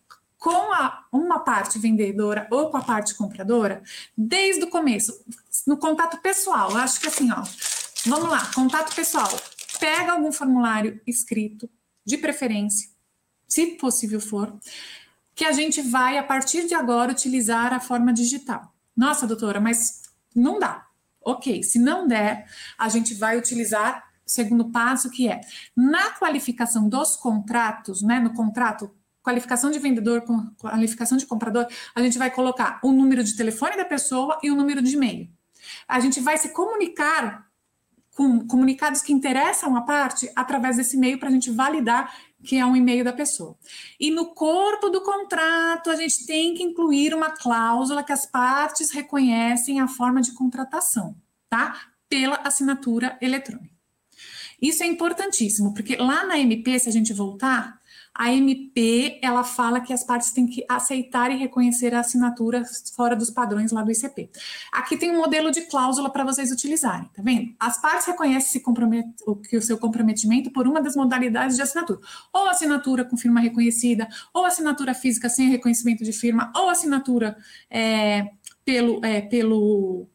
com 0.43 0.73
a, 0.73 1.06
uma 1.10 1.39
parte 1.39 1.79
vendedora 1.79 2.45
ou 2.51 2.69
com 2.69 2.75
a 2.75 2.84
parte 2.84 3.15
compradora, 3.15 3.82
desde 4.15 4.65
o 4.65 4.69
começo, 4.69 5.23
no 5.65 5.77
contato 5.77 6.17
pessoal. 6.17 6.71
Eu 6.71 6.77
acho 6.79 6.99
que 6.99 7.08
assim, 7.08 7.32
ó, 7.32 7.41
vamos 8.06 8.29
lá, 8.29 8.51
contato 8.53 8.93
pessoal. 8.93 9.29
Pega 9.79 10.12
algum 10.12 10.34
formulário 10.34 10.99
escrito, 11.08 11.69
de 12.06 12.17
preferência, 12.17 12.89
se 13.47 13.77
possível 13.77 14.19
for, 14.19 14.53
que 15.34 15.45
a 15.45 15.53
gente 15.53 15.82
vai, 15.82 16.17
a 16.17 16.23
partir 16.23 16.67
de 16.67 16.75
agora, 16.75 17.13
utilizar 17.13 17.71
a 17.71 17.79
forma 17.79 18.12
digital. 18.12 18.75
Nossa, 18.93 19.25
doutora, 19.25 19.62
mas 19.62 20.01
não 20.36 20.60
dá. 20.60 20.86
Ok, 21.21 21.63
se 21.63 21.79
não 21.79 22.06
der, 22.06 22.49
a 22.77 22.89
gente 22.89 23.13
vai 23.13 23.38
utilizar 23.38 24.12
o 24.25 24.29
segundo 24.29 24.71
passo, 24.71 25.10
que 25.10 25.29
é 25.29 25.39
na 25.73 26.10
qualificação 26.12 26.89
dos 26.89 27.15
contratos, 27.15 28.01
né? 28.01 28.19
No 28.19 28.34
contrato 28.34 28.91
qualificação 29.23 29.71
de 29.71 29.79
vendedor 29.79 30.21
com 30.21 30.45
qualificação 30.59 31.17
de 31.17 31.25
comprador, 31.25 31.65
a 31.95 32.01
gente 32.01 32.17
vai 32.17 32.29
colocar 32.29 32.79
o 32.83 32.91
número 32.91 33.23
de 33.23 33.36
telefone 33.36 33.77
da 33.77 33.86
pessoa 33.86 34.38
e 34.43 34.51
o 34.51 34.55
número 34.55 34.81
de 34.81 34.95
e-mail. 34.95 35.29
A 35.88 35.99
gente 35.99 36.19
vai 36.19 36.38
se 36.38 36.49
comunicar 36.49 37.47
com 38.15 38.45
comunicados 38.45 39.01
que 39.01 39.12
interessam 39.12 39.75
a 39.75 39.81
parte 39.81 40.31
através 40.36 40.77
desse 40.77 40.95
e-mail 40.95 41.17
para 41.17 41.29
a 41.29 41.31
gente 41.31 41.49
validar 41.49 42.13
que 42.43 42.57
é 42.57 42.65
um 42.65 42.75
e-mail 42.75 43.03
da 43.03 43.13
pessoa. 43.13 43.57
E 43.99 44.12
no 44.12 44.36
corpo 44.36 44.89
do 44.89 45.01
contrato, 45.01 45.89
a 45.89 45.95
gente 45.95 46.25
tem 46.25 46.53
que 46.53 46.62
incluir 46.62 47.13
uma 47.13 47.31
cláusula 47.31 48.03
que 48.03 48.12
as 48.12 48.25
partes 48.25 48.91
reconhecem 48.91 49.79
a 49.79 49.88
forma 49.88 50.21
de 50.21 50.33
contratação, 50.33 51.15
tá? 51.49 51.88
Pela 52.09 52.36
assinatura 52.43 53.17
eletrônica. 53.21 53.73
Isso 54.62 54.83
é 54.83 54.86
importantíssimo, 54.86 55.73
porque 55.73 55.95
lá 55.95 56.25
na 56.25 56.38
MP, 56.38 56.77
se 56.79 56.89
a 56.89 56.91
gente 56.91 57.13
voltar, 57.13 57.79
a 58.15 58.32
MP, 58.32 59.19
ela 59.23 59.43
fala 59.43 59.82
que 59.82 59.91
as 59.91 60.04
partes 60.04 60.32
têm 60.32 60.45
que 60.45 60.63
aceitar 60.69 61.32
e 61.32 61.36
reconhecer 61.36 61.95
a 61.95 62.02
assinatura 62.02 62.63
fora 62.95 63.15
dos 63.15 63.32
padrões 63.32 63.71
lá 63.71 63.82
do 63.82 63.91
ICP. 63.91 64.30
Aqui 64.71 64.95
tem 64.97 65.12
um 65.12 65.17
modelo 65.17 65.49
de 65.49 65.62
cláusula 65.62 66.12
para 66.12 66.23
vocês 66.23 66.52
utilizarem, 66.52 67.10
tá 67.13 67.23
vendo? 67.23 67.56
As 67.60 67.82
partes 67.82 68.06
reconhecem 68.06 68.62
o, 69.26 69.36
que 69.36 69.58
o 69.58 69.62
seu 69.62 69.80
comprometimento 69.80 70.52
por 70.52 70.67
uma 70.67 70.80
das 70.80 70.95
modalidades 70.95 71.56
de 71.56 71.63
assinatura. 71.63 71.99
Ou 72.32 72.47
assinatura 72.47 73.04
com 73.04 73.17
firma 73.17 73.39
reconhecida, 73.39 74.08
ou 74.32 74.45
assinatura 74.45 74.93
física 74.93 75.28
sem 75.28 75.49
reconhecimento 75.49 76.04
de 76.04 76.13
firma, 76.13 76.52
ou 76.56 76.69
assinatura 76.69 77.36
é, 77.69 78.30
pelo, 78.63 79.04
é, 79.04 79.21
pelo 79.21 80.08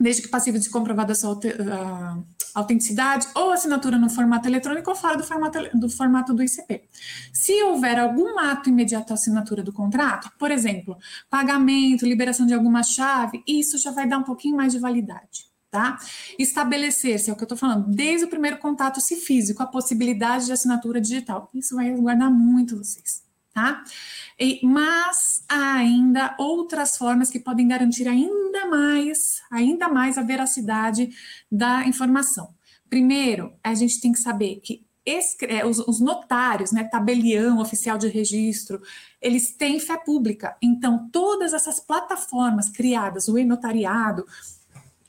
desde 0.00 0.22
que 0.22 0.28
passivo 0.28 0.58
de 0.58 0.70
comprovada 0.70 1.14
sua 1.14 1.34
uh, 1.34 2.26
autenticidade, 2.60 3.26
ou 3.34 3.52
assinatura 3.52 3.98
no 3.98 4.08
formato 4.08 4.48
eletrônico 4.48 4.90
ou 4.90 4.96
fora 4.96 5.16
do 5.16 5.24
formato, 5.24 5.58
do 5.78 5.88
formato 5.88 6.34
do 6.34 6.42
ICP. 6.42 6.82
Se 7.32 7.62
houver 7.64 7.98
algum 7.98 8.38
ato 8.38 8.68
imediato 8.68 9.12
à 9.12 9.14
assinatura 9.14 9.62
do 9.62 9.72
contrato, 9.72 10.30
por 10.38 10.50
exemplo, 10.50 10.96
pagamento, 11.28 12.06
liberação 12.06 12.46
de 12.46 12.54
alguma 12.54 12.82
chave, 12.82 13.42
isso 13.46 13.78
já 13.78 13.90
vai 13.90 14.08
dar 14.08 14.18
um 14.18 14.24
pouquinho 14.24 14.56
mais 14.56 14.72
de 14.72 14.78
validade. 14.78 15.50
Tá? 15.70 15.98
Estabelecer-se, 16.36 17.30
é 17.30 17.32
o 17.32 17.36
que 17.36 17.42
eu 17.42 17.46
estou 17.46 17.56
falando, 17.56 17.88
desde 17.88 18.26
o 18.26 18.28
primeiro 18.28 18.58
contato, 18.58 19.00
se 19.00 19.14
físico, 19.16 19.62
a 19.62 19.66
possibilidade 19.66 20.46
de 20.46 20.52
assinatura 20.52 21.00
digital. 21.00 21.48
Isso 21.54 21.76
vai 21.76 21.90
guardar 21.92 22.28
muito 22.28 22.76
vocês 22.76 23.29
tá? 23.52 23.82
E, 24.38 24.60
mas 24.62 25.44
há 25.48 25.74
ainda 25.74 26.34
outras 26.38 26.96
formas 26.96 27.30
que 27.30 27.40
podem 27.40 27.68
garantir 27.68 28.08
ainda 28.08 28.66
mais, 28.66 29.42
ainda 29.50 29.88
mais 29.88 30.16
a 30.18 30.22
veracidade 30.22 31.10
da 31.50 31.86
informação. 31.86 32.54
Primeiro, 32.88 33.52
a 33.62 33.74
gente 33.74 34.00
tem 34.00 34.12
que 34.12 34.18
saber 34.18 34.56
que 34.56 34.84
é, 35.48 35.64
os, 35.64 35.78
os, 35.80 36.00
notários, 36.00 36.72
né, 36.72 36.84
tabelião, 36.84 37.60
oficial 37.60 37.98
de 37.98 38.08
registro, 38.08 38.80
eles 39.20 39.52
têm 39.52 39.80
fé 39.80 39.96
pública. 39.96 40.56
Então, 40.62 41.08
todas 41.10 41.52
essas 41.52 41.80
plataformas 41.80 42.68
criadas, 42.68 43.26
o 43.26 43.38
e-notariado, 43.38 44.24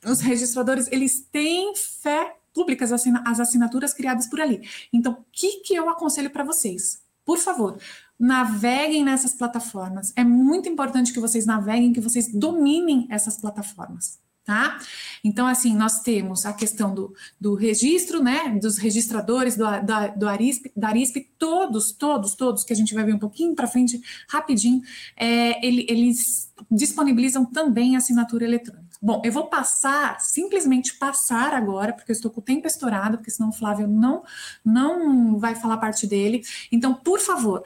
os 0.04 0.22
registradores, 0.22 0.88
eles 0.92 1.22
têm 1.32 1.76
fé 1.76 2.36
públicas 2.54 2.92
as 2.92 3.40
assinaturas 3.40 3.94
criadas 3.94 4.28
por 4.28 4.42
ali. 4.42 4.68
Então, 4.92 5.14
o 5.14 5.26
que, 5.32 5.62
que 5.62 5.76
eu 5.76 5.90
aconselho 5.90 6.30
para 6.30 6.44
vocês? 6.44 7.02
Por 7.24 7.38
favor, 7.38 7.78
naveguem 8.22 9.04
nessas 9.04 9.34
plataformas. 9.34 10.14
É 10.16 10.24
muito 10.24 10.70
importante 10.70 11.12
que 11.12 11.20
vocês 11.20 11.46
naveguem, 11.46 11.92
que 11.92 12.00
vocês 12.00 12.32
dominem 12.32 13.08
essas 13.10 13.36
plataformas 13.36 14.22
tá? 14.44 14.80
Então, 15.24 15.46
assim, 15.46 15.76
nós 15.76 16.02
temos 16.02 16.46
a 16.46 16.54
questão 16.54 16.94
do, 16.94 17.14
do 17.40 17.54
registro, 17.54 18.24
né, 18.24 18.58
dos 18.60 18.78
registradores 18.78 19.56
do, 19.56 19.64
da, 19.64 20.08
do 20.08 20.28
Arisp, 20.28 20.72
da 20.76 20.90
Arisp, 20.90 21.18
todos, 21.38 21.92
todos, 21.92 22.36
todos, 22.36 22.64
que 22.64 22.74
a 22.74 22.76
gente 22.76 22.94
vai 22.94 23.04
ver 23.04 23.14
um 23.14 23.20
pouquinho 23.20 23.56
para 23.56 23.68
frente, 23.68 24.02
rapidinho, 24.28 24.82
é, 25.16 25.66
ele, 25.66 25.86
eles 25.88 26.52
disponibilizam 26.70 27.46
também 27.46 27.96
assinatura 27.96 28.44
eletrônica. 28.44 28.92
Bom, 29.02 29.22
eu 29.24 29.32
vou 29.32 29.48
passar, 29.48 30.20
simplesmente 30.20 30.96
passar 30.96 31.54
agora, 31.54 31.94
porque 31.94 32.12
eu 32.12 32.16
estou 32.16 32.30
com 32.30 32.40
o 32.40 32.44
tempo 32.44 32.68
estourado, 32.68 33.18
porque 33.18 33.32
senão 33.32 33.50
o 33.50 33.54
Flávio 33.54 33.88
não, 33.88 34.24
não 34.64 35.40
vai 35.40 35.56
falar 35.56 35.78
parte 35.78 36.06
dele. 36.06 36.44
Então, 36.72 36.94
por 36.94 37.20
favor, 37.20 37.64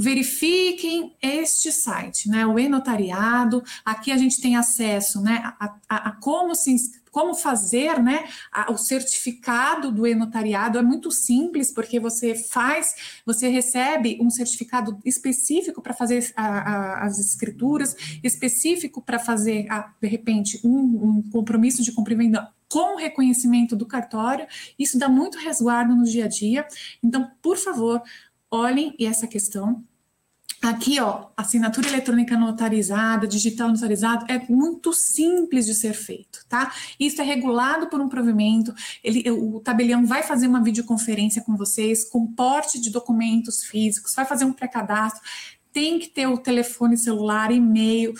verifiquem 0.00 1.14
este 1.20 1.70
site, 1.70 2.26
né? 2.28 2.46
O 2.46 2.58
e-notariado. 2.58 3.62
Aqui 3.84 4.10
a 4.10 4.16
gente 4.16 4.40
tem 4.40 4.56
acesso, 4.56 5.20
né, 5.20 5.42
a, 5.60 5.76
a, 5.88 6.08
a 6.08 6.12
como 6.12 6.54
se 6.54 6.74
como 7.10 7.34
fazer 7.34 8.00
né, 8.00 8.28
o 8.68 8.76
certificado 8.76 9.90
do 9.90 10.06
e-notariado 10.06 10.78
é 10.78 10.82
muito 10.82 11.10
simples, 11.10 11.72
porque 11.72 11.98
você 11.98 12.36
faz, 12.36 12.94
você 13.26 13.48
recebe 13.48 14.16
um 14.20 14.30
certificado 14.30 14.96
específico 15.04 15.82
para 15.82 15.92
fazer 15.92 16.32
a, 16.36 17.04
as 17.04 17.18
escrituras, 17.18 17.96
específico 18.22 19.02
para 19.02 19.18
fazer, 19.18 19.66
de 20.00 20.06
repente, 20.06 20.60
um, 20.62 20.78
um 21.18 21.30
compromisso 21.32 21.82
de 21.82 21.90
cumprimento 21.90 22.40
com 22.68 22.94
o 22.94 22.98
reconhecimento 22.98 23.74
do 23.74 23.86
cartório. 23.86 24.46
Isso 24.78 24.96
dá 24.96 25.08
muito 25.08 25.36
resguardo 25.36 25.96
no 25.96 26.04
dia 26.04 26.26
a 26.26 26.28
dia. 26.28 26.64
Então, 27.02 27.28
por 27.42 27.56
favor, 27.56 28.00
olhem 28.50 28.94
essa 29.00 29.26
questão. 29.26 29.84
Aqui, 30.62 31.00
ó, 31.00 31.28
assinatura 31.34 31.88
eletrônica 31.88 32.36
notarizada, 32.36 33.26
digital 33.26 33.70
notarizado, 33.70 34.26
é 34.30 34.38
muito 34.46 34.92
simples 34.92 35.64
de 35.64 35.74
ser 35.74 35.94
feito, 35.94 36.44
tá? 36.50 36.70
Isso 36.98 37.22
é 37.22 37.24
regulado 37.24 37.86
por 37.86 37.98
um 37.98 38.10
provimento, 38.10 38.74
ele, 39.02 39.30
o 39.30 39.58
tabelião 39.60 40.04
vai 40.04 40.22
fazer 40.22 40.46
uma 40.46 40.62
videoconferência 40.62 41.40
com 41.42 41.56
vocês, 41.56 42.04
com 42.04 42.26
porte 42.26 42.78
de 42.78 42.90
documentos 42.90 43.64
físicos, 43.64 44.14
vai 44.14 44.26
fazer 44.26 44.44
um 44.44 44.52
pré-cadastro, 44.52 45.22
tem 45.72 45.98
que 45.98 46.08
ter 46.08 46.26
o 46.26 46.36
telefone 46.36 46.98
celular, 46.98 47.50
e-mail, 47.50 48.12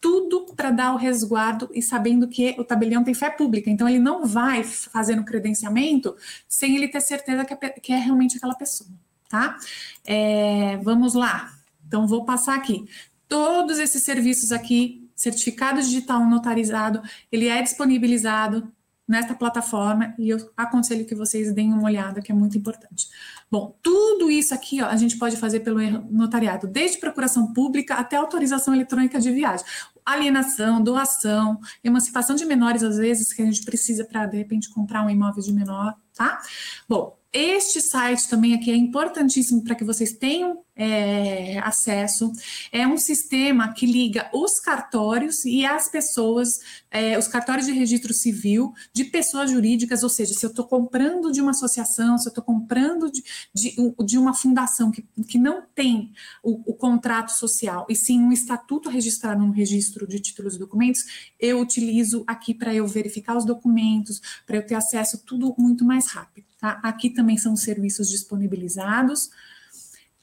tudo 0.00 0.46
para 0.54 0.70
dar 0.70 0.94
o 0.94 0.96
resguardo 0.96 1.68
e 1.74 1.82
sabendo 1.82 2.28
que 2.28 2.54
o 2.56 2.64
tabelião 2.64 3.02
tem 3.02 3.14
fé 3.14 3.30
pública. 3.30 3.68
Então, 3.68 3.88
ele 3.88 3.98
não 3.98 4.24
vai 4.24 4.62
fazer 4.62 5.18
um 5.18 5.24
credenciamento 5.24 6.16
sem 6.48 6.76
ele 6.76 6.86
ter 6.86 7.00
certeza 7.00 7.44
que 7.44 7.52
é, 7.52 7.68
que 7.68 7.92
é 7.92 7.96
realmente 7.96 8.36
aquela 8.36 8.54
pessoa, 8.54 8.88
tá? 9.28 9.58
É, 10.04 10.76
vamos 10.78 11.14
lá. 11.14 11.59
Então, 11.90 12.06
vou 12.06 12.24
passar 12.24 12.54
aqui. 12.54 12.84
Todos 13.26 13.80
esses 13.80 14.04
serviços 14.04 14.52
aqui, 14.52 15.10
certificado 15.16 15.82
digital 15.82 16.24
notarizado, 16.24 17.02
ele 17.32 17.48
é 17.48 17.60
disponibilizado 17.60 18.72
nesta 19.08 19.34
plataforma 19.34 20.14
e 20.16 20.28
eu 20.28 20.38
aconselho 20.56 21.04
que 21.04 21.16
vocês 21.16 21.52
deem 21.52 21.72
uma 21.72 21.82
olhada, 21.82 22.22
que 22.22 22.30
é 22.30 22.34
muito 22.34 22.56
importante. 22.56 23.08
Bom, 23.50 23.76
tudo 23.82 24.30
isso 24.30 24.54
aqui 24.54 24.80
ó, 24.80 24.86
a 24.86 24.94
gente 24.94 25.18
pode 25.18 25.36
fazer 25.36 25.60
pelo 25.60 25.80
notariado, 26.08 26.68
desde 26.68 26.98
procuração 26.98 27.52
pública 27.52 27.94
até 27.96 28.14
autorização 28.14 28.72
eletrônica 28.72 29.18
de 29.18 29.32
viagem. 29.32 29.66
Alienação, 30.06 30.80
doação, 30.80 31.58
emancipação 31.82 32.36
de 32.36 32.44
menores, 32.44 32.84
às 32.84 32.98
vezes, 32.98 33.32
que 33.32 33.42
a 33.42 33.44
gente 33.44 33.64
precisa 33.64 34.04
para, 34.04 34.26
de 34.26 34.36
repente, 34.36 34.70
comprar 34.70 35.04
um 35.04 35.10
imóvel 35.10 35.42
de 35.42 35.52
menor, 35.52 35.96
tá? 36.14 36.40
Bom, 36.88 37.18
este 37.32 37.80
site 37.80 38.28
também 38.28 38.54
aqui 38.54 38.70
é 38.70 38.76
importantíssimo 38.76 39.62
para 39.62 39.76
que 39.76 39.84
vocês 39.84 40.12
tenham 40.12 40.64
é, 40.80 41.58
acesso. 41.58 42.32
É 42.72 42.88
um 42.88 42.96
sistema 42.96 43.74
que 43.74 43.84
liga 43.84 44.30
os 44.32 44.58
cartórios 44.58 45.44
e 45.44 45.66
as 45.66 45.88
pessoas, 45.88 46.60
é, 46.90 47.18
os 47.18 47.28
cartórios 47.28 47.66
de 47.66 47.72
registro 47.72 48.14
civil 48.14 48.72
de 48.90 49.04
pessoas 49.04 49.50
jurídicas, 49.50 50.02
ou 50.02 50.08
seja, 50.08 50.32
se 50.32 50.46
eu 50.46 50.48
estou 50.48 50.66
comprando 50.66 51.30
de 51.30 51.42
uma 51.42 51.50
associação, 51.50 52.16
se 52.16 52.26
eu 52.26 52.30
estou 52.30 52.42
comprando 52.42 53.12
de, 53.12 53.22
de, 53.52 53.76
de, 54.06 54.16
uma 54.16 54.32
fundação 54.32 54.90
que, 54.90 55.06
que 55.28 55.38
não 55.38 55.62
tem 55.74 56.14
o, 56.42 56.72
o 56.72 56.74
contrato 56.74 57.32
social 57.32 57.86
e 57.86 57.94
sim 57.94 58.18
um 58.18 58.32
estatuto 58.32 58.88
registrado 58.88 59.44
no 59.44 59.52
registro 59.52 60.06
de 60.06 60.18
títulos 60.18 60.56
e 60.56 60.58
documentos, 60.58 61.30
eu 61.38 61.60
utilizo 61.60 62.24
aqui 62.26 62.54
para 62.54 62.74
eu 62.74 62.86
verificar 62.86 63.36
os 63.36 63.44
documentos, 63.44 64.18
para 64.46 64.56
eu 64.56 64.66
ter 64.66 64.76
acesso 64.76 65.22
tudo 65.26 65.54
muito 65.58 65.84
mais 65.84 66.06
rápido. 66.06 66.46
Tá? 66.58 66.80
Aqui 66.82 67.10
também 67.10 67.36
são 67.36 67.54
serviços 67.54 68.08
disponibilizados. 68.08 69.28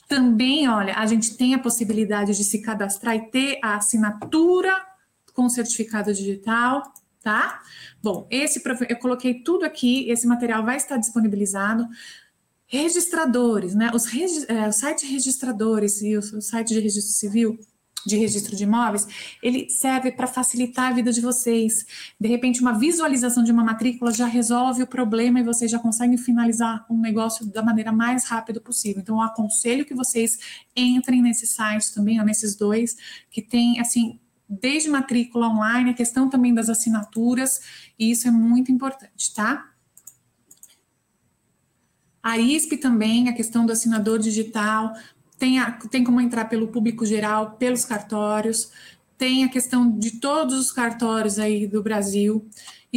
Também, 0.07 0.69
olha, 0.69 0.95
a 0.95 1.05
gente 1.05 1.35
tem 1.35 1.53
a 1.53 1.59
possibilidade 1.59 2.35
de 2.35 2.43
se 2.43 2.61
cadastrar 2.61 3.15
e 3.15 3.29
ter 3.29 3.59
a 3.61 3.75
assinatura 3.75 4.73
com 5.33 5.49
certificado 5.49 6.13
digital, 6.13 6.81
tá? 7.21 7.61
Bom, 8.01 8.25
esse 8.31 8.61
eu 8.89 8.97
coloquei 8.97 9.43
tudo 9.43 9.65
aqui, 9.65 10.09
esse 10.09 10.25
material 10.25 10.63
vai 10.63 10.77
estar 10.77 10.97
disponibilizado. 10.97 11.85
Registradores, 12.65 13.75
né? 13.75 13.91
Os 13.93 14.05
é, 14.47 14.67
o 14.67 14.71
site 14.71 15.05
registradores 15.05 16.01
e 16.01 16.17
o 16.17 16.41
site 16.41 16.69
de 16.69 16.79
registro 16.79 17.13
civil 17.13 17.59
de 18.05 18.15
registro 18.15 18.55
de 18.55 18.63
imóveis, 18.63 19.07
ele 19.41 19.69
serve 19.69 20.11
para 20.11 20.27
facilitar 20.27 20.91
a 20.91 20.93
vida 20.93 21.11
de 21.11 21.21
vocês. 21.21 21.85
De 22.19 22.27
repente, 22.27 22.61
uma 22.61 22.77
visualização 22.77 23.43
de 23.43 23.51
uma 23.51 23.63
matrícula 23.63 24.11
já 24.11 24.25
resolve 24.25 24.83
o 24.83 24.87
problema 24.87 25.39
e 25.39 25.43
vocês 25.43 25.69
já 25.69 25.79
conseguem 25.79 26.17
finalizar 26.17 26.85
um 26.89 26.99
negócio 26.99 27.45
da 27.45 27.61
maneira 27.61 27.91
mais 27.91 28.25
rápida 28.25 28.61
possível. 28.61 29.01
Então, 29.01 29.15
eu 29.15 29.21
aconselho 29.21 29.85
que 29.85 29.93
vocês 29.93 30.39
entrem 30.75 31.21
nesse 31.21 31.45
site 31.47 31.93
também, 31.93 32.23
nesses 32.23 32.55
dois, 32.55 32.95
que 33.29 33.41
tem, 33.41 33.79
assim, 33.79 34.19
desde 34.47 34.89
matrícula 34.89 35.49
online, 35.49 35.89
a 35.89 35.93
questão 35.93 36.29
também 36.29 36.53
das 36.53 36.69
assinaturas, 36.69 37.59
e 37.99 38.11
isso 38.11 38.27
é 38.27 38.31
muito 38.31 38.71
importante, 38.71 39.33
tá? 39.33 39.69
A 42.23 42.37
ISP 42.37 42.77
também, 42.77 43.29
a 43.29 43.33
questão 43.33 43.65
do 43.65 43.71
assinador 43.71 44.19
digital, 44.19 44.93
tem, 45.37 45.59
a, 45.59 45.71
tem 45.71 46.03
como 46.03 46.21
entrar 46.21 46.45
pelo 46.45 46.67
público 46.67 47.05
geral, 47.05 47.51
pelos 47.51 47.85
cartórios, 47.85 48.71
tem 49.17 49.43
a 49.43 49.49
questão 49.49 49.89
de 49.89 50.19
todos 50.19 50.57
os 50.57 50.71
cartórios 50.71 51.39
aí 51.39 51.67
do 51.67 51.81
Brasil 51.81 52.47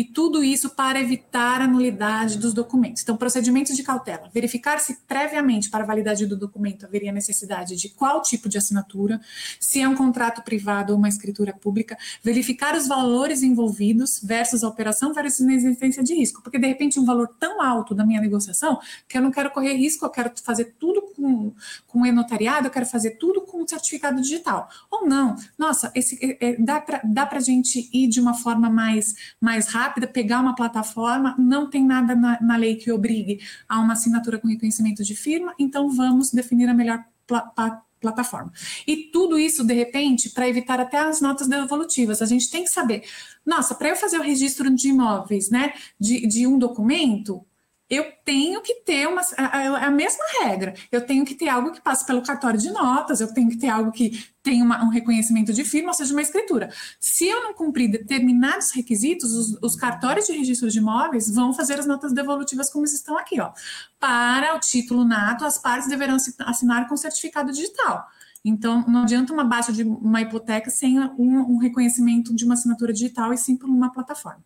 e 0.01 0.05
tudo 0.05 0.43
isso 0.43 0.71
para 0.71 0.99
evitar 0.99 1.61
a 1.61 1.67
nulidade 1.67 2.39
dos 2.39 2.55
documentos. 2.55 3.03
Então, 3.03 3.19
procedimentos 3.19 3.77
de 3.77 3.83
cautela: 3.83 4.31
verificar 4.33 4.81
se 4.81 4.97
previamente 5.07 5.69
para 5.69 5.85
a 5.85 5.87
validade 5.87 6.25
do 6.25 6.39
documento 6.39 6.87
haveria 6.87 7.13
necessidade 7.13 7.77
de 7.77 7.91
qual 7.91 8.23
tipo 8.23 8.49
de 8.49 8.57
assinatura, 8.57 9.21
se 9.61 9.79
é 9.79 9.87
um 9.87 9.95
contrato 9.95 10.43
privado 10.43 10.95
ou 10.95 10.99
uma 10.99 11.09
escritura 11.09 11.53
pública, 11.53 11.99
verificar 12.23 12.75
os 12.75 12.89
valores 12.89 13.43
envolvidos 13.43 14.21
versus 14.23 14.65
a 14.65 14.69
operação 14.69 15.13
versus 15.13 15.47
a 15.47 15.53
existência 15.53 16.03
de 16.03 16.15
risco, 16.15 16.41
porque 16.43 16.59
de 16.59 16.67
repente 16.67 16.99
um 16.99 17.05
valor 17.05 17.29
tão 17.39 17.61
alto 17.61 17.95
da 17.95 18.07
minha 18.07 18.23
negociação 18.23 18.81
que 19.07 19.19
eu 19.19 19.23
não 19.23 19.31
quero 19.31 19.51
correr 19.51 19.75
risco, 19.75 20.07
eu 20.07 20.11
quero 20.11 20.33
fazer 20.43 20.77
tudo 20.79 21.03
com, 21.15 21.53
com 21.87 22.07
e-notariado, 22.07 22.69
eu 22.69 22.71
quero 22.71 22.87
fazer 22.87 23.19
tudo 23.19 23.43
com 23.43 23.69
certificado 23.69 24.23
digital. 24.23 24.67
Ou 24.91 25.07
não, 25.07 25.37
nossa, 25.59 25.93
esse, 25.95 26.19
é, 26.23 26.53
é, 26.53 26.57
dá 26.59 27.27
para 27.27 27.39
a 27.39 27.43
gente 27.43 27.91
ir 27.93 28.09
de 28.09 28.19
uma 28.19 28.33
forma 28.33 28.71
mais, 28.71 29.15
mais 29.39 29.67
rápida 29.67 29.90
rápida, 29.91 30.07
pegar 30.07 30.41
uma 30.41 30.55
plataforma, 30.55 31.35
não 31.39 31.69
tem 31.69 31.85
nada 31.85 32.15
na, 32.15 32.41
na 32.41 32.57
lei 32.57 32.77
que 32.77 32.93
obrigue 32.93 33.41
a 33.69 33.81
uma 33.81 33.95
assinatura 33.95 34.39
com 34.39 34.49
reconhecimento 34.49 35.03
de 35.03 35.17
firma, 35.17 35.55
então 35.59 35.91
vamos 35.91 36.31
definir 36.31 36.69
a 36.69 36.75
melhor 36.75 37.05
pla 37.27 37.83
plataforma. 38.01 38.51
E 38.87 39.11
tudo 39.13 39.39
isso, 39.39 39.63
de 39.63 39.75
repente, 39.75 40.31
para 40.31 40.49
evitar 40.49 40.81
até 40.81 40.97
as 40.97 41.21
notas 41.21 41.47
devolutivas. 41.47 42.23
A 42.23 42.25
gente 42.25 42.51
tem 42.51 42.65
que 42.65 42.71
saber, 42.71 43.03
nossa, 43.45 43.75
para 43.75 43.91
eu 43.91 43.97
fazer 43.97 44.19
o 44.19 44.23
registro 44.23 44.75
de 44.75 44.89
imóveis, 44.89 45.51
né, 45.51 45.75
de, 46.01 46.27
de 46.27 46.47
um 46.47 46.59
documento, 46.59 47.45
eu 47.91 48.05
tenho 48.25 48.63
que 48.63 48.75
ter 48.83 49.09
uma, 49.09 49.21
a, 49.37 49.87
a, 49.87 49.91
mesma 49.91 50.25
regra. 50.41 50.75
Eu 50.93 51.05
tenho 51.05 51.25
que 51.25 51.35
ter 51.35 51.49
algo 51.49 51.73
que 51.73 51.81
passe 51.81 52.07
pelo 52.07 52.23
cartório 52.23 52.59
de 52.59 52.71
notas, 52.71 53.21
eu 53.21 53.35
tenho 53.35 53.51
que 53.51 53.59
ter 53.59 53.69
algo 53.69 53.91
que 53.91 54.25
tenha 54.45 54.65
uma, 54.65 54.85
um 54.85 54.89
reconhecimento 54.89 55.53
de 55.53 55.65
firma, 55.65 55.89
ou 55.89 55.95
seja, 55.95 56.13
uma 56.13 56.23
escritura. 56.23 56.73
Se 57.01 57.27
eu 57.27 57.43
não 57.43 57.53
cumprir 57.53 57.91
determinados 57.91 58.71
requisitos, 58.71 59.33
os, 59.33 59.59
os, 59.61 59.75
cartórios 59.75 60.29
de 60.29 60.33
registro 60.33 60.71
de 60.71 60.79
imóveis 60.79 61.29
vão 61.35 61.53
fazer 61.53 61.81
as 61.81 61.87
notas 61.87 62.13
devolutivas 62.13 62.71
como 62.71 62.85
estão 62.85 63.19
aqui, 63.19 63.41
ó. 63.41 63.51
Para 63.99 64.55
o 64.55 64.61
título 64.61 65.05
nato, 65.05 65.45
as 65.45 65.59
partes 65.59 65.89
deverão 65.89 66.17
assinar 66.47 66.89
com 66.89 66.97
certificado 66.97 67.51
digital. 67.51 68.07
Então, 68.45 68.85
não 68.89 69.03
adianta 69.03 69.33
uma 69.33 69.45
baixa 69.45 69.73
de 69.73 69.83
uma 69.83 70.23
hipoteca 70.23 70.71
sem 70.71 70.99
um, 70.99 71.55
um 71.55 71.57
reconhecimento 71.59 72.35
de 72.35 72.45
uma 72.45 72.55
assinatura 72.55 72.93
digital 72.93 73.33
e 73.35 73.37
sim 73.37 73.57
por 73.57 73.69
uma 73.69 73.93
plataforma. 73.93 74.43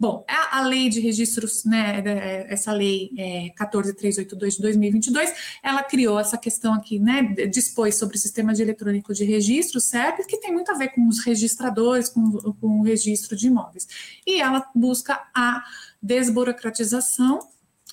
Bom, 0.00 0.24
a, 0.28 0.58
a 0.58 0.66
lei 0.66 0.88
de 0.88 0.98
registros, 1.00 1.64
né, 1.64 2.02
essa 2.48 2.72
lei 2.72 3.10
é, 3.18 3.50
14382 3.50 4.54
de 4.54 4.62
2022, 4.62 5.34
ela 5.62 5.82
criou 5.82 6.18
essa 6.18 6.38
questão 6.38 6.72
aqui, 6.72 6.98
né, 6.98 7.22
dispôs 7.46 7.96
sobre 7.96 8.16
o 8.16 8.20
sistema 8.20 8.54
de 8.54 8.62
eletrônico 8.62 9.12
de 9.12 9.24
registro, 9.24 9.78
certo? 9.78 10.26
Que 10.26 10.38
tem 10.38 10.52
muito 10.52 10.70
a 10.72 10.74
ver 10.74 10.88
com 10.88 11.06
os 11.06 11.18
registradores, 11.18 12.08
com, 12.08 12.30
com 12.60 12.80
o 12.80 12.82
registro 12.82 13.36
de 13.36 13.48
imóveis. 13.48 13.86
E 14.26 14.40
ela 14.40 14.66
busca 14.74 15.20
a 15.34 15.62
desburocratização 16.02 17.40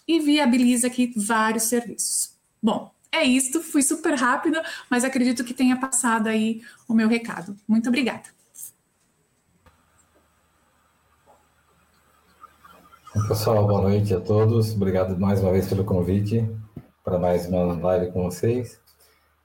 e 0.07 0.19
viabiliza 0.19 0.87
aqui 0.87 1.11
vários 1.15 1.63
serviços. 1.63 2.37
Bom, 2.61 2.91
é 3.14 3.24
isto, 3.24 3.62
fui 3.62 3.84
super 3.84 4.14
rápida, 4.16 4.64
mas 4.89 5.03
acredito 5.03 5.43
que 5.43 5.53
tenha 5.53 5.78
passado 5.78 6.28
aí 6.28 6.62
o 6.88 6.93
meu 6.93 7.07
recado. 7.07 7.55
Muito 7.68 7.89
obrigada. 7.89 8.24
Pessoal, 13.28 13.68
boa 13.68 13.82
noite 13.82 14.14
a 14.14 14.22
todos. 14.22 14.74
Obrigado 14.74 15.20
mais 15.20 15.41
uma 15.41 15.51
vez 15.51 15.68
pelo 15.68 15.84
convite 15.84 16.49
para 17.03 17.20
mais 17.20 17.45
uma 17.47 17.74
live 17.74 18.12
com 18.12 18.24
vocês. 18.24 18.80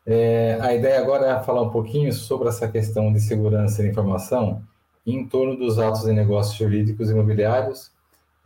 É, 0.06 0.56
a 0.60 0.72
ideia 0.72 1.00
agora 1.00 1.26
é 1.26 1.42
falar 1.42 1.62
um 1.62 1.70
pouquinho 1.70 2.12
sobre 2.12 2.48
essa 2.48 2.68
questão 2.68 3.12
de 3.12 3.18
segurança 3.18 3.82
da 3.82 3.88
informação 3.88 4.62
em 5.04 5.26
torno 5.26 5.56
dos 5.56 5.80
atos 5.80 6.04
de 6.04 6.12
negócios 6.12 6.56
jurídicos 6.56 7.10
imobiliários 7.10 7.90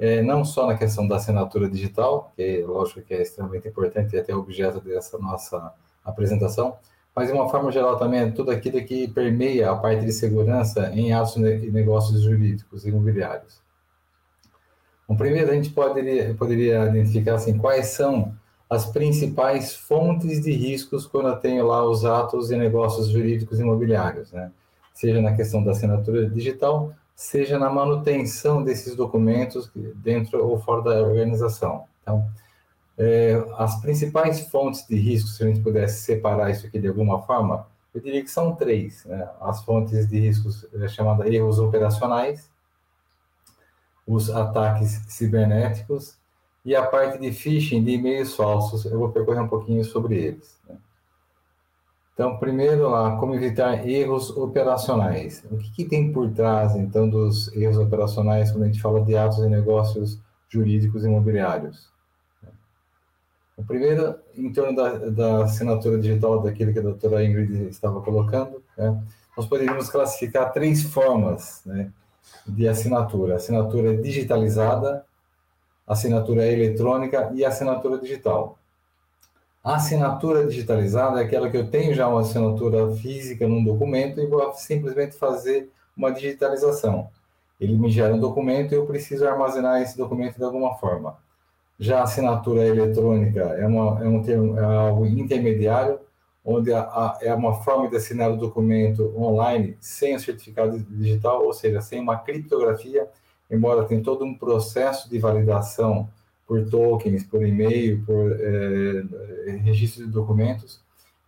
é, 0.01 0.23
não 0.23 0.45
só 0.45 0.67
na 0.67 0.77
questão 0.77 1.07
da 1.07 1.17
assinatura 1.17 1.69
digital, 1.69 2.33
que 2.35 2.63
lógico 2.63 3.03
que 3.03 3.13
é 3.13 3.21
extremamente 3.21 3.69
importante 3.69 4.17
e 4.17 4.19
até 4.19 4.35
objeto 4.35 4.81
dessa 4.81 5.19
nossa 5.19 5.75
apresentação, 6.03 6.77
mas 7.15 7.29
de 7.29 7.35
uma 7.35 7.49
forma 7.49 7.71
geral 7.71 7.99
também 7.99 8.33
tudo 8.33 8.51
aquilo 8.51 8.83
que 8.83 9.09
permeia 9.09 9.71
a 9.71 9.77
parte 9.77 10.05
de 10.05 10.13
segurança 10.13 10.91
em 10.95 11.13
atos 11.13 11.37
e 11.37 11.71
negócios 11.71 12.23
jurídicos 12.23 12.87
imobiliários. 12.87 13.61
Bom, 15.07 15.17
primeiro 15.17 15.51
a 15.51 15.55
gente 15.55 15.71
poderia, 15.71 16.35
poderia 16.35 16.87
identificar 16.87 17.35
assim, 17.35 17.59
quais 17.59 17.89
são 17.89 18.35
as 18.71 18.87
principais 18.87 19.75
fontes 19.75 20.41
de 20.41 20.53
riscos 20.53 21.07
quando 21.07 21.29
eu 21.29 21.37
tenho 21.37 21.67
lá 21.67 21.85
os 21.85 22.05
atos 22.07 22.51
e 22.51 22.57
negócios 22.57 23.09
jurídicos 23.09 23.61
imobiliários, 23.61 24.33
né? 24.33 24.51
seja 24.95 25.21
na 25.21 25.35
questão 25.35 25.63
da 25.63 25.73
assinatura 25.73 26.29
digital, 26.29 26.95
seja 27.21 27.59
na 27.59 27.69
manutenção 27.69 28.63
desses 28.65 28.97
documentos 28.97 29.71
dentro 29.97 30.43
ou 30.43 30.59
fora 30.59 30.81
da 30.81 31.03
organização. 31.03 31.85
Então, 32.01 32.27
é, 32.97 33.35
as 33.59 33.79
principais 33.79 34.41
fontes 34.49 34.87
de 34.89 34.97
risco, 34.97 35.29
se 35.29 35.45
a 35.45 35.47
gente 35.47 35.61
pudesse 35.61 36.01
separar 36.01 36.51
isso 36.51 36.67
aqui 36.67 36.79
de 36.79 36.89
alguma 36.89 37.21
forma, 37.21 37.69
eu 37.95 38.01
diria 38.01 38.23
que 38.23 38.31
são 38.31 38.57
três. 38.57 39.05
Né? 39.05 39.29
As 39.39 39.63
fontes 39.63 40.09
de 40.09 40.19
riscos 40.19 40.67
é, 40.73 40.89
chamadas 40.89 41.27
erros 41.27 41.59
operacionais, 41.59 42.51
os 44.07 44.31
ataques 44.31 45.03
cibernéticos 45.09 46.17
e 46.65 46.75
a 46.75 46.87
parte 46.87 47.19
de 47.19 47.33
phishing 47.33 47.85
de 47.85 47.91
e-mails 47.91 48.35
falsos. 48.35 48.87
Eu 48.87 48.99
vou 48.99 49.11
percorrer 49.11 49.43
um 49.43 49.49
pouquinho 49.49 49.85
sobre 49.85 50.17
eles. 50.17 50.59
Né? 50.67 50.75
Então, 52.15 52.37
primeiro 52.39 52.89
lá, 52.91 53.17
como 53.17 53.35
evitar 53.35 53.89
erros 53.89 54.31
operacionais. 54.31 55.43
O 55.51 55.57
que, 55.57 55.71
que, 55.71 55.85
tem 55.85 56.13
por 56.13 56.31
trás, 56.31 56.75
então, 56.77 57.09
dos 57.09 57.55
erros 57.55 57.79
operacionais 57.79 58.51
quando 58.51 58.65
a 58.65 58.67
gente 58.67 58.83
fala 58.83 59.01
de 59.03 59.17
atos 59.17 59.39
e 59.39 59.49
negócios 59.49 60.21
jurídicos 60.49 61.05
imobiliários? 61.05 61.91
O 63.57 63.65
primeiro, 63.65 64.17
em 64.35 64.53
torno 64.53 64.75
da, 64.75 65.11
da 65.11 65.45
assinatura 65.45 65.99
digital, 65.99 66.41
daquilo 66.41 66.73
que 66.73 66.79
a 66.79 66.83
doutora 66.83 67.25
Ingrid 67.25 67.69
estava 67.69 68.01
colocando, 68.01 68.63
né? 68.77 69.03
nós 69.37 69.47
poderíamos 69.47 69.89
classificar 69.89 70.53
três 70.53 70.83
formas 70.83 71.63
né, 71.65 71.91
de 72.47 72.67
assinatura: 72.67 73.37
assinatura 73.37 73.97
digitalizada, 73.97 75.05
assinatura 75.87 76.47
eletrônica 76.47 77.31
e 77.35 77.45
assinatura 77.45 77.99
digital. 77.99 78.59
A 79.63 79.75
assinatura 79.75 80.47
digitalizada 80.47 81.21
é 81.21 81.25
aquela 81.25 81.51
que 81.51 81.57
eu 81.57 81.71
tenho 81.71 81.95
já 81.95 82.09
uma 82.09 82.21
assinatura 82.21 82.91
física 82.97 83.47
num 83.47 83.63
documento 83.63 84.19
e 84.19 84.27
vou 84.27 84.53
simplesmente 84.55 85.17
fazer 85.17 85.71
uma 85.95 86.11
digitalização. 86.11 87.11
Ele 87.61 87.77
me 87.77 87.91
gera 87.91 88.15
um 88.15 88.19
documento 88.19 88.73
e 88.73 88.77
eu 88.77 88.87
preciso 88.87 89.29
armazenar 89.29 89.83
esse 89.83 89.99
documento 89.99 90.39
de 90.39 90.45
alguma 90.45 90.77
forma. 90.77 91.19
Já 91.79 92.01
a 92.01 92.05
assinatura 92.05 92.67
eletrônica 92.67 93.41
é, 93.41 93.67
uma, 93.67 94.03
é 94.03 94.09
um 94.09 94.23
termo, 94.23 94.59
é 94.59 94.65
algo 94.65 95.05
intermediário, 95.07 96.01
onde 96.43 96.73
a, 96.73 96.81
a, 96.81 97.19
é 97.21 97.35
uma 97.35 97.53
forma 97.63 97.89
de 97.91 97.97
assinar 97.97 98.31
o 98.31 98.39
documento 98.39 99.15
online 99.15 99.77
sem 99.79 100.17
o 100.17 100.21
certificado 100.21 100.79
digital, 100.79 101.45
ou 101.45 101.53
seja, 101.53 101.83
sem 101.83 102.01
uma 102.01 102.17
criptografia, 102.17 103.07
embora 103.51 103.85
tenha 103.85 104.03
todo 104.03 104.25
um 104.25 104.35
processo 104.35 105.09
de 105.11 105.19
validação 105.19 106.09
por 106.51 106.69
tokens, 106.69 107.23
por 107.23 107.47
e-mail, 107.47 108.05
por 108.05 108.33
é, 108.33 109.05
registro 109.63 110.05
de 110.05 110.11
documentos, 110.11 110.81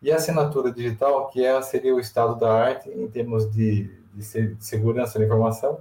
e 0.03 0.11
a 0.11 0.17
assinatura 0.17 0.73
digital, 0.73 1.29
que 1.29 1.45
é, 1.45 1.63
seria 1.63 1.95
o 1.95 2.01
estado 2.01 2.35
da 2.41 2.53
arte 2.53 2.91
em 2.91 3.07
termos 3.07 3.49
de, 3.49 3.89
de 4.13 4.57
segurança 4.59 5.21
da 5.21 5.25
informação, 5.25 5.79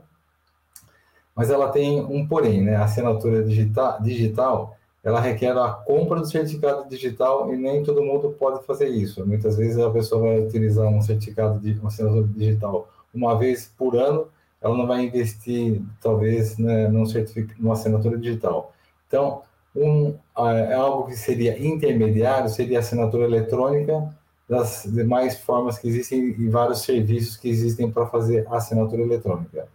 mas 1.36 1.50
ela 1.50 1.70
tem 1.70 2.02
um 2.02 2.28
porém, 2.28 2.62
né? 2.62 2.76
A 2.76 2.84
assinatura 2.84 3.44
digital, 3.44 4.00
digital, 4.00 4.78
ela 5.04 5.20
requer 5.20 5.58
a 5.58 5.72
compra 5.72 6.20
do 6.20 6.28
certificado 6.28 6.88
digital 6.88 7.52
e 7.52 7.58
nem 7.58 7.82
todo 7.82 8.04
mundo 8.04 8.36
pode 8.38 8.64
fazer 8.64 8.90
isso. 8.90 9.26
Muitas 9.26 9.58
vezes 9.58 9.80
a 9.80 9.90
pessoa 9.90 10.22
vai 10.22 10.40
utilizar 10.40 10.88
um 10.88 11.02
certificado 11.02 11.60
de 11.60 11.72
uma 11.80 11.88
assinatura 11.88 12.28
digital 12.28 12.88
uma 13.12 13.36
vez 13.36 13.74
por 13.76 13.96
ano, 13.96 14.28
ela 14.62 14.78
não 14.78 14.86
vai 14.86 15.04
investir 15.04 15.82
talvez 16.00 16.60
né, 16.60 16.88
num 16.90 17.08
certificado, 17.08 17.60
numa 17.60 17.74
assinatura 17.74 18.20
digital. 18.20 18.72
Então, 19.12 19.42
um, 19.76 20.16
é 20.38 20.74
algo 20.74 21.08
que 21.08 21.16
seria 21.18 21.60
intermediário 21.62 22.50
seria 22.50 22.78
a 22.78 22.80
assinatura 22.80 23.26
eletrônica 23.26 24.10
das 24.48 24.84
demais 24.86 25.38
formas 25.38 25.78
que 25.78 25.88
existem 25.90 26.30
e 26.40 26.48
vários 26.48 26.82
serviços 26.82 27.36
que 27.36 27.50
existem 27.50 27.92
para 27.92 28.06
fazer 28.06 28.48
a 28.48 28.56
assinatura 28.56 29.02
eletrônica. 29.02 29.68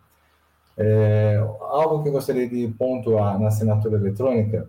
É, 0.78 1.36
algo 1.60 2.02
que 2.02 2.08
eu 2.08 2.12
gostaria 2.12 2.48
de 2.48 2.66
pontuar 2.78 3.38
na 3.38 3.48
assinatura 3.48 3.96
eletrônica 3.96 4.68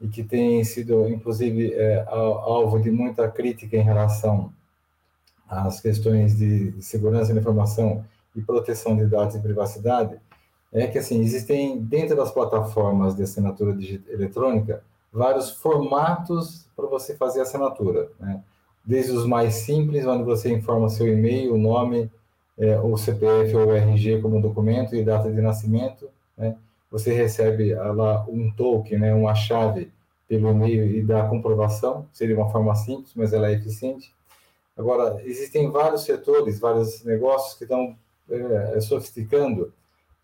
e 0.00 0.08
que 0.08 0.22
tem 0.22 0.64
sido, 0.64 1.06
inclusive, 1.08 1.74
é, 1.74 2.04
alvo 2.08 2.80
de 2.80 2.90
muita 2.90 3.28
crítica 3.30 3.76
em 3.76 3.82
relação 3.82 4.50
às 5.46 5.78
questões 5.80 6.36
de 6.36 6.80
segurança 6.80 7.34
da 7.34 7.40
informação 7.40 8.04
e 8.34 8.40
proteção 8.40 8.96
de 8.96 9.06
dados 9.06 9.34
e 9.34 9.40
privacidade, 9.40 10.18
é 10.72 10.86
que 10.86 10.98
assim 10.98 11.20
existem 11.20 11.78
dentro 11.78 12.16
das 12.16 12.30
plataformas 12.30 13.14
de 13.14 13.22
assinatura 13.22 13.76
eletrônica 14.08 14.82
vários 15.12 15.50
formatos 15.50 16.66
para 16.76 16.86
você 16.86 17.16
fazer 17.16 17.40
assinatura, 17.40 18.10
né? 18.18 18.42
desde 18.84 19.12
os 19.12 19.26
mais 19.26 19.54
simples, 19.54 20.06
onde 20.06 20.22
você 20.22 20.52
informa 20.52 20.88
seu 20.88 21.06
e-mail, 21.08 21.56
nome, 21.58 22.10
é, 22.58 22.78
o 22.78 22.96
CPF 22.96 23.56
ou 23.56 23.74
RG 23.74 24.20
como 24.20 24.40
documento 24.40 24.94
e 24.94 25.04
data 25.04 25.30
de 25.30 25.40
nascimento, 25.40 26.08
né? 26.36 26.56
Você 26.90 27.12
recebe 27.12 27.72
ah, 27.72 27.92
lá 27.92 28.26
um 28.28 28.50
token, 28.50 28.98
né, 28.98 29.14
uma 29.14 29.34
chave 29.34 29.92
pelo 30.28 30.50
e-mail 30.50 30.86
e 30.86 31.02
dá 31.02 31.26
comprovação, 31.28 32.06
seria 32.12 32.36
uma 32.36 32.50
forma 32.50 32.74
simples, 32.74 33.12
mas 33.14 33.32
ela 33.32 33.48
é 33.48 33.52
eficiente. 33.52 34.12
Agora, 34.76 35.20
existem 35.24 35.70
vários 35.70 36.02
setores, 36.02 36.58
vários 36.58 37.04
negócios 37.04 37.56
que 37.56 37.64
estão 37.64 37.96
é, 38.28 38.80
sofisticando 38.80 39.72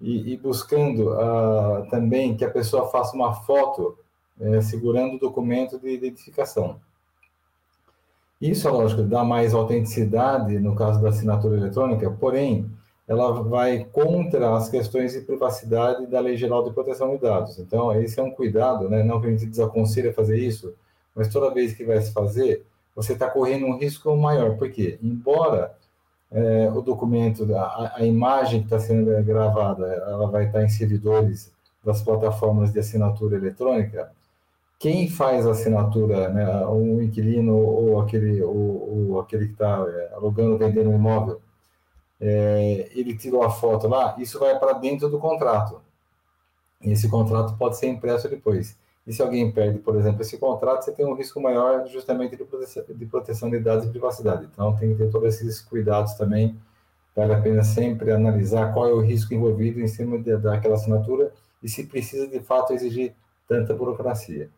e, 0.00 0.32
e 0.32 0.36
buscando 0.36 1.12
uh, 1.12 1.88
também 1.90 2.36
que 2.36 2.44
a 2.44 2.50
pessoa 2.50 2.88
faça 2.88 3.14
uma 3.16 3.32
foto 3.32 3.98
é, 4.40 4.60
segurando 4.60 5.16
o 5.16 5.18
documento 5.18 5.78
de 5.78 5.88
identificação. 5.88 6.78
Isso, 8.40 8.68
é 8.68 8.70
lógico, 8.70 9.02
dá 9.02 9.24
mais 9.24 9.54
autenticidade 9.54 10.58
no 10.58 10.74
caso 10.74 11.00
da 11.00 11.08
assinatura 11.08 11.56
eletrônica, 11.56 12.10
porém, 12.10 12.70
ela 13.08 13.42
vai 13.42 13.84
contra 13.84 14.54
as 14.54 14.68
questões 14.68 15.12
de 15.12 15.20
privacidade 15.20 16.06
da 16.06 16.20
Lei 16.20 16.36
Geral 16.36 16.62
de 16.62 16.72
Proteção 16.72 17.10
de 17.10 17.18
Dados. 17.18 17.58
Então, 17.58 17.98
esse 17.98 18.20
é 18.20 18.22
um 18.22 18.30
cuidado, 18.30 18.90
né? 18.90 19.02
não 19.02 19.20
que 19.20 19.28
a 19.28 19.30
gente 19.30 19.46
desaconselha 19.46 20.12
fazer 20.12 20.38
isso, 20.38 20.74
mas 21.14 21.28
toda 21.28 21.54
vez 21.54 21.72
que 21.72 21.84
vai 21.84 22.00
se 22.02 22.12
fazer, 22.12 22.66
você 22.94 23.14
está 23.14 23.30
correndo 23.30 23.66
um 23.66 23.78
risco 23.78 24.14
maior. 24.16 24.56
Por 24.58 24.70
quê? 24.70 24.98
Embora 25.02 25.74
é, 26.30 26.70
o 26.70 26.80
documento, 26.80 27.46
a, 27.54 27.94
a 27.96 28.04
imagem 28.04 28.60
que 28.60 28.66
está 28.66 28.78
sendo 28.78 29.10
gravada, 29.24 29.86
ela 29.86 30.28
vai 30.28 30.46
estar 30.46 30.62
em 30.62 30.68
servidores 30.68 31.52
das 31.84 32.02
plataformas 32.02 32.72
de 32.72 32.78
assinatura 32.80 33.36
eletrônica. 33.36 34.10
Quem 34.78 35.08
faz 35.08 35.46
a 35.46 35.52
assinatura, 35.52 36.28
né, 36.28 36.66
um 36.66 37.00
inquilino 37.00 37.56
ou 37.56 38.00
aquele, 38.00 38.42
ou, 38.42 39.10
ou 39.10 39.20
aquele 39.20 39.46
que 39.46 39.52
está 39.52 39.84
é, 39.88 40.14
alugando, 40.14 40.58
vendendo 40.58 40.90
um 40.90 40.96
imóvel, 40.96 41.40
é, 42.20 42.90
ele 42.94 43.16
tirou 43.16 43.42
a 43.42 43.50
foto 43.50 43.88
lá, 43.88 44.16
isso 44.18 44.38
vai 44.38 44.58
para 44.58 44.74
dentro 44.74 45.08
do 45.08 45.18
contrato. 45.18 45.80
Esse 46.82 47.08
contrato 47.08 47.56
pode 47.56 47.76
ser 47.76 47.88
impresso 47.88 48.28
depois. 48.28 48.76
E 49.06 49.12
se 49.12 49.22
alguém 49.22 49.50
perde, 49.52 49.78
por 49.78 49.96
exemplo, 49.96 50.20
esse 50.20 50.36
contrato, 50.36 50.84
você 50.84 50.90
tem 50.90 51.06
um 51.06 51.14
risco 51.14 51.40
maior 51.40 51.86
justamente 51.86 52.36
de 52.36 52.44
proteção 52.44 52.84
de, 52.88 53.06
proteção 53.06 53.50
de 53.50 53.60
dados 53.60 53.84
e 53.84 53.88
privacidade. 53.88 54.48
Então, 54.52 54.74
tem 54.74 54.90
que 54.90 54.96
ter 54.96 55.10
todos 55.10 55.34
esses 55.34 55.60
cuidados 55.60 56.14
também. 56.14 56.56
Vale 57.14 57.32
a 57.32 57.40
pena 57.40 57.62
sempre 57.62 58.10
analisar 58.10 58.74
qual 58.74 58.88
é 58.88 58.92
o 58.92 59.00
risco 59.00 59.32
envolvido 59.32 59.80
em 59.80 59.86
cima 59.86 60.18
de, 60.18 60.36
daquela 60.36 60.74
assinatura 60.74 61.32
e 61.62 61.68
se 61.68 61.86
precisa, 61.86 62.26
de 62.26 62.40
fato, 62.40 62.72
exigir 62.72 63.14
tanta 63.48 63.72
burocracia. 63.72 64.50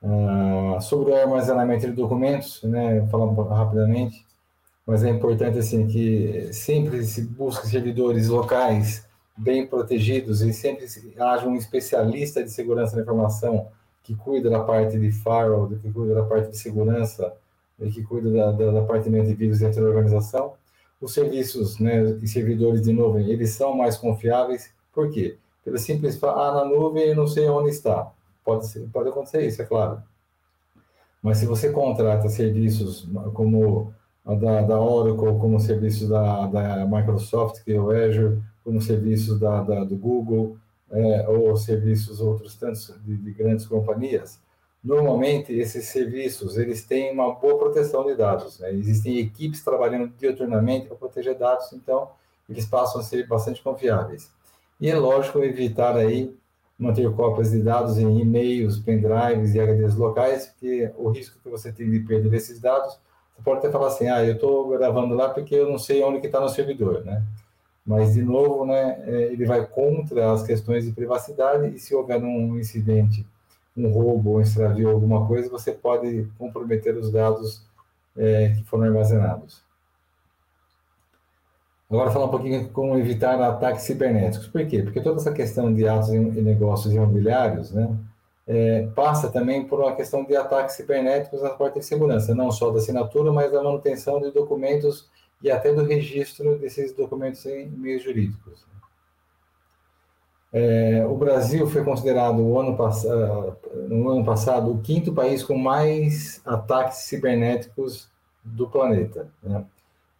Ah, 0.00 0.78
sobre 0.80 1.12
o 1.12 1.16
armazenamento 1.16 1.86
de 1.86 1.92
documentos, 1.92 2.62
né, 2.62 3.06
falando 3.10 3.40
rapidamente, 3.42 4.24
mas 4.86 5.02
é 5.02 5.10
importante 5.10 5.58
assim 5.58 5.86
que 5.88 6.52
sempre 6.52 7.02
se 7.04 7.22
busque 7.22 7.66
servidores 7.66 8.28
locais 8.28 9.06
bem 9.36 9.66
protegidos 9.66 10.40
e 10.42 10.52
sempre 10.52 10.86
haja 11.18 11.46
um 11.46 11.56
especialista 11.56 12.42
de 12.42 12.50
segurança 12.50 12.96
da 12.96 13.02
informação 13.02 13.68
que 14.02 14.14
cuida 14.14 14.50
da 14.50 14.62
parte 14.62 14.98
de 14.98 15.10
firewall, 15.10 15.68
que 15.68 15.90
cuida 15.90 16.14
da 16.14 16.22
parte 16.24 16.50
de 16.50 16.58
segurança, 16.58 17.34
que 17.78 18.02
cuida 18.04 18.30
da, 18.30 18.52
da, 18.52 18.70
da 18.70 18.82
parte 18.82 19.10
de 19.10 19.18
antivírus 19.18 19.58
dentro 19.58 19.82
da 19.82 19.88
organização. 19.88 20.52
Os 21.00 21.12
serviços 21.12 21.78
né, 21.78 22.02
e 22.22 22.28
servidores 22.28 22.82
de 22.82 22.92
nuvem, 22.92 23.28
eles 23.28 23.50
são 23.50 23.74
mais 23.74 23.96
confiáveis. 23.96 24.72
Por 24.92 25.10
quê? 25.10 25.36
Pelo 25.64 25.78
simples 25.78 26.16
falar, 26.16 26.50
ah, 26.50 26.54
na 26.56 26.64
nuvem 26.66 27.08
eu 27.08 27.16
não 27.16 27.26
sei 27.26 27.48
onde 27.48 27.70
está. 27.70 28.12
Pode, 28.44 28.66
ser, 28.66 28.86
pode 28.92 29.08
acontecer 29.08 29.46
isso, 29.46 29.62
é 29.62 29.64
claro. 29.64 30.02
Mas 31.22 31.38
se 31.38 31.46
você 31.46 31.70
contrata 31.70 32.28
serviços 32.28 33.08
como 33.32 33.92
da, 34.24 34.60
da 34.60 34.78
Oracle, 34.78 35.38
como 35.38 35.58
serviços 35.58 36.10
da, 36.10 36.46
da 36.46 36.86
Microsoft, 36.86 37.64
que 37.64 37.72
é 37.72 37.80
o 37.80 37.90
Azure, 37.90 38.42
como 38.64 38.80
serviços 38.80 39.38
da, 39.38 39.60
da 39.62 39.84
do 39.84 39.96
Google, 39.96 40.56
é, 40.90 41.28
ou 41.28 41.56
serviços 41.56 42.20
outros 42.20 42.56
tantos 42.56 42.92
de, 43.04 43.16
de, 43.16 43.30
grandes 43.32 43.66
companhias, 43.66 44.40
normalmente 44.82 45.52
esses 45.52 45.86
serviços 45.86 46.56
eles 46.56 46.84
têm 46.84 47.12
uma 47.12 47.34
boa 47.34 47.58
proteção 47.58 48.06
de 48.06 48.14
dados. 48.14 48.58
Né? 48.58 48.72
Existem 48.72 49.18
equipes 49.18 49.62
trabalhando 49.62 50.12
diuturnamente 50.18 50.86
para 50.86 50.96
proteger 50.96 51.36
dados, 51.36 51.72
então 51.72 52.10
eles 52.48 52.66
passam 52.66 53.00
a 53.00 53.04
ser 53.04 53.26
bastante 53.26 53.62
confiáveis. 53.62 54.30
E 54.80 54.88
é 54.88 54.96
lógico 54.96 55.38
evitar 55.38 55.96
aí 55.96 56.34
manter 56.78 57.10
cópias 57.14 57.50
de 57.52 57.62
dados 57.62 57.98
em 57.98 58.20
e-mails, 58.20 58.78
pendrives 58.78 59.54
e 59.54 59.60
HDs 59.60 59.94
locais, 59.94 60.46
porque 60.46 60.90
o 60.96 61.08
risco 61.10 61.38
que 61.42 61.48
você 61.48 61.72
tem 61.72 61.90
de 61.90 62.00
perder 62.00 62.34
esses 62.34 62.60
dados, 62.60 62.98
você 63.34 63.42
pode 63.42 63.58
até 63.58 63.70
falar 63.70 63.88
assim, 63.88 64.08
ah, 64.08 64.24
eu 64.24 64.34
estou 64.34 64.68
gravando 64.68 65.14
lá 65.14 65.28
porque 65.28 65.54
eu 65.54 65.68
não 65.68 65.78
sei 65.78 66.02
onde 66.02 66.20
que 66.20 66.26
está 66.26 66.40
no 66.40 66.48
servidor, 66.48 67.04
né? 67.04 67.22
Mas, 67.86 68.14
de 68.14 68.22
novo, 68.22 68.64
né, 68.64 69.02
é, 69.06 69.32
ele 69.32 69.44
vai 69.44 69.66
contra 69.66 70.32
as 70.32 70.42
questões 70.42 70.84
de 70.84 70.92
privacidade 70.92 71.74
e 71.74 71.78
se 71.78 71.94
houver 71.94 72.22
um 72.22 72.58
incidente, 72.58 73.26
um 73.76 73.90
roubo, 73.90 74.36
um 74.36 74.40
extravio, 74.40 74.90
alguma 74.90 75.26
coisa, 75.26 75.50
você 75.50 75.72
pode 75.72 76.26
comprometer 76.38 76.96
os 76.96 77.10
dados 77.10 77.62
é, 78.16 78.54
que 78.56 78.64
foram 78.64 78.84
armazenados. 78.84 79.62
Agora, 81.90 82.10
falar 82.10 82.24
um 82.24 82.30
pouquinho 82.30 82.68
como 82.70 82.96
evitar 82.96 83.40
ataques 83.40 83.82
cibernéticos. 83.82 84.48
Por 84.48 84.66
quê? 84.66 84.82
Porque 84.82 85.00
toda 85.00 85.20
essa 85.20 85.32
questão 85.32 85.72
de 85.72 85.86
atos 85.86 86.08
e 86.08 86.18
negócios 86.18 86.92
imobiliários 86.94 87.70
né, 87.70 87.94
é, 88.46 88.88
passa 88.94 89.30
também 89.30 89.64
por 89.66 89.80
uma 89.80 89.94
questão 89.94 90.24
de 90.24 90.34
ataques 90.34 90.76
cibernéticos 90.76 91.42
na 91.42 91.50
parte 91.50 91.78
de 91.78 91.84
segurança, 91.84 92.34
não 92.34 92.50
só 92.50 92.70
da 92.70 92.78
assinatura, 92.78 93.30
mas 93.32 93.52
da 93.52 93.62
manutenção 93.62 94.20
de 94.20 94.30
documentos 94.30 95.08
e 95.44 95.50
até 95.50 95.74
do 95.74 95.84
registro 95.84 96.58
desses 96.58 96.94
documentos 96.94 97.44
em 97.44 97.68
meios 97.68 98.02
jurídicos. 98.02 98.64
É, 100.50 101.04
o 101.06 101.14
Brasil 101.16 101.66
foi 101.66 101.84
considerado 101.84 102.40
o 102.40 102.58
ano 102.58 102.78
no 103.88 104.08
ano 104.08 104.24
passado 104.24 104.72
o 104.72 104.80
quinto 104.80 105.12
país 105.12 105.42
com 105.42 105.58
mais 105.58 106.40
ataques 106.46 106.98
cibernéticos 106.98 108.08
do 108.42 108.70
planeta. 108.70 109.28
Né? 109.42 109.66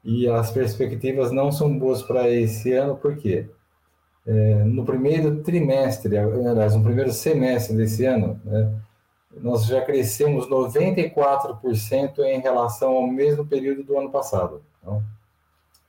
E 0.05 0.29
as 0.29 0.51
perspectivas 0.51 1.33
não 1.33 1.51
são 1.51 1.79
boas 1.79 2.03
para 2.03 2.29
esse 2.29 2.75
ano, 2.75 2.95
por 2.95 3.17
quê? 3.17 3.49
É, 4.27 4.65
no 4.65 4.85
primeiro 4.85 5.43
trimestre, 5.43 6.19
aliás, 6.19 6.75
no 6.75 6.83
primeiro 6.83 7.13
semestre 7.13 7.75
desse 7.77 8.05
ano, 8.05 8.39
né, 8.45 8.75
nós 9.37 9.65
já 9.65 9.81
crescemos 9.81 10.49
94% 10.49 12.19
em 12.19 12.41
relação 12.41 12.93
ao 12.93 13.07
mesmo 13.07 13.47
período 13.47 13.83
do 13.83 13.99
ano 13.99 14.11
passado. 14.11 14.63
Então, 14.85 15.03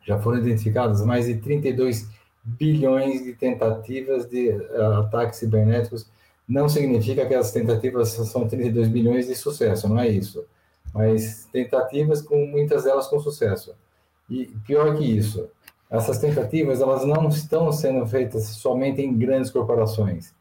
já 0.06 0.20
foram 0.20 0.38
identificadas 0.38 1.04
mais 1.04 1.26
de 1.26 1.36
32 1.38 2.08
bilhões 2.44 3.24
de 3.24 3.34
tentativas 3.34 4.30
de 4.30 4.50
uh, 4.50 5.00
ataques 5.00 5.40
cibernéticos. 5.40 6.08
Não 6.48 6.70
significa 6.70 7.26
que 7.26 7.34
as 7.34 7.52
tentativas 7.52 8.10
são 8.10 8.48
32 8.48 8.88
bilhões 8.88 9.28
de 9.28 9.36
sucesso, 9.36 9.90
não 9.90 10.00
é 10.00 10.08
isso. 10.08 10.46
Mas 10.94 11.50
tentativas 11.52 12.22
com 12.22 12.46
muitas 12.46 12.84
delas 12.84 13.08
com 13.08 13.20
sucesso. 13.20 13.74
E 14.30 14.46
pior 14.66 14.96
que 14.96 15.04
isso, 15.04 15.50
essas 15.90 16.20
tentativas 16.20 16.82
elas 16.82 17.04
não 17.04 17.28
estão 17.28 17.72
sendo 17.72 18.06
feitas 18.06 18.46
somente 18.46 19.02
em 19.02 19.18
grandes 19.18 19.50
corporações. 19.50 20.34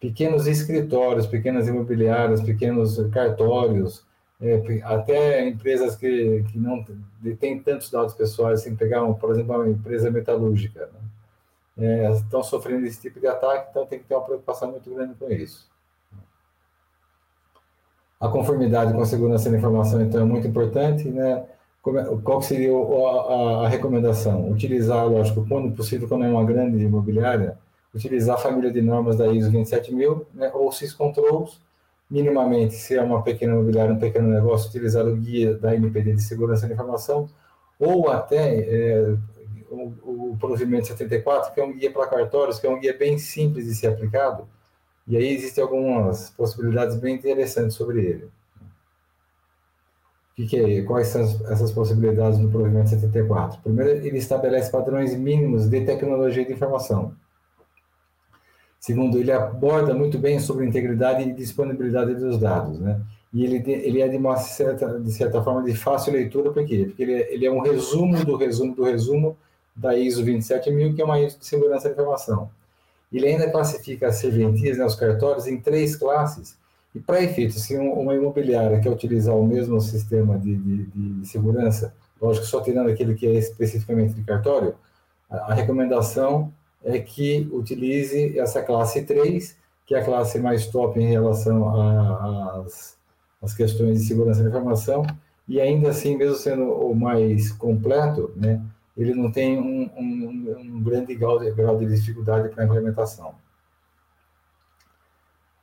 Pequenos 0.00 0.46
escritórios, 0.46 1.26
pequenas 1.26 1.68
imobiliárias, 1.68 2.40
pequenos 2.40 2.98
cartórios, 3.10 4.02
até 4.84 5.46
empresas 5.46 5.96
que, 5.96 6.44
que 6.50 6.58
não 6.58 6.84
detêm 7.20 7.60
tantos 7.60 7.90
dados 7.90 8.14
pessoais, 8.14 8.62
sem 8.62 8.74
pegar, 8.74 9.04
por 9.14 9.30
exemplo, 9.30 9.54
uma 9.54 9.68
empresa 9.68 10.10
metalúrgica, 10.10 10.88
né? 11.76 11.86
é, 11.86 12.10
estão 12.12 12.42
sofrendo 12.42 12.86
esse 12.86 13.00
tipo 13.00 13.20
de 13.20 13.26
ataque, 13.26 13.68
então 13.70 13.86
tem 13.86 13.98
que 13.98 14.06
ter 14.06 14.14
uma 14.14 14.24
preocupação 14.24 14.70
muito 14.70 14.92
grande 14.94 15.14
com 15.14 15.30
isso. 15.30 15.68
A 18.18 18.28
conformidade 18.28 18.92
com 18.92 19.00
a 19.00 19.06
segurança 19.06 19.50
da 19.50 19.56
informação, 19.56 20.00
então, 20.02 20.20
é 20.20 20.24
muito 20.24 20.46
importante, 20.46 21.08
né? 21.08 21.44
É, 21.86 22.16
qual 22.22 22.42
seria 22.42 22.70
a 23.64 23.66
recomendação? 23.66 24.50
Utilizar, 24.50 25.06
lógico, 25.06 25.46
quando 25.48 25.74
possível, 25.74 26.06
quando 26.06 26.24
é 26.24 26.28
uma 26.28 26.44
grande 26.44 26.84
imobiliária, 26.84 27.58
utilizar 27.94 28.36
a 28.36 28.38
família 28.38 28.70
de 28.70 28.82
normas 28.82 29.16
da 29.16 29.26
ISO 29.28 29.50
27000, 29.50 30.26
né, 30.34 30.50
ou 30.52 30.70
SysControls, 30.70 31.58
minimamente, 32.10 32.74
se 32.74 32.96
é 32.96 33.02
uma 33.02 33.22
pequena 33.22 33.52
imobiliária, 33.52 33.94
um 33.94 33.98
pequeno 33.98 34.28
negócio, 34.28 34.68
utilizar 34.68 35.06
o 35.06 35.16
guia 35.16 35.54
da 35.54 35.74
NPD 35.74 36.14
de 36.14 36.22
Segurança 36.22 36.66
da 36.66 36.74
Informação, 36.74 37.28
ou 37.78 38.10
até 38.10 38.58
é, 38.58 39.16
o, 39.70 40.32
o 40.32 40.36
provimento 40.38 40.88
74, 40.88 41.54
que 41.54 41.60
é 41.60 41.64
um 41.64 41.72
guia 41.72 41.90
para 41.92 42.08
cartórios, 42.08 42.58
que 42.58 42.66
é 42.66 42.70
um 42.70 42.80
guia 42.80 42.96
bem 42.96 43.16
simples 43.18 43.66
de 43.66 43.74
ser 43.74 43.86
aplicado, 43.86 44.48
e 45.06 45.16
aí 45.16 45.34
existem 45.34 45.62
algumas 45.62 46.30
possibilidades 46.30 46.96
bem 46.96 47.14
interessantes 47.14 47.76
sobre 47.76 48.04
ele. 48.04 48.30
Que, 50.34 50.46
que 50.46 50.56
é? 50.56 50.82
Quais 50.82 51.08
são 51.08 51.22
essas 51.22 51.72
possibilidades 51.72 52.38
no 52.38 52.50
provimento 52.50 52.90
74? 52.90 53.60
Primeiro, 53.62 53.90
ele 54.06 54.18
estabelece 54.18 54.70
padrões 54.70 55.14
mínimos 55.14 55.68
de 55.68 55.84
tecnologia 55.84 56.44
de 56.44 56.52
informação. 56.52 57.14
Segundo, 58.80 59.18
ele 59.18 59.30
aborda 59.30 59.92
muito 59.92 60.18
bem 60.18 60.40
sobre 60.40 60.66
integridade 60.66 61.22
e 61.22 61.34
disponibilidade 61.34 62.14
dos 62.14 62.38
dados, 62.38 62.80
né? 62.80 62.98
E 63.32 63.44
ele, 63.44 63.62
ele 63.70 64.00
é 64.00 64.08
de 64.08 64.16
uma 64.16 64.36
certa, 64.38 64.98
de 64.98 65.12
certa 65.12 65.42
forma 65.42 65.62
de 65.62 65.74
fácil 65.76 66.14
leitura, 66.14 66.50
por 66.50 66.64
quê? 66.64 66.86
Porque 66.86 67.02
ele 67.02 67.12
é, 67.12 67.34
ele 67.34 67.46
é 67.46 67.52
um 67.52 67.60
resumo 67.60 68.24
do 68.24 68.36
resumo 68.36 68.74
do 68.74 68.82
resumo 68.82 69.36
da 69.76 69.96
ISO 69.96 70.24
27000, 70.24 70.94
que 70.94 71.02
é 71.02 71.04
uma 71.04 71.20
ISO 71.20 71.38
de 71.38 71.46
segurança 71.46 71.88
da 71.88 71.94
informação. 71.94 72.50
Ele 73.12 73.26
ainda 73.26 73.50
classifica 73.50 74.08
as 74.08 74.16
serventias, 74.16 74.78
né, 74.78 74.84
os 74.84 74.94
cartórios, 74.94 75.46
em 75.46 75.60
três 75.60 75.94
classes, 75.94 76.58
e 76.94 76.98
para 76.98 77.22
efeito, 77.22 77.54
se 77.54 77.76
uma 77.76 78.14
imobiliária 78.14 78.80
quer 78.80 78.90
utilizar 78.90 79.36
o 79.36 79.46
mesmo 79.46 79.80
sistema 79.80 80.38
de, 80.38 80.56
de, 80.56 80.84
de 80.86 81.28
segurança, 81.28 81.94
lógico, 82.20 82.46
só 82.46 82.60
tirando 82.60 82.88
aquele 82.88 83.14
que 83.14 83.26
é 83.26 83.34
especificamente 83.34 84.14
de 84.14 84.22
cartório, 84.24 84.74
a, 85.28 85.52
a 85.52 85.54
recomendação 85.54 86.52
é 86.82 86.98
que 86.98 87.48
utilize 87.52 88.38
essa 88.38 88.62
classe 88.62 89.02
3, 89.02 89.56
que 89.86 89.94
é 89.94 90.00
a 90.00 90.04
classe 90.04 90.38
mais 90.38 90.66
top 90.66 90.98
em 91.00 91.08
relação 91.08 91.68
às 93.42 93.54
questões 93.54 94.00
de 94.00 94.06
segurança 94.06 94.42
da 94.42 94.48
informação, 94.48 95.04
e 95.48 95.60
ainda 95.60 95.90
assim, 95.90 96.16
mesmo 96.16 96.36
sendo 96.36 96.64
o 96.64 96.94
mais 96.94 97.50
completo, 97.52 98.32
né, 98.36 98.62
ele 98.96 99.14
não 99.14 99.30
tem 99.32 99.58
um, 99.58 99.90
um, 99.96 100.56
um 100.58 100.82
grande 100.82 101.14
grau 101.14 101.38
de, 101.38 101.50
grau 101.50 101.76
de 101.76 101.86
dificuldade 101.86 102.48
para 102.50 102.62
a 102.62 102.66
implementação. 102.66 103.34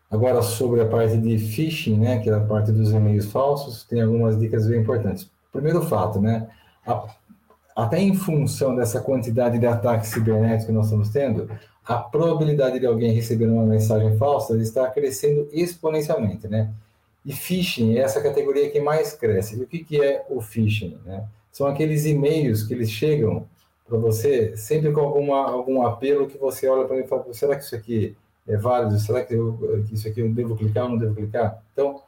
Agora, 0.10 0.42
sobre 0.42 0.82
a 0.82 0.88
parte 0.88 1.18
de 1.18 1.38
phishing, 1.38 2.00
né, 2.00 2.20
que 2.20 2.30
é 2.30 2.34
a 2.34 2.40
parte 2.40 2.72
dos 2.72 2.92
e-mails 2.92 3.32
falsos, 3.32 3.84
tem 3.84 4.02
algumas 4.02 4.40
dicas 4.40 4.66
bem 4.68 4.82
importantes. 4.82 5.30
Primeiro 5.52 5.82
fato, 5.82 6.20
né, 6.22 6.50
a 6.86 7.08
até 7.78 8.02
em 8.02 8.16
função 8.16 8.76
dessa 8.76 9.00
quantidade 9.00 9.60
de 9.60 9.68
ataques 9.68 10.10
cibernéticos 10.10 10.66
que 10.66 10.72
nós 10.72 10.86
estamos 10.86 11.10
tendo, 11.10 11.48
a 11.86 11.98
probabilidade 11.98 12.80
de 12.80 12.88
alguém 12.88 13.14
receber 13.14 13.46
uma 13.46 13.64
mensagem 13.64 14.18
falsa 14.18 14.58
está 14.58 14.90
crescendo 14.90 15.48
exponencialmente, 15.52 16.48
né? 16.48 16.74
E 17.24 17.32
phishing 17.32 17.96
é 17.96 18.00
essa 18.00 18.20
categoria 18.20 18.72
que 18.72 18.80
mais 18.80 19.14
cresce. 19.14 19.60
E 19.60 19.62
o 19.62 19.68
que, 19.68 19.84
que 19.84 20.04
é 20.04 20.26
o 20.28 20.42
phishing? 20.42 20.98
Né? 21.06 21.24
São 21.52 21.68
aqueles 21.68 22.04
e-mails 22.06 22.64
que 22.64 22.74
eles 22.74 22.90
chegam 22.90 23.46
para 23.88 23.98
você 24.00 24.58
sempre 24.58 24.92
com 24.92 25.02
alguma, 25.02 25.48
algum 25.48 25.86
apelo 25.86 26.26
que 26.26 26.38
você 26.38 26.68
olha 26.68 26.86
para 26.86 26.96
ele 26.96 27.06
e 27.06 27.08
fala, 27.08 27.26
será 27.32 27.56
que 27.56 27.64
isso 27.64 27.76
aqui 27.76 28.18
é 28.48 28.58
válido? 28.58 28.98
Será 28.98 29.24
que, 29.24 29.36
eu, 29.36 29.84
que 29.88 29.94
isso 29.94 30.08
aqui 30.08 30.22
eu 30.22 30.34
devo 30.34 30.56
clicar 30.56 30.86
ou 30.86 30.92
não 30.92 30.98
devo 30.98 31.14
clicar? 31.14 31.62
Então, 31.74 32.02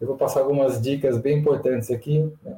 eu 0.00 0.06
vou 0.06 0.16
passar 0.16 0.40
algumas 0.40 0.80
dicas 0.82 1.16
bem 1.16 1.38
importantes 1.38 1.92
aqui. 1.92 2.28
Né? 2.42 2.56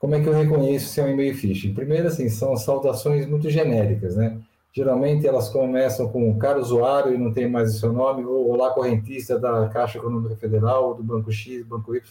Como 0.00 0.14
é 0.14 0.20
que 0.22 0.26
eu 0.26 0.32
reconheço 0.32 0.88
se 0.88 0.98
é 0.98 1.04
um 1.04 1.10
e-mail 1.10 1.36
phishing? 1.36 1.74
Primeiro, 1.74 2.08
assim, 2.08 2.26
são 2.30 2.56
saudações 2.56 3.26
muito 3.26 3.50
genéricas, 3.50 4.16
né? 4.16 4.40
Geralmente 4.72 5.28
elas 5.28 5.50
começam 5.50 6.08
com 6.08 6.38
caro 6.38 6.58
usuário 6.58 7.14
e 7.14 7.18
não 7.18 7.34
tem 7.34 7.46
mais 7.46 7.74
o 7.74 7.78
seu 7.78 7.92
nome, 7.92 8.24
ou 8.24 8.48
olá 8.48 8.70
correntista 8.70 9.38
da 9.38 9.68
Caixa 9.68 9.98
Econômica 9.98 10.36
Federal, 10.36 10.88
ou 10.88 10.94
do 10.94 11.02
Banco 11.02 11.30
X, 11.30 11.66
Banco 11.66 11.94
Y, 11.94 12.02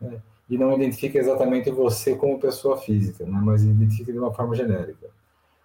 né? 0.00 0.20
e 0.50 0.58
não 0.58 0.72
identifica 0.72 1.16
exatamente 1.18 1.70
você 1.70 2.16
como 2.16 2.40
pessoa 2.40 2.76
física, 2.76 3.24
né? 3.24 3.40
mas 3.40 3.62
identifica 3.62 4.10
de 4.10 4.18
uma 4.18 4.32
forma 4.32 4.56
genérica. 4.56 5.06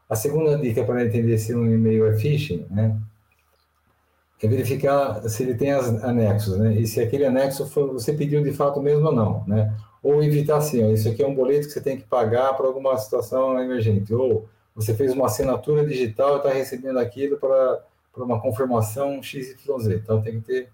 A 0.07 0.15
segunda 0.15 0.57
dica 0.57 0.83
para 0.83 1.03
entender 1.03 1.39
se 1.39 1.55
um 1.55 1.65
e-mail 1.65 2.05
é 2.05 2.17
phishing, 2.17 2.67
né? 2.69 2.95
é 4.41 4.47
verificar 4.47 5.27
se 5.27 5.43
ele 5.43 5.55
tem 5.55 5.71
as 5.71 5.87
anexos, 6.03 6.57
né? 6.57 6.75
E 6.75 6.85
se 6.85 7.01
aquele 7.01 7.25
anexo 7.25 7.65
foi, 7.67 7.87
você 7.87 8.13
pediu 8.13 8.43
de 8.43 8.53
fato 8.53 8.79
mesmo 8.81 9.07
ou 9.07 9.11
não, 9.11 9.43
né? 9.47 9.75
Ou 10.01 10.23
evitar 10.23 10.57
assim, 10.57 10.83
ó, 10.83 10.91
isso 10.91 11.09
aqui 11.09 11.23
é 11.23 11.27
um 11.27 11.35
boleto 11.35 11.67
que 11.67 11.73
você 11.73 11.81
tem 11.81 11.97
que 11.97 12.03
pagar 12.03 12.53
para 12.53 12.67
alguma 12.67 12.97
situação 12.97 13.59
emergente, 13.59 14.13
ou 14.13 14.47
você 14.75 14.93
fez 14.93 15.11
uma 15.11 15.25
assinatura 15.25 15.85
digital 15.85 16.35
e 16.35 16.37
está 16.37 16.49
recebendo 16.49 16.99
aquilo 16.99 17.37
para 17.37 17.81
uma 18.15 18.39
confirmação 18.39 19.21
XYZ. 19.21 19.87
Então 19.87 20.21
tem 20.21 20.39
que 20.39 20.45
ter 20.45 20.69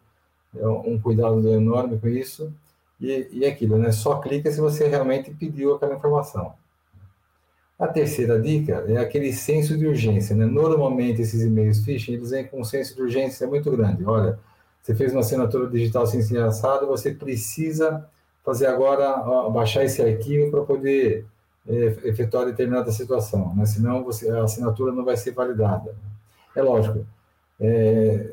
é, 0.58 0.68
um 0.68 1.00
cuidado 1.00 1.48
enorme 1.50 1.98
com 1.98 2.08
isso. 2.08 2.54
E, 3.00 3.28
e 3.32 3.46
aquilo, 3.46 3.78
né? 3.78 3.92
Só 3.92 4.20
clica 4.20 4.52
se 4.52 4.60
você 4.62 4.88
realmente 4.88 5.32
pediu 5.32 5.74
aquela 5.74 5.96
informação. 5.96 6.54
A 7.78 7.88
terceira 7.88 8.40
dica 8.40 8.86
é 8.88 8.98
aquele 8.98 9.34
senso 9.34 9.78
de 9.78 9.88
urgência. 9.88 10.36
Né? 10.36 10.46
Normalmente, 10.46 11.22
esses 11.22 11.42
e-mails 11.42 11.84
phishing, 11.84 12.14
eles 12.14 12.30
vêm 12.30 12.46
com 12.46 12.62
um 12.62 12.64
senso 12.64 12.96
de 12.96 13.02
urgência 13.02 13.48
muito 13.48 13.70
grande. 13.72 14.06
Olha, 14.06 14.40
você 14.82 14.94
fez 14.94 15.12
uma 15.12 15.22
assinatura 15.22 15.70
digital 15.70 16.06
sem 16.06 16.22
ser 16.22 16.42
assado, 16.42 16.88
você 16.88 17.14
precisa 17.14 18.08
fazer 18.44 18.68
agora, 18.68 19.50
baixar 19.50 19.84
esse 19.84 20.02
arquivo 20.02 20.52
para 20.52 20.64
poder 20.64 21.26
é, 21.68 21.86
efetuar 22.04 22.46
determinada 22.46 22.92
situação, 22.92 23.56
né? 23.56 23.66
senão 23.66 24.04
você, 24.04 24.30
a 24.30 24.44
assinatura 24.44 24.92
não 24.92 25.06
vai 25.06 25.16
ser 25.16 25.32
validada. 25.32 25.96
É 26.56 26.62
lógico, 26.62 27.06
é, 27.60 28.32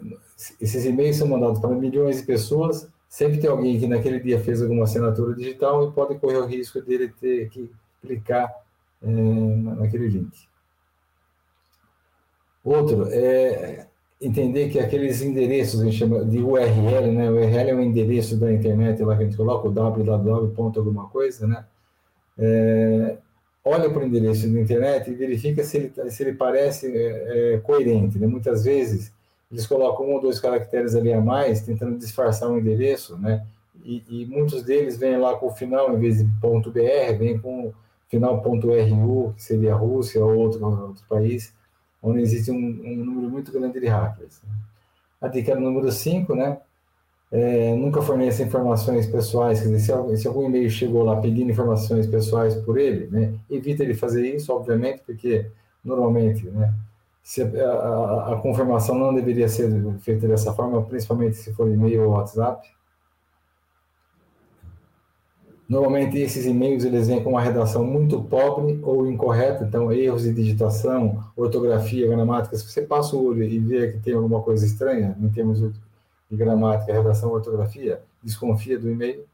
esses 0.61 0.85
e-mails 0.85 1.17
são 1.17 1.29
mandados 1.29 1.61
para 1.61 1.71
milhões 1.71 2.19
de 2.19 2.27
pessoas, 2.27 2.89
sempre 3.09 3.39
tem 3.39 3.49
alguém 3.49 3.79
que 3.79 3.87
naquele 3.87 4.19
dia 4.19 4.41
fez 4.41 4.61
alguma 4.61 4.85
assinatura 4.85 5.35
digital 5.35 5.89
e 5.89 5.93
pode 5.93 6.19
correr 6.19 6.39
o 6.39 6.47
risco 6.47 6.81
dele 6.81 7.13
ter 7.21 7.49
que 7.49 7.71
clicar 8.01 8.53
é, 9.03 9.07
naquele 9.07 10.09
link. 10.09 10.33
Outro 12.65 13.09
é 13.11 13.87
entender 14.21 14.69
que 14.69 14.79
aqueles 14.79 15.23
endereços 15.23 15.81
a 15.81 15.85
gente 15.85 15.97
chama 15.97 16.25
de 16.25 16.39
URL, 16.39 17.11
né? 17.13 17.31
O 17.31 17.35
URL 17.35 17.71
é 17.71 17.75
um 17.75 17.81
endereço 17.81 18.37
da 18.37 18.53
internet 18.53 19.03
lá 19.03 19.17
que 19.17 19.23
a 19.23 19.27
gente 19.27 19.37
coloca 19.37 19.69
o 19.69 19.73
www. 19.73 20.53
alguma 20.57 21.09
coisa, 21.09 21.47
né? 21.47 21.65
É, 22.39 23.17
olha 23.65 23.89
para 23.89 24.03
o 24.03 24.07
endereço 24.07 24.49
da 24.53 24.61
internet 24.61 25.11
e 25.11 25.15
verifica 25.15 25.65
se 25.65 25.77
ele, 25.77 26.11
se 26.11 26.23
ele 26.23 26.35
parece 26.35 26.95
é, 26.95 27.55
é, 27.55 27.59
coerente. 27.59 28.19
Né? 28.19 28.27
Muitas 28.27 28.65
vezes 28.65 29.13
eles 29.51 29.67
colocam 29.67 30.07
um 30.07 30.15
ou 30.15 30.21
dois 30.21 30.39
caracteres 30.39 30.95
ali 30.95 31.13
a 31.13 31.21
mais, 31.21 31.63
tentando 31.63 31.99
disfarçar 31.99 32.51
o 32.51 32.59
endereço, 32.59 33.19
né? 33.19 33.45
E, 33.83 34.05
e, 34.09 34.27
muitos 34.27 34.63
deles 34.63 34.99
vêm 34.99 35.17
lá 35.19 35.35
com 35.37 35.47
o 35.47 35.51
final, 35.51 35.95
em 35.95 35.99
vez 35.99 36.19
de 36.19 36.25
.br, 36.25 37.19
vem 37.19 37.39
com 37.39 37.73
final 38.09 38.43
ponto 38.43 38.69
.ru, 38.69 39.33
que 39.35 39.43
seria 39.43 39.73
a 39.73 39.77
Rússia 39.77 40.23
ou 40.23 40.37
outro, 40.37 40.65
outro 40.65 41.03
país, 41.09 41.53
onde 42.03 42.21
existe 42.21 42.51
um, 42.51 42.57
um 42.57 43.05
número 43.05 43.29
muito 43.29 43.53
grande 43.53 43.79
de 43.79 43.87
hackers. 43.87 44.41
A 45.21 45.29
dica 45.29 45.55
número 45.55 45.91
5, 45.91 46.35
né? 46.35 46.59
É, 47.33 47.75
nunca 47.77 48.03
forneça 48.03 48.43
informações 48.43 49.07
pessoais, 49.07 49.61
quer 49.61 49.69
dizer, 49.69 49.79
se, 49.79 50.17
se 50.17 50.27
algum 50.27 50.47
e-mail 50.47 50.69
chegou 50.69 51.05
lá 51.05 51.21
pedindo 51.21 51.51
informações 51.51 52.07
pessoais 52.09 52.57
por 52.57 52.77
ele, 52.77 53.07
né, 53.07 53.35
evita 53.49 53.85
ele 53.85 53.95
fazer 53.95 54.35
isso, 54.35 54.53
obviamente, 54.53 55.01
porque 55.07 55.47
normalmente, 55.85 56.45
né, 56.51 56.75
se 57.23 57.43
a, 57.43 57.47
a, 57.47 58.33
a, 58.33 58.37
confirmação 58.41 58.99
não 58.99 59.15
deveria 59.15 59.49
ser 59.49 59.71
feita 60.01 60.27
dessa 60.27 60.53
forma, 60.53 60.83
principalmente 60.83 61.37
se 61.37 61.53
for 61.53 61.71
e-mail 61.71 62.05
ou 62.05 62.11
WhatsApp. 62.15 62.69
Normalmente 65.71 66.19
esses 66.19 66.47
e-mails 66.47 66.85
eles 66.85 67.07
vêm 67.07 67.23
com 67.23 67.31
uma 67.31 67.41
redação 67.41 67.85
muito 67.85 68.21
pobre 68.25 68.81
ou 68.83 69.09
incorreta, 69.09 69.63
então 69.63 69.93
erros 69.93 70.25
de 70.25 70.35
digitação, 70.35 71.23
ortografia, 71.37 72.09
gramática. 72.09 72.57
Se 72.57 72.69
você 72.69 72.83
passa 72.83 73.15
o 73.15 73.25
olho 73.25 73.45
e 73.45 73.57
vê 73.61 73.93
que 73.93 74.01
tem 74.01 74.15
alguma 74.15 74.43
coisa 74.43 74.67
estranha 74.67 75.17
em 75.21 75.29
termos 75.29 75.61
de 75.61 76.37
gramática, 76.37 76.93
redação, 76.93 77.31
ortografia, 77.31 78.03
desconfia 78.21 78.81
do 78.81 78.91
e-mail. 78.91 79.25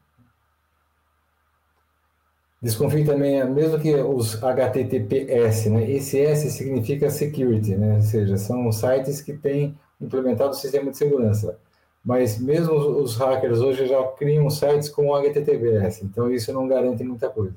Desconfie 2.61 3.03
também, 3.03 3.43
mesmo 3.49 3.79
que 3.79 3.95
os 3.95 4.35
HTTPS, 4.43 5.71
né? 5.71 5.89
Esse 5.89 6.19
S 6.19 6.51
significa 6.51 7.09
security, 7.09 7.75
né? 7.75 7.95
Ou 7.95 8.01
seja, 8.03 8.37
são 8.37 8.71
sites 8.71 9.21
que 9.21 9.33
têm 9.33 9.75
implementado 9.99 10.51
o 10.51 10.53
sistema 10.53 10.91
de 10.91 10.97
segurança. 10.97 11.57
Mas 12.03 12.39
mesmo 12.39 12.73
os 12.73 13.15
hackers 13.17 13.59
hoje 13.59 13.85
já 13.87 14.01
criam 14.13 14.49
sites 14.49 14.89
com 14.89 15.13
HTTPS, 15.13 16.03
então 16.03 16.31
isso 16.31 16.53
não 16.53 16.67
garante 16.67 17.03
muita 17.03 17.29
coisa. 17.29 17.55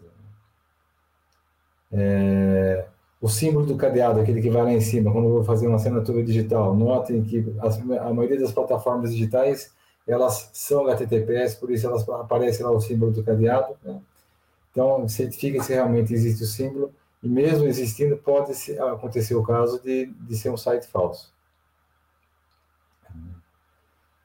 É 1.93 2.86
o 3.20 3.28
símbolo 3.28 3.66
do 3.66 3.76
cadeado, 3.76 4.18
aquele 4.18 4.41
que 4.41 4.49
vai 4.49 4.62
lá 4.62 4.72
em 4.72 4.80
cima, 4.80 5.12
quando 5.12 5.26
eu 5.26 5.32
vou 5.34 5.45
fazer 5.45 5.66
uma 5.66 5.76
assinatura 5.76 6.22
digital. 6.22 6.74
Notem 6.74 7.22
que 7.22 7.45
a 8.01 8.14
maioria 8.14 8.41
das 8.41 8.53
plataformas 8.53 9.12
digitais, 9.12 9.72
elas 10.09 10.49
são 10.55 10.86
HTTPS, 10.88 11.57
por 11.57 11.70
isso 11.70 11.86
elas 11.86 12.09
aparecem 12.09 12.64
lá 12.64 12.72
o 12.72 12.80
símbolo 12.80 13.12
do 13.12 13.22
cadeado. 13.22 13.76
Né? 13.84 14.01
Então, 14.72 15.07
certifique 15.07 15.62
se 15.62 15.74
realmente 15.74 16.14
existe 16.14 16.43
o 16.43 16.47
símbolo, 16.47 16.91
e 17.22 17.28
mesmo 17.28 17.66
existindo, 17.66 18.16
pode 18.16 18.53
acontecer 18.80 19.34
o 19.34 19.43
caso 19.43 19.82
de, 19.82 20.07
de 20.07 20.36
ser 20.36 20.49
um 20.49 20.57
site 20.57 20.86
falso. 20.86 21.30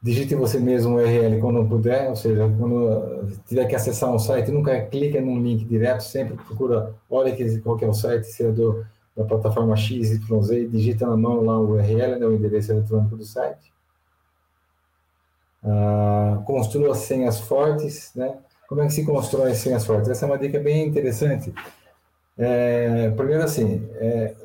Digite 0.05 0.35
você 0.35 0.59
mesmo 0.59 0.93
o 0.93 0.95
URL 0.97 1.41
quando 1.41 1.67
puder, 1.67 2.09
ou 2.09 2.15
seja, 2.15 2.47
quando 2.59 3.27
tiver 3.47 3.65
que 3.65 3.75
acessar 3.75 4.13
um 4.13 4.19
site, 4.19 4.51
nunca 4.51 4.79
clica 4.85 5.19
num 5.19 5.41
link 5.41 5.65
direto, 5.65 6.01
sempre 6.01 6.35
procura, 6.35 6.93
olha 7.09 7.35
qual 7.63 7.75
que 7.75 7.83
é 7.83 7.87
o 7.87 7.93
site, 7.93 8.25
se 8.25 8.45
é 8.45 8.51
do, 8.51 8.85
da 9.17 9.23
plataforma 9.23 9.75
X, 9.75 10.11
Y, 10.11 10.69
digita 10.69 11.07
na 11.07 11.17
mão 11.17 11.43
lá 11.43 11.59
o 11.59 11.71
URL, 11.71 12.19
né, 12.19 12.25
o 12.27 12.35
endereço 12.35 12.71
eletrônico 12.71 13.17
do 13.17 13.25
site. 13.25 13.73
Ah, 15.63 16.39
construa 16.45 16.93
senhas 16.93 17.39
fortes, 17.39 18.11
né? 18.15 18.37
Como 18.69 18.81
é 18.81 18.85
que 18.85 18.93
se 18.93 19.03
constrói 19.03 19.55
senhas 19.55 19.87
fortes? 19.87 20.07
Essa 20.07 20.25
é 20.25 20.27
uma 20.27 20.37
dica 20.37 20.59
bem 20.59 20.85
interessante. 20.85 21.51
É, 22.37 23.09
primeiro 23.17 23.43
assim, 23.43 23.89
é, 23.95 24.35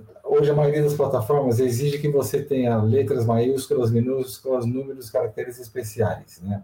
hoje 0.40 0.50
a 0.50 0.54
maioria 0.54 0.82
das 0.82 0.94
plataformas 0.94 1.60
exige 1.60 1.98
que 1.98 2.08
você 2.08 2.42
tenha 2.42 2.76
letras 2.82 3.26
maiúsculas, 3.26 3.90
minúsculas, 3.90 4.64
números, 4.64 5.10
caracteres 5.10 5.58
especiais, 5.58 6.40
né? 6.42 6.62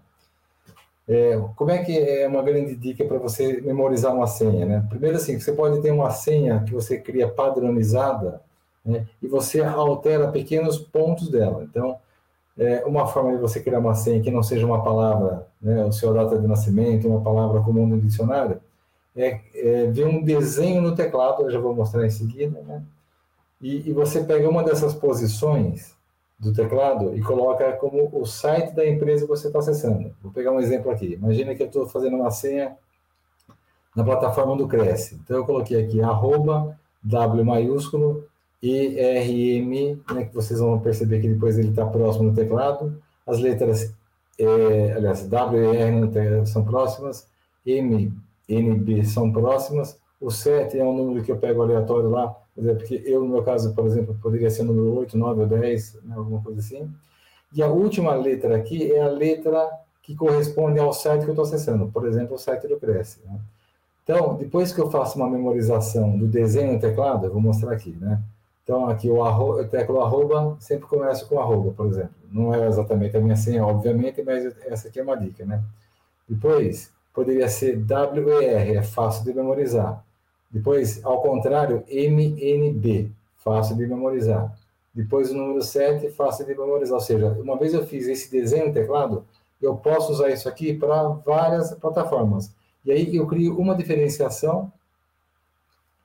É, 1.08 1.40
como 1.54 1.70
é 1.70 1.84
que 1.84 1.96
é 1.96 2.26
uma 2.26 2.42
grande 2.42 2.74
dica 2.74 3.04
para 3.04 3.18
você 3.18 3.60
memorizar 3.60 4.12
uma 4.12 4.26
senha, 4.26 4.66
né? 4.66 4.86
Primeiro 4.88 5.16
assim, 5.16 5.38
você 5.38 5.52
pode 5.52 5.80
ter 5.80 5.92
uma 5.92 6.10
senha 6.10 6.64
que 6.64 6.72
você 6.72 6.98
cria 6.98 7.28
padronizada, 7.28 8.40
né? 8.84 9.06
E 9.22 9.28
você 9.28 9.60
altera 9.62 10.28
pequenos 10.32 10.78
pontos 10.78 11.28
dela. 11.28 11.62
Então, 11.62 11.98
é, 12.58 12.84
uma 12.86 13.06
forma 13.06 13.32
de 13.32 13.38
você 13.38 13.60
criar 13.60 13.78
uma 13.78 13.94
senha 13.94 14.20
que 14.20 14.30
não 14.30 14.42
seja 14.42 14.66
uma 14.66 14.82
palavra, 14.82 15.46
né? 15.62 15.84
O 15.84 15.92
seu 15.92 16.12
data 16.12 16.38
de 16.38 16.46
nascimento, 16.46 17.06
uma 17.06 17.20
palavra 17.20 17.60
comum 17.60 17.86
no 17.86 18.00
dicionário, 18.00 18.60
é, 19.14 19.40
é 19.54 19.86
ver 19.86 20.06
um 20.06 20.22
desenho 20.22 20.82
no 20.82 20.94
teclado, 20.94 21.42
eu 21.42 21.50
já 21.50 21.60
vou 21.60 21.74
mostrar 21.74 22.04
em 22.04 22.10
seguida, 22.10 22.60
né? 22.62 22.82
E, 23.60 23.88
e 23.88 23.92
você 23.92 24.22
pega 24.24 24.48
uma 24.48 24.62
dessas 24.62 24.94
posições 24.94 25.94
do 26.38 26.52
teclado 26.52 27.16
e 27.16 27.22
coloca 27.22 27.72
como 27.72 28.10
o 28.12 28.26
site 28.26 28.74
da 28.74 28.86
empresa 28.86 29.22
que 29.22 29.28
você 29.28 29.46
está 29.46 29.58
acessando. 29.58 30.14
Vou 30.22 30.30
pegar 30.32 30.52
um 30.52 30.60
exemplo 30.60 30.90
aqui. 30.90 31.14
Imagina 31.14 31.54
que 31.54 31.62
eu 31.62 31.66
estou 31.66 31.88
fazendo 31.88 32.16
uma 32.16 32.30
senha 32.30 32.76
na 33.94 34.04
plataforma 34.04 34.54
do 34.54 34.68
Cresce. 34.68 35.18
Então, 35.24 35.38
eu 35.38 35.44
coloquei 35.44 35.82
aqui 35.82 36.02
arroba 36.02 36.78
W 37.02 37.44
maiúsculo 37.44 38.24
ERM, 38.62 39.98
né, 40.12 40.24
que 40.24 40.34
vocês 40.34 40.60
vão 40.60 40.78
perceber 40.80 41.20
que 41.20 41.28
depois 41.28 41.58
ele 41.58 41.70
está 41.70 41.86
próximo 41.86 42.30
do 42.30 42.36
teclado. 42.36 43.00
As 43.26 43.38
letras, 43.38 43.94
é, 44.38 44.92
aliás, 44.92 45.26
W 45.26 45.74
e 45.74 45.76
R 45.76 46.46
são 46.46 46.64
próximas, 46.64 47.26
M, 47.64 48.12
N, 48.48 48.74
B 48.78 49.04
são 49.04 49.32
próximas. 49.32 49.98
O 50.20 50.30
7 50.30 50.78
é 50.78 50.84
um 50.84 50.96
número 50.96 51.24
que 51.24 51.32
eu 51.32 51.36
pego 51.36 51.62
aleatório 51.62 52.10
lá, 52.10 52.34
porque 52.56 53.02
eu, 53.04 53.20
no 53.20 53.28
meu 53.28 53.42
caso, 53.42 53.74
por 53.74 53.86
exemplo, 53.86 54.16
poderia 54.22 54.50
ser 54.50 54.62
número 54.62 54.94
8, 54.98 55.16
9 55.16 55.40
ou 55.42 55.46
10, 55.46 55.98
né, 56.04 56.14
alguma 56.16 56.40
coisa 56.42 56.60
assim. 56.60 56.90
E 57.54 57.62
a 57.62 57.68
última 57.68 58.14
letra 58.14 58.56
aqui 58.56 58.92
é 58.92 59.02
a 59.02 59.08
letra 59.08 59.68
que 60.02 60.14
corresponde 60.14 60.78
ao 60.78 60.92
site 60.92 61.22
que 61.22 61.28
eu 61.28 61.32
estou 61.32 61.44
acessando, 61.44 61.88
por 61.88 62.06
exemplo, 62.06 62.36
o 62.36 62.38
site 62.38 62.68
do 62.68 62.78
Cresce. 62.78 63.20
Né? 63.24 63.38
Então, 64.04 64.36
depois 64.36 64.72
que 64.72 64.80
eu 64.80 64.88
faço 64.88 65.18
uma 65.18 65.28
memorização 65.28 66.16
do 66.16 66.28
desenho 66.28 66.74
no 66.74 66.80
teclado, 66.80 67.26
eu 67.26 67.32
vou 67.32 67.42
mostrar 67.42 67.72
aqui, 67.72 67.90
né? 68.00 68.22
Então, 68.62 68.88
aqui 68.88 69.10
o 69.10 69.24
arroba, 69.24 69.60
eu 69.60 69.68
teclo 69.68 70.00
arroba, 70.00 70.56
sempre 70.60 70.86
começo 70.86 71.28
com 71.28 71.40
arroba, 71.40 71.72
por 71.72 71.86
exemplo. 71.86 72.14
Não 72.30 72.54
é 72.54 72.68
exatamente 72.68 73.16
a 73.16 73.20
minha 73.20 73.34
senha, 73.34 73.66
obviamente, 73.66 74.22
mas 74.22 74.44
essa 74.64 74.86
aqui 74.86 75.00
é 75.00 75.02
uma 75.02 75.16
dica, 75.16 75.44
né? 75.44 75.60
Depois, 76.28 76.92
poderia 77.12 77.48
ser 77.48 77.76
WER, 77.76 78.76
é 78.76 78.82
fácil 78.82 79.24
de 79.24 79.34
memorizar. 79.34 80.04
Depois, 80.56 81.04
ao 81.04 81.20
contrário, 81.20 81.84
MNB, 81.86 83.12
fácil 83.36 83.76
de 83.76 83.86
memorizar. 83.86 84.56
Depois, 84.94 85.30
o 85.30 85.34
número 85.34 85.60
7, 85.60 86.08
fácil 86.08 86.46
de 86.46 86.54
memorizar. 86.56 86.94
Ou 86.94 87.00
seja, 87.00 87.28
uma 87.38 87.58
vez 87.58 87.74
eu 87.74 87.86
fiz 87.86 88.08
esse 88.08 88.30
desenho 88.30 88.72
teclado, 88.72 89.22
eu 89.60 89.76
posso 89.76 90.12
usar 90.12 90.30
isso 90.30 90.48
aqui 90.48 90.72
para 90.72 91.08
várias 91.08 91.74
plataformas. 91.74 92.50
E 92.86 92.90
aí 92.90 93.14
eu 93.14 93.26
crio 93.26 93.58
uma 93.58 93.74
diferenciação, 93.74 94.72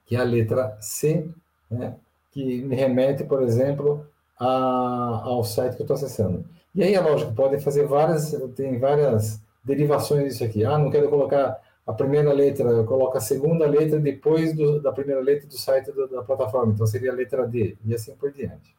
que 0.06 0.18
é 0.18 0.20
a 0.20 0.24
letra 0.24 0.78
C, 0.82 1.30
né, 1.70 1.95
que 2.32 2.62
me 2.62 2.76
remete, 2.76 3.24
por 3.24 3.41
exemplo, 3.41 4.06
a, 4.38 5.22
ao 5.24 5.45
site 5.45 5.78
que 5.78 5.82
eu 5.82 5.86
estou 5.86 5.95
acessando. 5.95 6.43
E 6.76 6.84
aí 6.84 6.93
é 6.93 6.99
lógico, 6.99 7.34
podem 7.34 7.60
fazer 7.60 7.88
várias, 7.88 8.36
tem 8.58 8.78
várias 8.78 9.41
derivações 9.64 10.26
disso 10.26 10.43
aqui. 10.43 10.66
Ah, 10.66 10.78
não 10.78 10.91
quero 10.91 11.10
colocar 11.10 11.58
a 11.91 11.93
primeira 11.93 12.31
letra, 12.33 12.69
eu 12.69 12.85
coloco 12.85 13.17
a 13.17 13.21
segunda 13.21 13.67
letra 13.67 13.99
depois 13.99 14.55
do, 14.55 14.81
da 14.81 14.91
primeira 14.91 15.21
letra 15.21 15.47
do 15.47 15.57
site 15.57 15.91
do, 15.91 16.07
da 16.07 16.23
plataforma, 16.23 16.73
então 16.73 16.87
seria 16.87 17.11
a 17.11 17.15
letra 17.15 17.45
D, 17.45 17.77
e 17.85 17.93
assim 17.93 18.15
por 18.15 18.31
diante. 18.31 18.75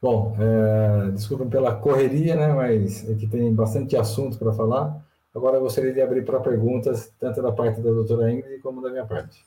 Bom, 0.00 0.36
é, 0.38 1.10
desculpem 1.10 1.48
pela 1.48 1.74
correria, 1.74 2.36
né, 2.36 2.52
mas 2.52 3.08
aqui 3.10 3.26
tem 3.26 3.52
bastante 3.52 3.96
assunto 3.96 4.38
para 4.38 4.52
falar. 4.52 5.04
Agora 5.34 5.56
eu 5.56 5.60
gostaria 5.60 5.92
de 5.92 6.00
abrir 6.00 6.24
para 6.24 6.40
perguntas, 6.40 7.12
tanto 7.18 7.40
da 7.42 7.52
parte 7.52 7.80
da 7.80 7.90
doutora 7.90 8.30
Ingrid 8.30 8.60
como 8.60 8.82
da 8.82 8.90
minha 8.90 9.06
parte. 9.06 9.44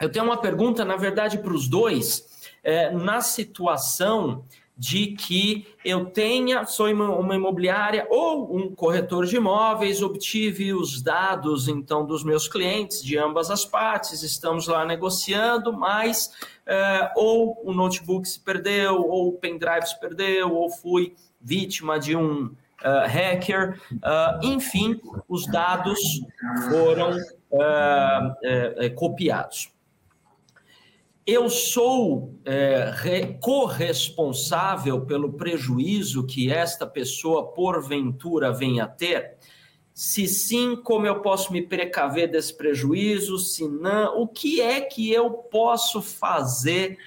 Eu 0.00 0.10
tenho 0.10 0.24
uma 0.24 0.36
pergunta, 0.36 0.84
na 0.84 0.96
verdade, 0.96 1.38
para 1.38 1.52
os 1.52 1.68
dois. 1.68 2.30
É, 2.64 2.90
na 2.90 3.20
situação 3.20 4.44
de 4.76 5.08
que 5.08 5.66
eu 5.84 6.06
tenha, 6.06 6.64
sou 6.64 6.88
uma 6.90 7.36
imobiliária 7.36 8.06
ou 8.10 8.56
um 8.56 8.74
corretor 8.74 9.26
de 9.26 9.36
imóveis, 9.36 10.02
obtive 10.02 10.72
os 10.72 11.02
dados 11.02 11.68
então 11.68 12.04
dos 12.04 12.24
meus 12.24 12.48
clientes 12.48 13.02
de 13.02 13.16
ambas 13.16 13.50
as 13.50 13.64
partes, 13.64 14.22
estamos 14.22 14.66
lá 14.66 14.84
negociando, 14.84 15.72
mas 15.72 16.32
é, 16.66 17.12
ou 17.14 17.60
o 17.64 17.72
notebook 17.72 18.26
se 18.26 18.40
perdeu, 18.40 18.96
ou 19.08 19.28
o 19.28 19.32
pendrive 19.34 19.86
se 19.86 20.00
perdeu, 20.00 20.52
ou 20.52 20.70
fui 20.70 21.14
vítima 21.40 22.00
de 22.00 22.16
um 22.16 22.50
uh, 22.84 23.08
hacker, 23.08 23.80
uh, 23.92 24.44
enfim, 24.46 25.00
os 25.28 25.46
dados 25.46 25.98
foram 26.68 27.16
uh, 27.50 28.94
copiados. 28.94 29.72
Eu 31.24 31.48
sou 31.48 32.34
corresponsável 33.40 35.02
pelo 35.02 35.34
prejuízo 35.34 36.26
que 36.26 36.50
esta 36.50 36.84
pessoa, 36.84 37.52
porventura, 37.52 38.52
venha 38.52 38.84
a 38.84 38.88
ter? 38.88 39.36
Se 39.94 40.26
sim, 40.26 40.74
como 40.74 41.06
eu 41.06 41.20
posso 41.20 41.52
me 41.52 41.62
precaver 41.62 42.30
desse 42.30 42.54
prejuízo? 42.54 43.38
Se 43.38 43.68
não, 43.68 44.22
o 44.22 44.26
que 44.26 44.60
é 44.60 44.80
que 44.80 45.12
eu 45.12 45.30
posso 45.30 46.00
fazer 46.00 46.98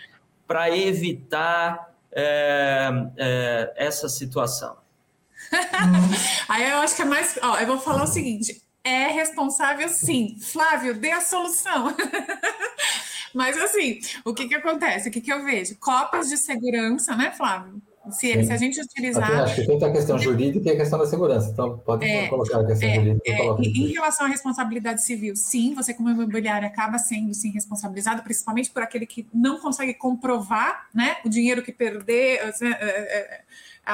para 0.47 0.75
evitar 0.75 1.93
é, 2.11 2.89
é, 3.17 3.73
essa 3.75 4.07
situação? 4.07 4.84
Aí 6.49 6.69
eu 6.69 6.77
acho 6.77 6.95
que 6.95 7.01
é 7.01 7.05
mais. 7.05 7.37
Ó, 7.41 7.57
eu 7.57 7.67
vou 7.67 7.79
falar 7.79 8.03
o 8.03 8.07
seguinte: 8.07 8.61
é 8.83 9.07
responsável 9.07 9.89
sim. 9.89 10.37
Flávio, 10.39 10.93
dê 10.95 11.11
a 11.11 11.21
solução. 11.21 11.95
Mas 13.33 13.57
assim, 13.57 13.99
o 14.23 14.33
que, 14.33 14.47
que 14.47 14.55
acontece? 14.55 15.09
O 15.09 15.11
que, 15.11 15.19
que 15.19 15.33
eu 15.33 15.43
vejo? 15.43 15.75
Cópias 15.77 16.29
de 16.29 16.37
segurança, 16.37 17.15
né, 17.15 17.31
Flávio? 17.31 17.81
Se, 18.11 18.45
se, 18.45 18.53
a 18.53 18.57
gente 18.57 18.79
utilizar. 18.79 19.31
Acho 19.41 19.55
que 19.55 19.65
tem 19.65 19.83
a 19.83 19.91
questão 19.91 20.19
jurídica 20.19 20.69
e 20.69 20.73
a 20.73 20.75
questão 20.75 20.99
da 20.99 21.07
segurança. 21.07 21.49
Então, 21.49 21.79
pode 21.79 22.05
é, 22.05 22.27
colocar 22.27 22.59
a 22.59 22.65
questão 22.65 22.87
é, 22.87 22.95
jurídica. 22.95 23.31
É, 23.31 23.61
em 23.61 23.93
relação 23.93 24.27
à 24.27 24.29
responsabilidade 24.29 25.03
civil, 25.03 25.35
sim, 25.35 25.73
você, 25.73 25.93
como 25.93 26.09
imobiliário, 26.09 26.67
acaba 26.67 26.99
sendo 26.99 27.33
sim 27.33 27.49
responsabilizado, 27.51 28.21
principalmente 28.21 28.69
por 28.69 28.83
aquele 28.83 29.07
que 29.07 29.27
não 29.33 29.59
consegue 29.59 29.95
comprovar 29.95 30.87
né, 30.93 31.17
o 31.25 31.29
dinheiro 31.29 31.63
que 31.63 31.71
perder. 31.71 32.41
É, 32.61 32.67
é, 32.67 33.41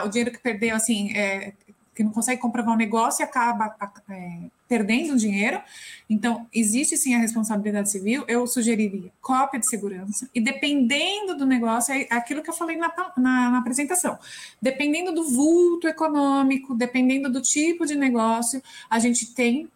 o 0.04 0.08
dinheiro 0.08 0.32
que 0.32 0.40
perdeu, 0.40 0.76
assim, 0.76 1.12
é, 1.16 1.54
que 1.94 2.04
não 2.04 2.12
consegue 2.12 2.42
comprovar 2.42 2.74
o 2.74 2.78
negócio 2.78 3.22
e 3.22 3.24
acaba 3.24 3.76
é, 4.10 4.40
perdendo 4.68 5.18
dinheiro. 5.18 5.62
Então, 6.10 6.48
existe 6.54 6.96
sim 6.96 7.14
a 7.14 7.20
responsabilidade 7.20 7.92
civil. 7.92 8.24
Eu 8.28 8.48
sugeriria 8.48 9.12
cópia 9.22 9.60
de 9.60 9.68
segurança, 9.68 10.30
e 10.34 10.40
dependendo 10.40 11.36
do 11.36 11.46
negócio, 11.46 11.94
é 11.94 12.08
aquilo 12.10 12.42
que 12.42 12.50
eu 12.50 12.54
falei 12.54 12.78
na, 12.78 12.92
na, 13.18 13.52
na 13.52 13.58
apresentação, 13.60 14.18
dependendo 14.62 15.14
do 15.14 15.30
vulto 15.30 15.88
econômico, 15.88 16.74
dependendo 16.74 17.30
do 17.30 17.42
tipo 17.42 17.86
de 17.86 17.96
negócio, 17.96 18.62
a 18.90 18.98
gente 18.98 19.34
tem 19.34 19.70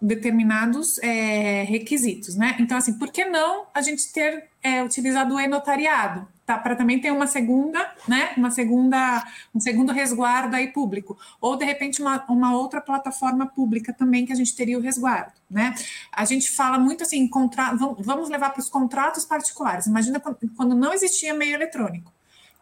determinados 0.00 0.98
é, 0.98 1.62
requisitos, 1.62 2.34
né? 2.34 2.56
Então, 2.60 2.76
assim, 2.76 2.98
por 2.98 3.10
que 3.10 3.24
não 3.24 3.66
a 3.72 3.80
gente 3.80 4.12
ter 4.12 4.48
é, 4.62 4.82
utilizado 4.82 5.34
o 5.34 5.40
e-notariado? 5.40 6.28
Tá, 6.46 6.56
para 6.56 6.76
também 6.76 7.00
ter 7.00 7.10
uma 7.10 7.26
segunda, 7.26 7.92
né? 8.06 8.32
Uma 8.36 8.52
segunda, 8.52 9.20
um 9.52 9.58
segundo 9.58 9.92
resguardo 9.92 10.54
aí 10.54 10.68
público. 10.68 11.18
Ou, 11.40 11.56
de 11.56 11.64
repente, 11.64 12.00
uma, 12.00 12.24
uma 12.28 12.56
outra 12.56 12.80
plataforma 12.80 13.46
pública 13.46 13.92
também 13.92 14.24
que 14.24 14.32
a 14.32 14.36
gente 14.36 14.54
teria 14.54 14.78
o 14.78 14.80
resguardo, 14.80 15.32
né? 15.50 15.74
A 16.12 16.24
gente 16.24 16.48
fala 16.52 16.78
muito 16.78 17.02
assim, 17.02 17.26
contra, 17.26 17.74
vamos 17.98 18.28
levar 18.28 18.50
para 18.50 18.60
os 18.60 18.68
contratos 18.68 19.24
particulares. 19.24 19.86
Imagina 19.86 20.20
quando, 20.20 20.76
não 20.76 20.92
existia 20.92 21.34
meio 21.34 21.54
eletrônico. 21.54 22.12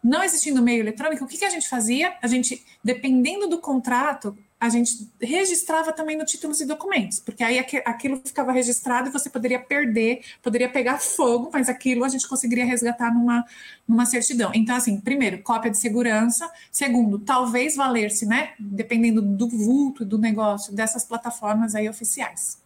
Não 0.02 0.24
existindo 0.24 0.62
meio 0.62 0.80
eletrônico, 0.80 1.24
o 1.24 1.28
que, 1.28 1.36
que 1.36 1.44
a 1.44 1.50
gente 1.50 1.68
fazia? 1.68 2.16
A 2.22 2.26
gente, 2.26 2.64
dependendo 2.82 3.48
do 3.48 3.58
contrato, 3.58 4.34
a 4.64 4.68
gente 4.70 5.12
registrava 5.20 5.92
também 5.92 6.16
no 6.16 6.24
títulos 6.24 6.58
e 6.58 6.64
documentos, 6.64 7.20
porque 7.20 7.44
aí 7.44 7.58
aquilo 7.58 8.18
ficava 8.24 8.50
registrado 8.50 9.10
e 9.10 9.12
você 9.12 9.28
poderia 9.28 9.60
perder, 9.60 10.22
poderia 10.42 10.70
pegar 10.70 10.98
fogo, 10.98 11.50
mas 11.52 11.68
aquilo 11.68 12.02
a 12.02 12.08
gente 12.08 12.26
conseguiria 12.26 12.64
resgatar 12.64 13.12
numa, 13.12 13.44
numa 13.86 14.06
certidão. 14.06 14.50
Então, 14.54 14.74
assim, 14.74 14.98
primeiro, 14.98 15.42
cópia 15.42 15.70
de 15.70 15.76
segurança. 15.76 16.50
Segundo, 16.72 17.18
talvez 17.18 17.76
valer-se, 17.76 18.24
né, 18.24 18.52
dependendo 18.58 19.20
do 19.20 19.50
vulto 19.50 20.02
do 20.02 20.16
negócio, 20.16 20.74
dessas 20.74 21.04
plataformas 21.04 21.74
aí 21.74 21.86
oficiais. 21.86 22.56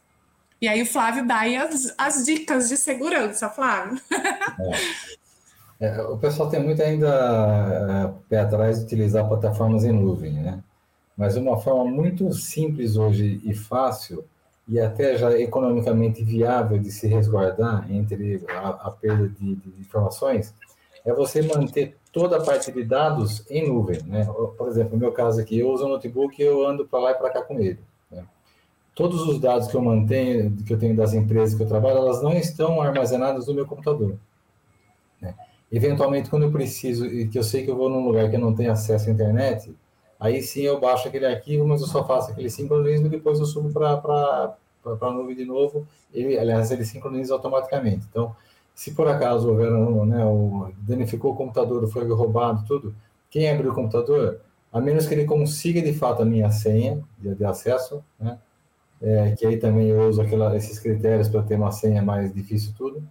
E 0.61 0.69
aí 0.69 0.81
o 0.81 0.87
Flávio 0.87 1.27
dá 1.27 1.41
aí 1.41 1.57
as, 1.57 1.93
as 1.99 2.25
dicas 2.25 2.69
de 2.69 2.77
segurança, 2.77 3.49
Flávio. 3.49 4.01
É. 4.13 5.19
É, 5.81 6.03
o 6.03 6.17
pessoal 6.19 6.49
tem 6.49 6.63
muito 6.63 6.83
ainda 6.83 7.09
é, 7.09 8.29
pé 8.29 8.41
atrás 8.41 8.79
de 8.79 8.85
utilizar 8.85 9.29
plataformas 9.29 9.85
em 9.85 9.93
nuvem, 9.93 10.33
né? 10.33 10.61
Mas 11.19 11.37
uma 11.37 11.59
forma 11.59 11.85
muito 11.85 12.33
simples 12.33 12.97
hoje 12.97 13.41
e 13.45 13.53
fácil 13.53 14.25
e 14.69 14.79
até 14.79 15.19
já 15.19 15.37
economicamente 15.37 16.23
viável 16.23 16.79
de 16.79 16.93
se 16.93 17.09
resguardar 17.09 17.91
entre 17.91 18.45
a, 18.49 18.69
a 18.69 18.91
perda 18.93 19.29
de, 19.29 19.57
de, 19.57 19.81
informações 19.81 20.55
é 21.05 21.12
você 21.12 21.43
manter 21.43 21.97
toda 22.12 22.37
a 22.37 22.45
parte 22.45 22.71
de 22.71 22.85
dados 22.85 23.45
em 23.51 23.66
nuvem, 23.66 24.01
né? 24.05 24.27
Por 24.57 24.69
exemplo, 24.69 24.93
no 24.93 24.99
meu 24.99 25.11
caso 25.11 25.41
aqui, 25.41 25.59
eu 25.59 25.71
uso 25.71 25.87
um 25.87 25.89
notebook 25.89 26.41
e 26.41 26.45
eu 26.45 26.64
ando 26.64 26.87
para 26.87 27.01
lá 27.01 27.11
e 27.11 27.14
para 27.14 27.31
cá 27.31 27.43
com 27.43 27.59
ele. 27.59 27.79
Né? 28.11 28.25
Todos 28.95 29.23
os 29.23 29.41
dados 29.41 29.69
que 29.69 29.75
eu 29.75 29.83
mantenho, 29.83 30.55
que 30.64 30.73
eu 30.73 30.79
tenho 30.79 30.95
das 30.95 31.14
empresas 31.14 31.57
que 31.57 31.62
eu 31.62 31.69
trabalho, 31.69 31.99
elas 31.99 32.23
não 32.23 32.35
estão 32.35 32.81
armazenadas 32.81 33.49
no 33.49 33.55
meu 33.55 33.66
computador. 33.66 34.16
Né? 35.21 35.35
Eventualmente, 35.73 36.31
quando 36.31 36.45
eu 36.45 36.53
preciso 36.53 37.07
e 37.07 37.27
que 37.27 37.39
eu 37.39 37.43
sei 37.43 37.64
que 37.64 37.71
eu 37.71 37.77
vou 37.77 37.89
num 37.89 38.05
lugar 38.05 38.29
que 38.29 38.37
eu 38.37 38.41
não 38.41 38.55
tenho 38.55 38.71
acesso 38.71 39.09
à 39.09 39.12
internet, 39.12 39.75
aí 40.19 40.43
sim 40.43 40.62
eu 40.62 40.81
baixo 40.81 41.09
aquele 41.09 41.27
arquivo, 41.27 41.66
mas 41.66 41.81
eu 41.81 41.87
só 41.87 42.05
faço 42.07 42.31
aquele 42.31 42.51
sincronismo 42.51 43.07
e 43.07 43.11
depois 43.11 43.39
eu 43.39 43.47
subo 43.47 43.71
para 43.71 44.57
a 44.85 45.11
nuvem 45.11 45.37
de 45.37 45.45
novo. 45.45 45.87
Ele, 46.12 46.39
aliás, 46.39 46.71
ele 46.71 46.85
sincroniza 46.85 47.35
automaticamente. 47.35 48.07
Então, 48.11 48.35
se 48.75 48.93
por 48.93 49.09
acaso 49.09 49.49
houver 49.49 49.73
um, 49.73 50.05
né, 50.05 50.25
o, 50.25 50.71
danificou 50.79 51.33
o 51.33 51.37
computador, 51.37 51.87
foi 51.89 52.09
roubado, 52.09 52.64
tudo, 52.66 52.95
quem 53.31 53.51
abriu 53.51 53.73
o 53.73 53.75
computador, 53.75 54.41
a 54.73 54.81
menos 54.81 55.07
que 55.07 55.14
ele 55.14 55.25
consiga 55.25 55.83
de 55.83 55.93
fato 55.93 56.23
a 56.23 56.25
minha 56.25 56.51
senha 56.51 57.03
de, 57.19 57.35
de 57.35 57.45
acesso, 57.45 58.05
né, 58.19 58.39
é, 59.03 59.33
que 59.33 59.47
aí 59.47 59.57
também 59.59 59.89
eu 59.89 60.09
uso 60.09 60.23
aquela, 60.23 60.57
esses 60.57 60.79
critérios 60.79 61.29
para 61.29 61.43
ter 61.43 61.57
uma 61.57 61.73
senha 61.73 62.03
mais 62.03 62.33
difícil 62.33 62.73
tudo, 62.77 63.03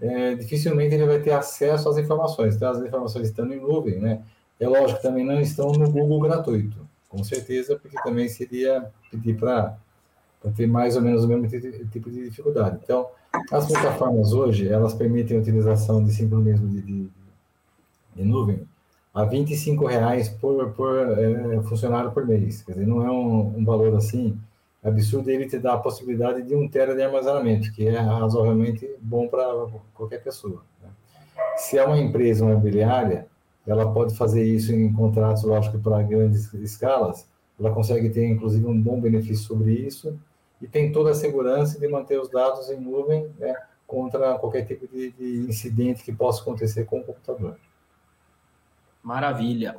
é, 0.00 0.34
dificilmente 0.34 0.94
ele 0.94 1.06
vai 1.06 1.20
ter 1.20 1.32
acesso 1.32 1.88
às 1.88 1.96
informações. 1.98 2.54
Então, 2.54 2.70
as 2.70 2.78
informações 2.80 3.28
estão 3.28 3.50
em 3.52 3.60
nuvem, 3.60 3.98
né? 3.98 4.22
É 4.60 4.66
lógico 4.66 5.00
também 5.00 5.24
não 5.24 5.40
estão 5.40 5.72
no 5.72 5.90
Google 5.90 6.20
gratuito, 6.20 6.86
com 7.08 7.22
certeza, 7.22 7.76
porque 7.76 7.96
também 8.02 8.28
seria 8.28 8.90
pedir 9.10 9.38
para 9.38 9.76
ter 10.56 10.66
mais 10.66 10.96
ou 10.96 11.02
menos 11.02 11.24
o 11.24 11.28
mesmo 11.28 11.48
tipo 11.90 12.10
de 12.10 12.24
dificuldade. 12.24 12.78
Então, 12.82 13.08
as 13.52 13.66
plataformas 13.66 14.32
hoje, 14.32 14.68
elas 14.68 14.94
permitem 14.94 15.36
a 15.36 15.40
utilização 15.40 16.02
de 16.02 16.12
sincronismo 16.12 16.68
de, 16.68 16.82
de, 16.82 17.08
de 18.16 18.24
nuvem 18.24 18.66
a 19.14 19.24
25 19.24 19.86
reais 19.86 20.28
por, 20.28 20.70
por 20.72 21.18
é, 21.18 21.60
funcionário 21.62 22.12
por 22.12 22.26
mês. 22.26 22.62
Quer 22.62 22.72
dizer, 22.72 22.86
não 22.86 23.04
é 23.04 23.10
um, 23.10 23.58
um 23.58 23.64
valor 23.64 23.94
assim 23.96 24.38
absurdo, 24.82 25.28
ele 25.28 25.46
te 25.46 25.58
dá 25.58 25.74
a 25.74 25.78
possibilidade 25.78 26.42
de 26.42 26.54
um 26.54 26.68
tera 26.68 26.94
de 26.94 27.02
armazenamento, 27.02 27.72
que 27.72 27.86
é 27.86 27.98
razoavelmente 27.98 28.88
bom 29.00 29.26
para 29.26 29.44
qualquer 29.92 30.22
pessoa. 30.22 30.62
Né? 30.80 30.88
Se 31.56 31.76
é 31.76 31.84
uma 31.84 31.98
empresa 31.98 32.44
imobiliária, 32.44 33.26
ela 33.70 33.92
pode 33.92 34.16
fazer 34.16 34.42
isso 34.44 34.72
em 34.72 34.92
contratos, 34.92 35.42
lógico, 35.44 35.78
para 35.78 36.02
grandes 36.02 36.52
escalas, 36.54 37.28
ela 37.58 37.70
consegue 37.70 38.08
ter, 38.10 38.26
inclusive, 38.26 38.66
um 38.66 38.80
bom 38.80 39.00
benefício 39.00 39.44
sobre 39.44 39.72
isso 39.72 40.18
e 40.60 40.66
tem 40.66 40.92
toda 40.92 41.10
a 41.10 41.14
segurança 41.14 41.78
de 41.78 41.88
manter 41.88 42.20
os 42.20 42.28
dados 42.28 42.70
em 42.70 42.80
nuvem 42.80 43.30
né, 43.38 43.54
contra 43.86 44.38
qualquer 44.38 44.64
tipo 44.64 44.86
de, 44.88 45.12
de 45.12 45.48
incidente 45.48 46.02
que 46.02 46.12
possa 46.12 46.42
acontecer 46.42 46.84
com 46.84 47.00
o 47.00 47.04
computador. 47.04 47.56
Maravilha. 49.02 49.76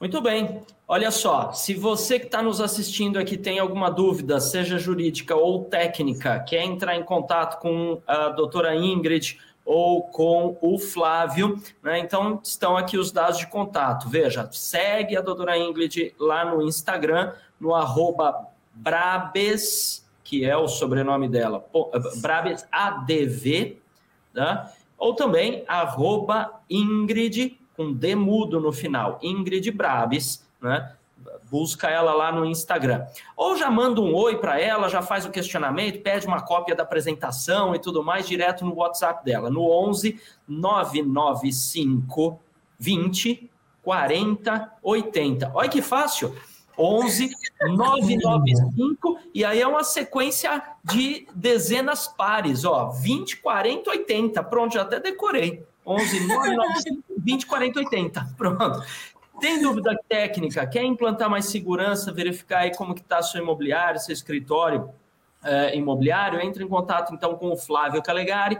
Muito 0.00 0.20
bem. 0.20 0.62
Olha 0.86 1.10
só, 1.10 1.52
se 1.52 1.74
você 1.74 2.20
que 2.20 2.26
está 2.26 2.40
nos 2.40 2.60
assistindo 2.60 3.18
aqui 3.18 3.36
tem 3.36 3.58
alguma 3.58 3.90
dúvida, 3.90 4.38
seja 4.38 4.78
jurídica 4.78 5.34
ou 5.34 5.64
técnica, 5.64 6.38
quer 6.40 6.62
entrar 6.62 6.96
em 6.96 7.02
contato 7.02 7.60
com 7.60 8.00
a 8.06 8.28
doutora 8.28 8.76
Ingrid 8.76 9.38
ou 9.68 10.02
com 10.04 10.56
o 10.62 10.78
Flávio, 10.78 11.62
né? 11.82 11.98
Então 11.98 12.40
estão 12.42 12.74
aqui 12.74 12.96
os 12.96 13.12
dados 13.12 13.36
de 13.36 13.46
contato. 13.46 14.08
Veja, 14.08 14.48
segue 14.50 15.14
a 15.14 15.20
doutora 15.20 15.58
Ingrid 15.58 16.14
lá 16.18 16.42
no 16.42 16.62
Instagram, 16.62 17.34
no 17.60 17.74
arroba 17.74 18.48
Brabes, 18.72 20.08
que 20.24 20.42
é 20.42 20.56
o 20.56 20.66
sobrenome 20.68 21.28
dela, 21.28 21.66
Brabes 22.22 22.66
ADV, 22.72 23.76
tá? 24.32 24.72
ou 24.96 25.12
também 25.12 25.64
arroba 25.68 26.62
Ingrid, 26.70 27.60
com 27.76 27.92
D 27.92 28.14
mudo 28.14 28.58
no 28.58 28.72
final, 28.72 29.18
Ingrid 29.22 29.70
Brabes, 29.70 30.48
né? 30.62 30.94
Busca 31.50 31.88
ela 31.88 32.12
lá 32.12 32.30
no 32.32 32.44
Instagram. 32.44 33.06
Ou 33.36 33.56
já 33.56 33.70
manda 33.70 34.00
um 34.00 34.14
oi 34.14 34.36
para 34.36 34.60
ela, 34.60 34.88
já 34.88 35.02
faz 35.02 35.24
o 35.24 35.30
questionamento, 35.30 36.02
pede 36.02 36.26
uma 36.26 36.42
cópia 36.42 36.74
da 36.74 36.82
apresentação 36.82 37.74
e 37.74 37.78
tudo 37.78 38.02
mais 38.02 38.26
direto 38.26 38.64
no 38.64 38.74
WhatsApp 38.74 39.24
dela, 39.24 39.50
no 39.50 39.62
11 39.70 40.20
995 40.46 42.40
20 42.78 43.50
40 43.82 44.72
80. 44.82 45.52
Olha 45.54 45.68
que 45.68 45.82
fácil. 45.82 46.34
11 46.78 47.30
995 47.60 49.18
e 49.34 49.44
aí 49.44 49.60
é 49.60 49.66
uma 49.66 49.82
sequência 49.82 50.62
de 50.84 51.26
dezenas 51.34 52.06
pares, 52.06 52.64
ó, 52.64 52.90
20, 52.90 53.38
40, 53.38 53.90
80. 53.90 54.44
Pronto, 54.44 54.74
já 54.74 54.82
até 54.82 55.00
decorei. 55.00 55.64
11 55.84 56.26
995 56.28 57.02
20, 57.18 57.46
40, 57.46 57.78
80. 57.80 58.34
Pronto. 58.36 58.82
Tem 59.40 59.62
dúvida 59.62 59.98
técnica? 60.08 60.66
Quer 60.66 60.82
implantar 60.84 61.30
mais 61.30 61.46
segurança? 61.46 62.12
Verificar 62.12 62.60
aí 62.60 62.74
como 62.74 62.94
que 62.94 63.00
está 63.00 63.22
seu 63.22 63.40
imobiliário, 63.42 64.00
seu 64.00 64.12
escritório 64.12 64.90
é, 65.42 65.76
imobiliário? 65.76 66.40
Entre 66.40 66.64
em 66.64 66.68
contato 66.68 67.14
então 67.14 67.36
com 67.36 67.52
o 67.52 67.56
Flávio 67.56 68.02
Calegari. 68.02 68.58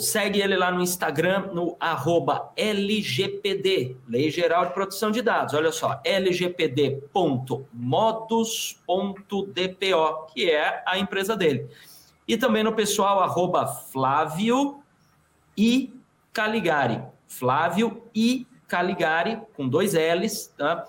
Segue 0.00 0.40
ele 0.40 0.56
lá 0.56 0.72
no 0.72 0.80
Instagram, 0.80 1.50
no 1.52 1.76
arroba 1.78 2.50
LGPD, 2.56 3.96
Lei 4.08 4.30
Geral 4.30 4.66
de 4.66 4.72
Proteção 4.72 5.10
de 5.10 5.22
Dados. 5.22 5.54
Olha 5.54 5.70
só, 5.70 6.00
lgpd.modus.dpo, 6.04 7.06
que 10.32 10.50
é 10.50 10.82
a 10.84 10.98
empresa 10.98 11.36
dele. 11.36 11.68
E 12.26 12.36
também 12.36 12.64
no 12.64 12.72
pessoal, 12.72 13.20
arroba 13.20 13.66
Flávio 13.66 14.82
e 15.56 15.92
Caligari. 16.32 17.02
Flávio 17.28 18.02
e 18.14 18.46
Caligari, 18.68 19.40
com 19.56 19.68
dois 19.68 19.94
L's, 19.94 20.54
tá? 20.56 20.86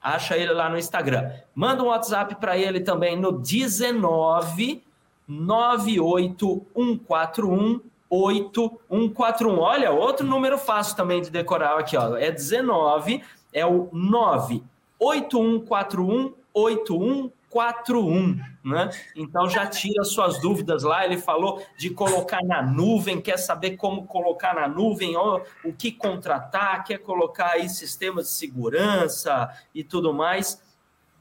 Acha 0.00 0.34
ele 0.36 0.52
lá 0.52 0.70
no 0.70 0.78
Instagram. 0.78 1.32
Manda 1.54 1.82
um 1.82 1.88
WhatsApp 1.88 2.36
para 2.36 2.56
ele 2.56 2.80
também 2.80 3.16
no 3.16 3.32
19 3.32 4.82
98141 5.28 7.80
8141. 8.08 9.58
Olha, 9.58 9.90
outro 9.90 10.24
número 10.24 10.56
fácil 10.56 10.96
também 10.96 11.20
de 11.20 11.28
decorar 11.28 11.76
aqui, 11.78 11.96
ó. 11.96 12.16
É 12.16 12.30
19, 12.30 13.20
é 13.52 13.66
o 13.66 13.88
98141 13.92 16.32
8141. 16.54 17.32
41, 17.50 18.38
né? 18.64 18.90
Então 19.14 19.48
já 19.48 19.66
tira 19.66 20.04
suas 20.04 20.40
dúvidas 20.40 20.82
lá. 20.82 21.04
Ele 21.04 21.16
falou 21.16 21.62
de 21.78 21.90
colocar 21.90 22.42
na 22.44 22.62
nuvem, 22.62 23.20
quer 23.20 23.38
saber 23.38 23.76
como 23.76 24.06
colocar 24.06 24.54
na 24.54 24.68
nuvem, 24.68 25.16
ó, 25.16 25.40
o 25.64 25.72
que 25.72 25.92
contratar, 25.92 26.84
quer 26.84 26.98
colocar 26.98 27.52
aí 27.52 27.68
sistemas 27.68 28.26
de 28.26 28.32
segurança 28.32 29.50
e 29.74 29.84
tudo 29.84 30.12
mais. 30.12 30.64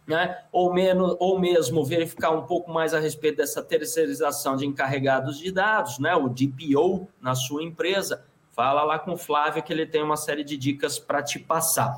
Né? 0.07 0.37
Ou, 0.51 0.71
menos, 0.71 1.15
ou 1.19 1.39
mesmo 1.39 1.83
verificar 1.83 2.29
um 2.29 2.43
pouco 2.43 2.71
mais 2.71 2.93
a 2.93 2.99
respeito 2.99 3.37
dessa 3.37 3.63
terceirização 3.63 4.55
de 4.55 4.65
encarregados 4.65 5.39
de 5.39 5.51
dados, 5.51 5.97
né? 5.97 6.15
o 6.15 6.29
DPO 6.29 7.07
na 7.19 7.33
sua 7.33 7.63
empresa. 7.63 8.23
Fala 8.51 8.83
lá 8.83 8.99
com 8.99 9.13
o 9.13 9.17
Flávio 9.17 9.63
que 9.63 9.73
ele 9.73 9.85
tem 9.85 10.03
uma 10.03 10.15
série 10.15 10.43
de 10.43 10.55
dicas 10.55 10.97
para 10.99 11.23
te 11.23 11.39
passar. 11.39 11.93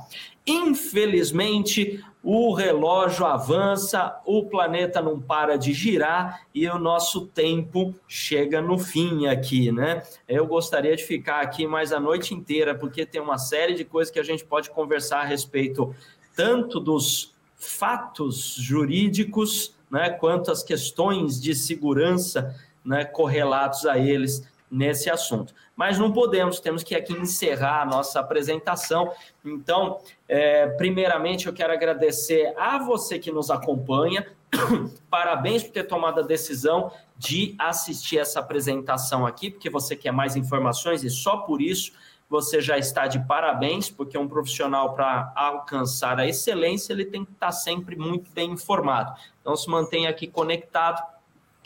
Infelizmente, 0.47 2.01
o 2.23 2.53
relógio 2.53 3.25
avança, 3.25 4.17
o 4.25 4.45
planeta 4.45 5.01
não 5.01 5.19
para 5.19 5.57
de 5.57 5.73
girar 5.73 6.41
e 6.55 6.65
o 6.67 6.79
nosso 6.79 7.27
tempo 7.27 7.93
chega 8.07 8.61
no 8.61 8.79
fim 8.79 9.27
aqui, 9.27 9.71
né? 9.73 10.03
Eu 10.27 10.47
gostaria 10.47 10.95
de 10.95 11.03
ficar 11.03 11.41
aqui 11.41 11.67
mais 11.67 11.91
a 11.91 11.99
noite 11.99 12.33
inteira, 12.33 12.73
porque 12.73 13.05
tem 13.05 13.19
uma 13.19 13.37
série 13.37 13.73
de 13.73 13.83
coisas 13.83 14.11
que 14.11 14.19
a 14.19 14.23
gente 14.23 14.45
pode 14.45 14.69
conversar 14.69 15.19
a 15.19 15.25
respeito 15.25 15.93
tanto 16.33 16.79
dos 16.79 17.35
fatos 17.57 18.55
jurídicos, 18.57 19.75
né, 19.89 20.09
quanto 20.09 20.51
as 20.51 20.63
questões 20.63 21.41
de 21.41 21.55
segurança, 21.55 22.55
né, 22.85 23.03
correlatos 23.03 23.85
a 23.85 23.97
eles 23.97 24.47
nesse 24.69 25.09
assunto. 25.09 25.53
Mas 25.77 25.99
não 25.99 26.11
podemos, 26.11 26.59
temos 26.59 26.81
que 26.81 26.95
aqui 26.95 27.13
encerrar 27.13 27.83
a 27.83 27.85
nossa 27.85 28.19
apresentação. 28.19 29.11
Então, 29.45 29.99
é, 30.27 30.65
primeiramente, 30.69 31.45
eu 31.45 31.53
quero 31.53 31.71
agradecer 31.71 32.51
a 32.57 32.79
você 32.79 33.19
que 33.19 33.31
nos 33.31 33.51
acompanha. 33.51 34.25
Parabéns 35.07 35.63
por 35.63 35.71
ter 35.71 35.83
tomado 35.83 36.21
a 36.21 36.23
decisão 36.23 36.91
de 37.15 37.55
assistir 37.59 38.17
essa 38.17 38.39
apresentação 38.39 39.25
aqui, 39.25 39.51
porque 39.51 39.69
você 39.69 39.95
quer 39.95 40.11
mais 40.11 40.35
informações 40.35 41.03
e 41.03 41.11
só 41.11 41.37
por 41.37 41.61
isso 41.61 41.91
você 42.29 42.59
já 42.59 42.77
está 42.77 43.07
de 43.07 43.19
parabéns, 43.25 43.89
porque 43.89 44.17
um 44.17 44.27
profissional 44.27 44.93
para 44.93 45.31
alcançar 45.35 46.19
a 46.19 46.27
excelência, 46.27 46.91
ele 46.91 47.05
tem 47.05 47.23
que 47.23 47.31
estar 47.31 47.51
sempre 47.51 47.95
muito 47.95 48.29
bem 48.31 48.51
informado. 48.51 49.13
Então, 49.39 49.55
se 49.55 49.69
mantenha 49.69 50.09
aqui 50.09 50.27
conectado 50.27 51.01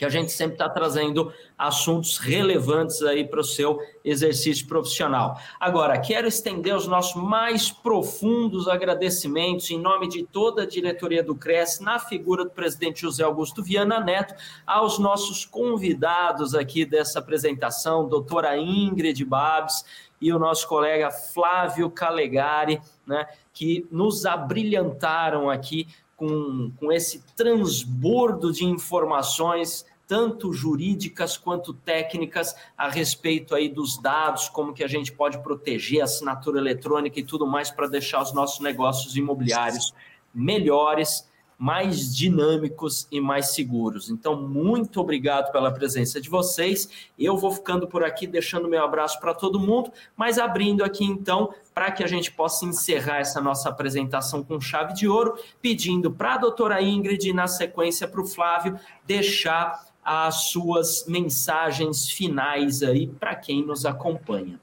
que 0.01 0.05
a 0.05 0.09
gente 0.09 0.31
sempre 0.31 0.55
está 0.55 0.67
trazendo 0.67 1.31
assuntos 1.55 2.17
relevantes 2.17 3.03
aí 3.03 3.23
para 3.23 3.39
o 3.39 3.43
seu 3.43 3.79
exercício 4.03 4.65
profissional. 4.65 5.39
Agora, 5.59 5.99
quero 5.99 6.27
estender 6.27 6.75
os 6.75 6.87
nossos 6.87 7.21
mais 7.21 7.69
profundos 7.69 8.67
agradecimentos 8.67 9.69
em 9.69 9.79
nome 9.79 10.09
de 10.09 10.23
toda 10.23 10.63
a 10.63 10.65
diretoria 10.65 11.21
do 11.23 11.35
CRES, 11.35 11.81
na 11.81 11.99
figura 11.99 12.43
do 12.43 12.49
presidente 12.49 13.01
José 13.01 13.23
Augusto 13.23 13.61
Viana 13.61 13.99
Neto, 13.99 14.33
aos 14.65 14.97
nossos 14.97 15.45
convidados 15.45 16.55
aqui 16.55 16.83
dessa 16.83 17.19
apresentação, 17.19 18.09
doutora 18.09 18.57
Ingrid 18.57 19.23
Babs 19.23 19.85
e 20.19 20.33
o 20.33 20.39
nosso 20.39 20.67
colega 20.67 21.11
Flávio 21.11 21.91
Calegari, 21.91 22.81
né, 23.05 23.27
que 23.53 23.85
nos 23.91 24.25
abrilhantaram 24.25 25.47
aqui 25.47 25.87
com, 26.21 26.71
com 26.79 26.91
esse 26.91 27.23
transbordo 27.35 28.51
de 28.51 28.63
informações 28.63 29.85
tanto 30.11 30.51
jurídicas 30.51 31.37
quanto 31.37 31.73
técnicas 31.73 32.53
a 32.77 32.89
respeito 32.89 33.55
aí 33.55 33.69
dos 33.69 33.97
dados, 33.97 34.49
como 34.49 34.73
que 34.73 34.83
a 34.83 34.87
gente 34.87 35.09
pode 35.09 35.41
proteger 35.41 36.01
a 36.01 36.03
assinatura 36.03 36.59
eletrônica 36.59 37.17
e 37.17 37.23
tudo 37.23 37.47
mais 37.47 37.71
para 37.71 37.87
deixar 37.87 38.21
os 38.21 38.33
nossos 38.33 38.59
negócios 38.59 39.15
imobiliários 39.15 39.93
melhores 40.35 41.31
mais 41.57 42.13
dinâmicos 42.13 43.07
e 43.09 43.21
mais 43.21 43.53
seguros. 43.53 44.09
Então, 44.09 44.35
muito 44.35 44.99
obrigado 44.99 45.49
pela 45.49 45.71
presença 45.71 46.19
de 46.19 46.27
vocês. 46.27 46.89
Eu 47.17 47.37
vou 47.37 47.51
ficando 47.51 47.87
por 47.87 48.03
aqui, 48.03 48.27
deixando 48.27 48.67
meu 48.67 48.83
abraço 48.83 49.17
para 49.17 49.33
todo 49.33 49.59
mundo, 49.61 49.93
mas 50.17 50.37
abrindo 50.37 50.83
aqui 50.83 51.05
então 51.05 51.53
para 51.73 51.89
que 51.89 52.03
a 52.03 52.07
gente 52.07 52.33
possa 52.33 52.65
encerrar 52.65 53.19
essa 53.19 53.39
nossa 53.39 53.69
apresentação 53.69 54.43
com 54.43 54.59
chave 54.59 54.93
de 54.93 55.07
ouro, 55.07 55.37
pedindo 55.61 56.11
para 56.11 56.33
a 56.33 56.37
doutora 56.37 56.81
Ingrid 56.81 57.29
e 57.29 57.33
na 57.33 57.47
sequência 57.47 58.09
para 58.09 58.21
o 58.21 58.27
Flávio 58.27 58.77
deixar 59.05 59.90
as 60.03 60.49
suas 60.49 61.05
mensagens 61.07 62.09
finais 62.09 62.81
aí 62.81 63.07
para 63.07 63.35
quem 63.35 63.65
nos 63.65 63.85
acompanha. 63.85 64.59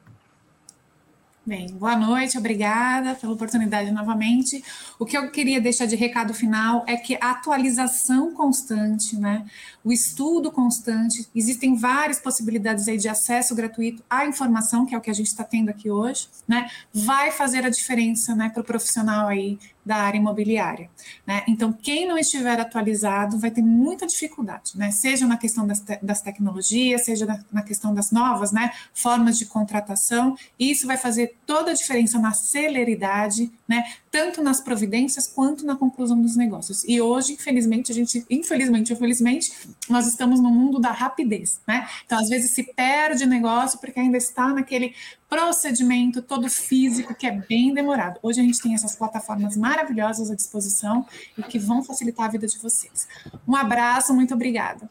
Bem, 1.49 1.67
boa 1.69 1.97
noite, 1.97 2.37
obrigada 2.37 3.15
pela 3.15 3.33
oportunidade 3.33 3.91
novamente. 3.91 4.63
O 4.99 5.07
que 5.07 5.17
eu 5.17 5.31
queria 5.31 5.59
deixar 5.59 5.87
de 5.87 5.97
recado 5.97 6.35
final 6.35 6.85
é 6.87 6.95
que 6.95 7.17
a 7.23 7.31
atualização 7.31 8.35
constante, 8.35 9.17
né, 9.17 9.47
o 9.83 9.91
estudo 9.91 10.53
constante, 10.53 11.27
existem 11.35 11.75
várias 11.75 12.21
possibilidades 12.21 12.87
aí 12.87 12.99
de 12.99 13.09
acesso 13.09 13.55
gratuito 13.55 14.05
à 14.11 14.27
informação, 14.27 14.85
que 14.85 14.95
é 14.95 14.99
o 14.99 15.01
que 15.01 15.09
a 15.09 15.15
gente 15.15 15.29
está 15.29 15.43
tendo 15.43 15.71
aqui 15.71 15.91
hoje, 15.91 16.29
né, 16.47 16.69
vai 16.93 17.33
fazer 17.33 17.65
a 17.65 17.71
diferença, 17.71 18.35
né, 18.35 18.51
para 18.51 18.61
o 18.61 18.65
profissional 18.65 19.27
aí 19.29 19.59
da 19.89 19.97
área 19.97 20.19
imobiliária. 20.19 20.91
Né? 21.27 21.43
Então, 21.49 21.73
quem 21.73 22.07
não 22.07 22.19
estiver 22.19 22.61
atualizado 22.61 23.39
vai 23.39 23.51
ter 23.51 23.63
muita 23.63 24.07
dificuldade, 24.07 24.73
né? 24.77 24.91
seja 24.91 25.27
na 25.27 25.39
questão 25.39 25.67
das, 25.67 25.81
te 25.81 25.99
das 26.03 26.21
tecnologias, 26.21 27.07
seja 27.07 27.25
na, 27.25 27.43
na, 27.51 27.63
questão 27.63 27.95
das 27.95 28.11
novas 28.13 28.53
né, 28.53 28.71
formas 28.93 29.39
de 29.39 29.47
contratação, 29.47 30.37
isso 30.59 30.87
vai 30.87 30.99
fazer 30.99 31.35
toda 31.47 31.71
a 31.71 31.75
diferença 31.75 32.19
na 32.19 32.35
celeridade, 32.35 33.51
né, 33.67 33.83
tanto 34.11 34.43
nas 34.43 34.61
providências 34.61 35.27
quanto 35.27 35.65
na 35.65 35.77
conclusão 35.77 36.21
dos 36.21 36.37
negócios. 36.37 36.85
E 36.85 37.01
hoje, 37.01 37.33
infelizmente, 37.35 37.93
a 37.93 37.95
gente, 37.95 38.25
infelizmente, 38.31 38.93
infelizmente, 38.93 39.53
nós 39.89 40.07
estamos 40.07 40.41
no 40.41 40.51
mundo 40.51 40.79
da 40.79 40.91
rapidez, 40.91 41.61
né? 41.67 41.87
Então, 42.05 42.19
às 42.19 42.29
vezes 42.29 42.53
se 42.53 42.63
perde 42.75 43.27
negócio 43.27 43.79
porque 43.79 44.01
ainda 44.01 44.17
está 44.17 44.49
naquele 44.49 44.95
procedimento 45.29 46.23
todo 46.23 46.49
físico 46.49 47.15
que 47.15 47.27
é 47.27 47.33
bem 47.33 47.75
demorado. 47.75 48.19
Hoje 48.23 48.41
a 48.41 48.43
gente 48.43 48.61
tem 48.61 48.75
essas 48.75 48.97
plataformas 48.97 49.57
maravilhosas 49.57 50.31
à 50.31 50.35
disposição 50.35 51.07
e 51.37 51.43
que 51.43 51.59
vão 51.59 51.83
facilitar 51.83 52.27
a 52.27 52.31
vida 52.31 52.47
de 52.47 52.59
vocês. 52.59 53.07
Um 53.47 53.55
abraço, 53.55 54.15
muito 54.15 54.35
obrigada. 54.35 54.89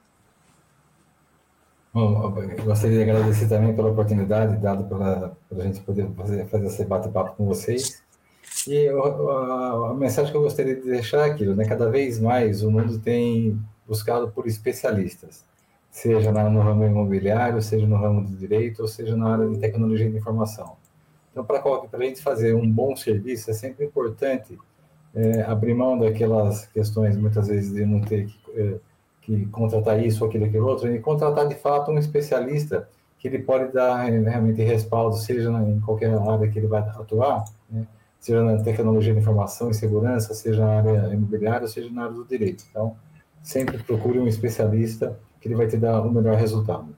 Bom, 1.93 2.37
eu 2.39 2.65
gostaria 2.65 3.03
de 3.03 3.09
agradecer 3.09 3.47
também 3.47 3.75
pela 3.75 3.89
oportunidade 3.89 4.57
dada 4.57 4.83
para 4.83 5.63
a 5.63 5.63
gente 5.63 5.81
poder 5.81 6.07
fazer, 6.15 6.45
fazer 6.47 6.67
esse 6.67 6.85
bate-papo 6.85 7.35
com 7.35 7.45
vocês. 7.47 8.03
E 8.67 8.89
a, 8.89 9.91
a, 9.91 9.93
mensagem 9.93 10.31
que 10.31 10.37
eu 10.37 10.41
gostaria 10.41 10.75
de 10.75 10.81
deixar 10.81 11.27
é 11.27 11.31
aquilo, 11.31 11.55
né? 11.55 11.65
Cada 11.65 11.89
vez 11.89 12.19
mais 12.19 12.63
o 12.63 12.71
mundo 12.71 12.99
tem 12.99 13.59
buscado 13.87 14.29
por 14.29 14.45
especialistas 14.47 15.45
seja 15.97 16.31
no 16.31 16.61
ramo 16.61 16.85
imobiliário, 16.85 17.59
seja 17.59 17.87
no 17.87 17.97
ramo 17.97 18.21
do 18.21 18.35
direito, 18.35 18.83
ou 18.83 18.87
seja 18.87 19.15
na 19.15 19.33
área 19.33 19.49
de 19.49 19.57
tecnologia 19.57 20.07
de 20.07 20.15
informação. 20.15 20.75
Então, 21.31 21.43
para 21.43 21.59
a 21.59 22.03
gente 22.03 22.21
fazer 22.21 22.53
um 22.53 22.71
bom 22.71 22.95
serviço, 22.95 23.49
é 23.49 23.53
sempre 23.53 23.85
importante 23.85 24.55
é, 25.15 25.41
abrir 25.41 25.73
mão 25.73 25.97
daquelas 25.97 26.67
questões, 26.67 27.17
muitas 27.17 27.47
vezes, 27.47 27.73
de 27.73 27.83
não 27.83 28.01
ter 28.01 28.27
que, 28.27 28.37
é, 28.55 28.75
que 29.21 29.45
contratar 29.47 29.99
isso, 30.03 30.23
aquilo, 30.23 30.45
aquilo 30.45 30.67
outro, 30.67 30.93
e 30.93 30.99
contratar, 30.99 31.47
de 31.47 31.55
fato, 31.55 31.89
um 31.89 31.97
especialista 31.97 32.87
que 33.17 33.27
ele 33.27 33.39
pode 33.39 33.73
dar 33.73 34.07
é, 34.07 34.19
realmente 34.19 34.61
respaldo, 34.61 35.15
seja 35.15 35.49
em 35.63 35.79
qualquer 35.79 36.15
área 36.15 36.47
que 36.47 36.59
ele 36.59 36.67
vai 36.67 36.81
atuar, 36.81 37.43
né? 37.69 37.87
Seja 38.19 38.43
na 38.43 38.61
tecnologia 38.61 39.13
de 39.13 39.19
informação 39.19 39.69
e 39.69 39.73
segurança, 39.73 40.33
seja 40.33 40.65
na 40.65 40.77
área 40.77 41.13
imobiliária, 41.13 41.67
seja 41.67 41.89
na 41.91 42.05
área 42.05 42.15
do 42.15 42.25
direito. 42.25 42.65
Então, 42.69 42.97
sempre 43.43 43.77
procure 43.77 44.19
um 44.19 44.27
especialista 44.27 45.17
que 45.39 45.47
ele 45.47 45.55
vai 45.55 45.67
te 45.67 45.77
dar 45.77 46.01
o 46.01 46.11
melhor 46.11 46.35
resultado. 46.35 46.96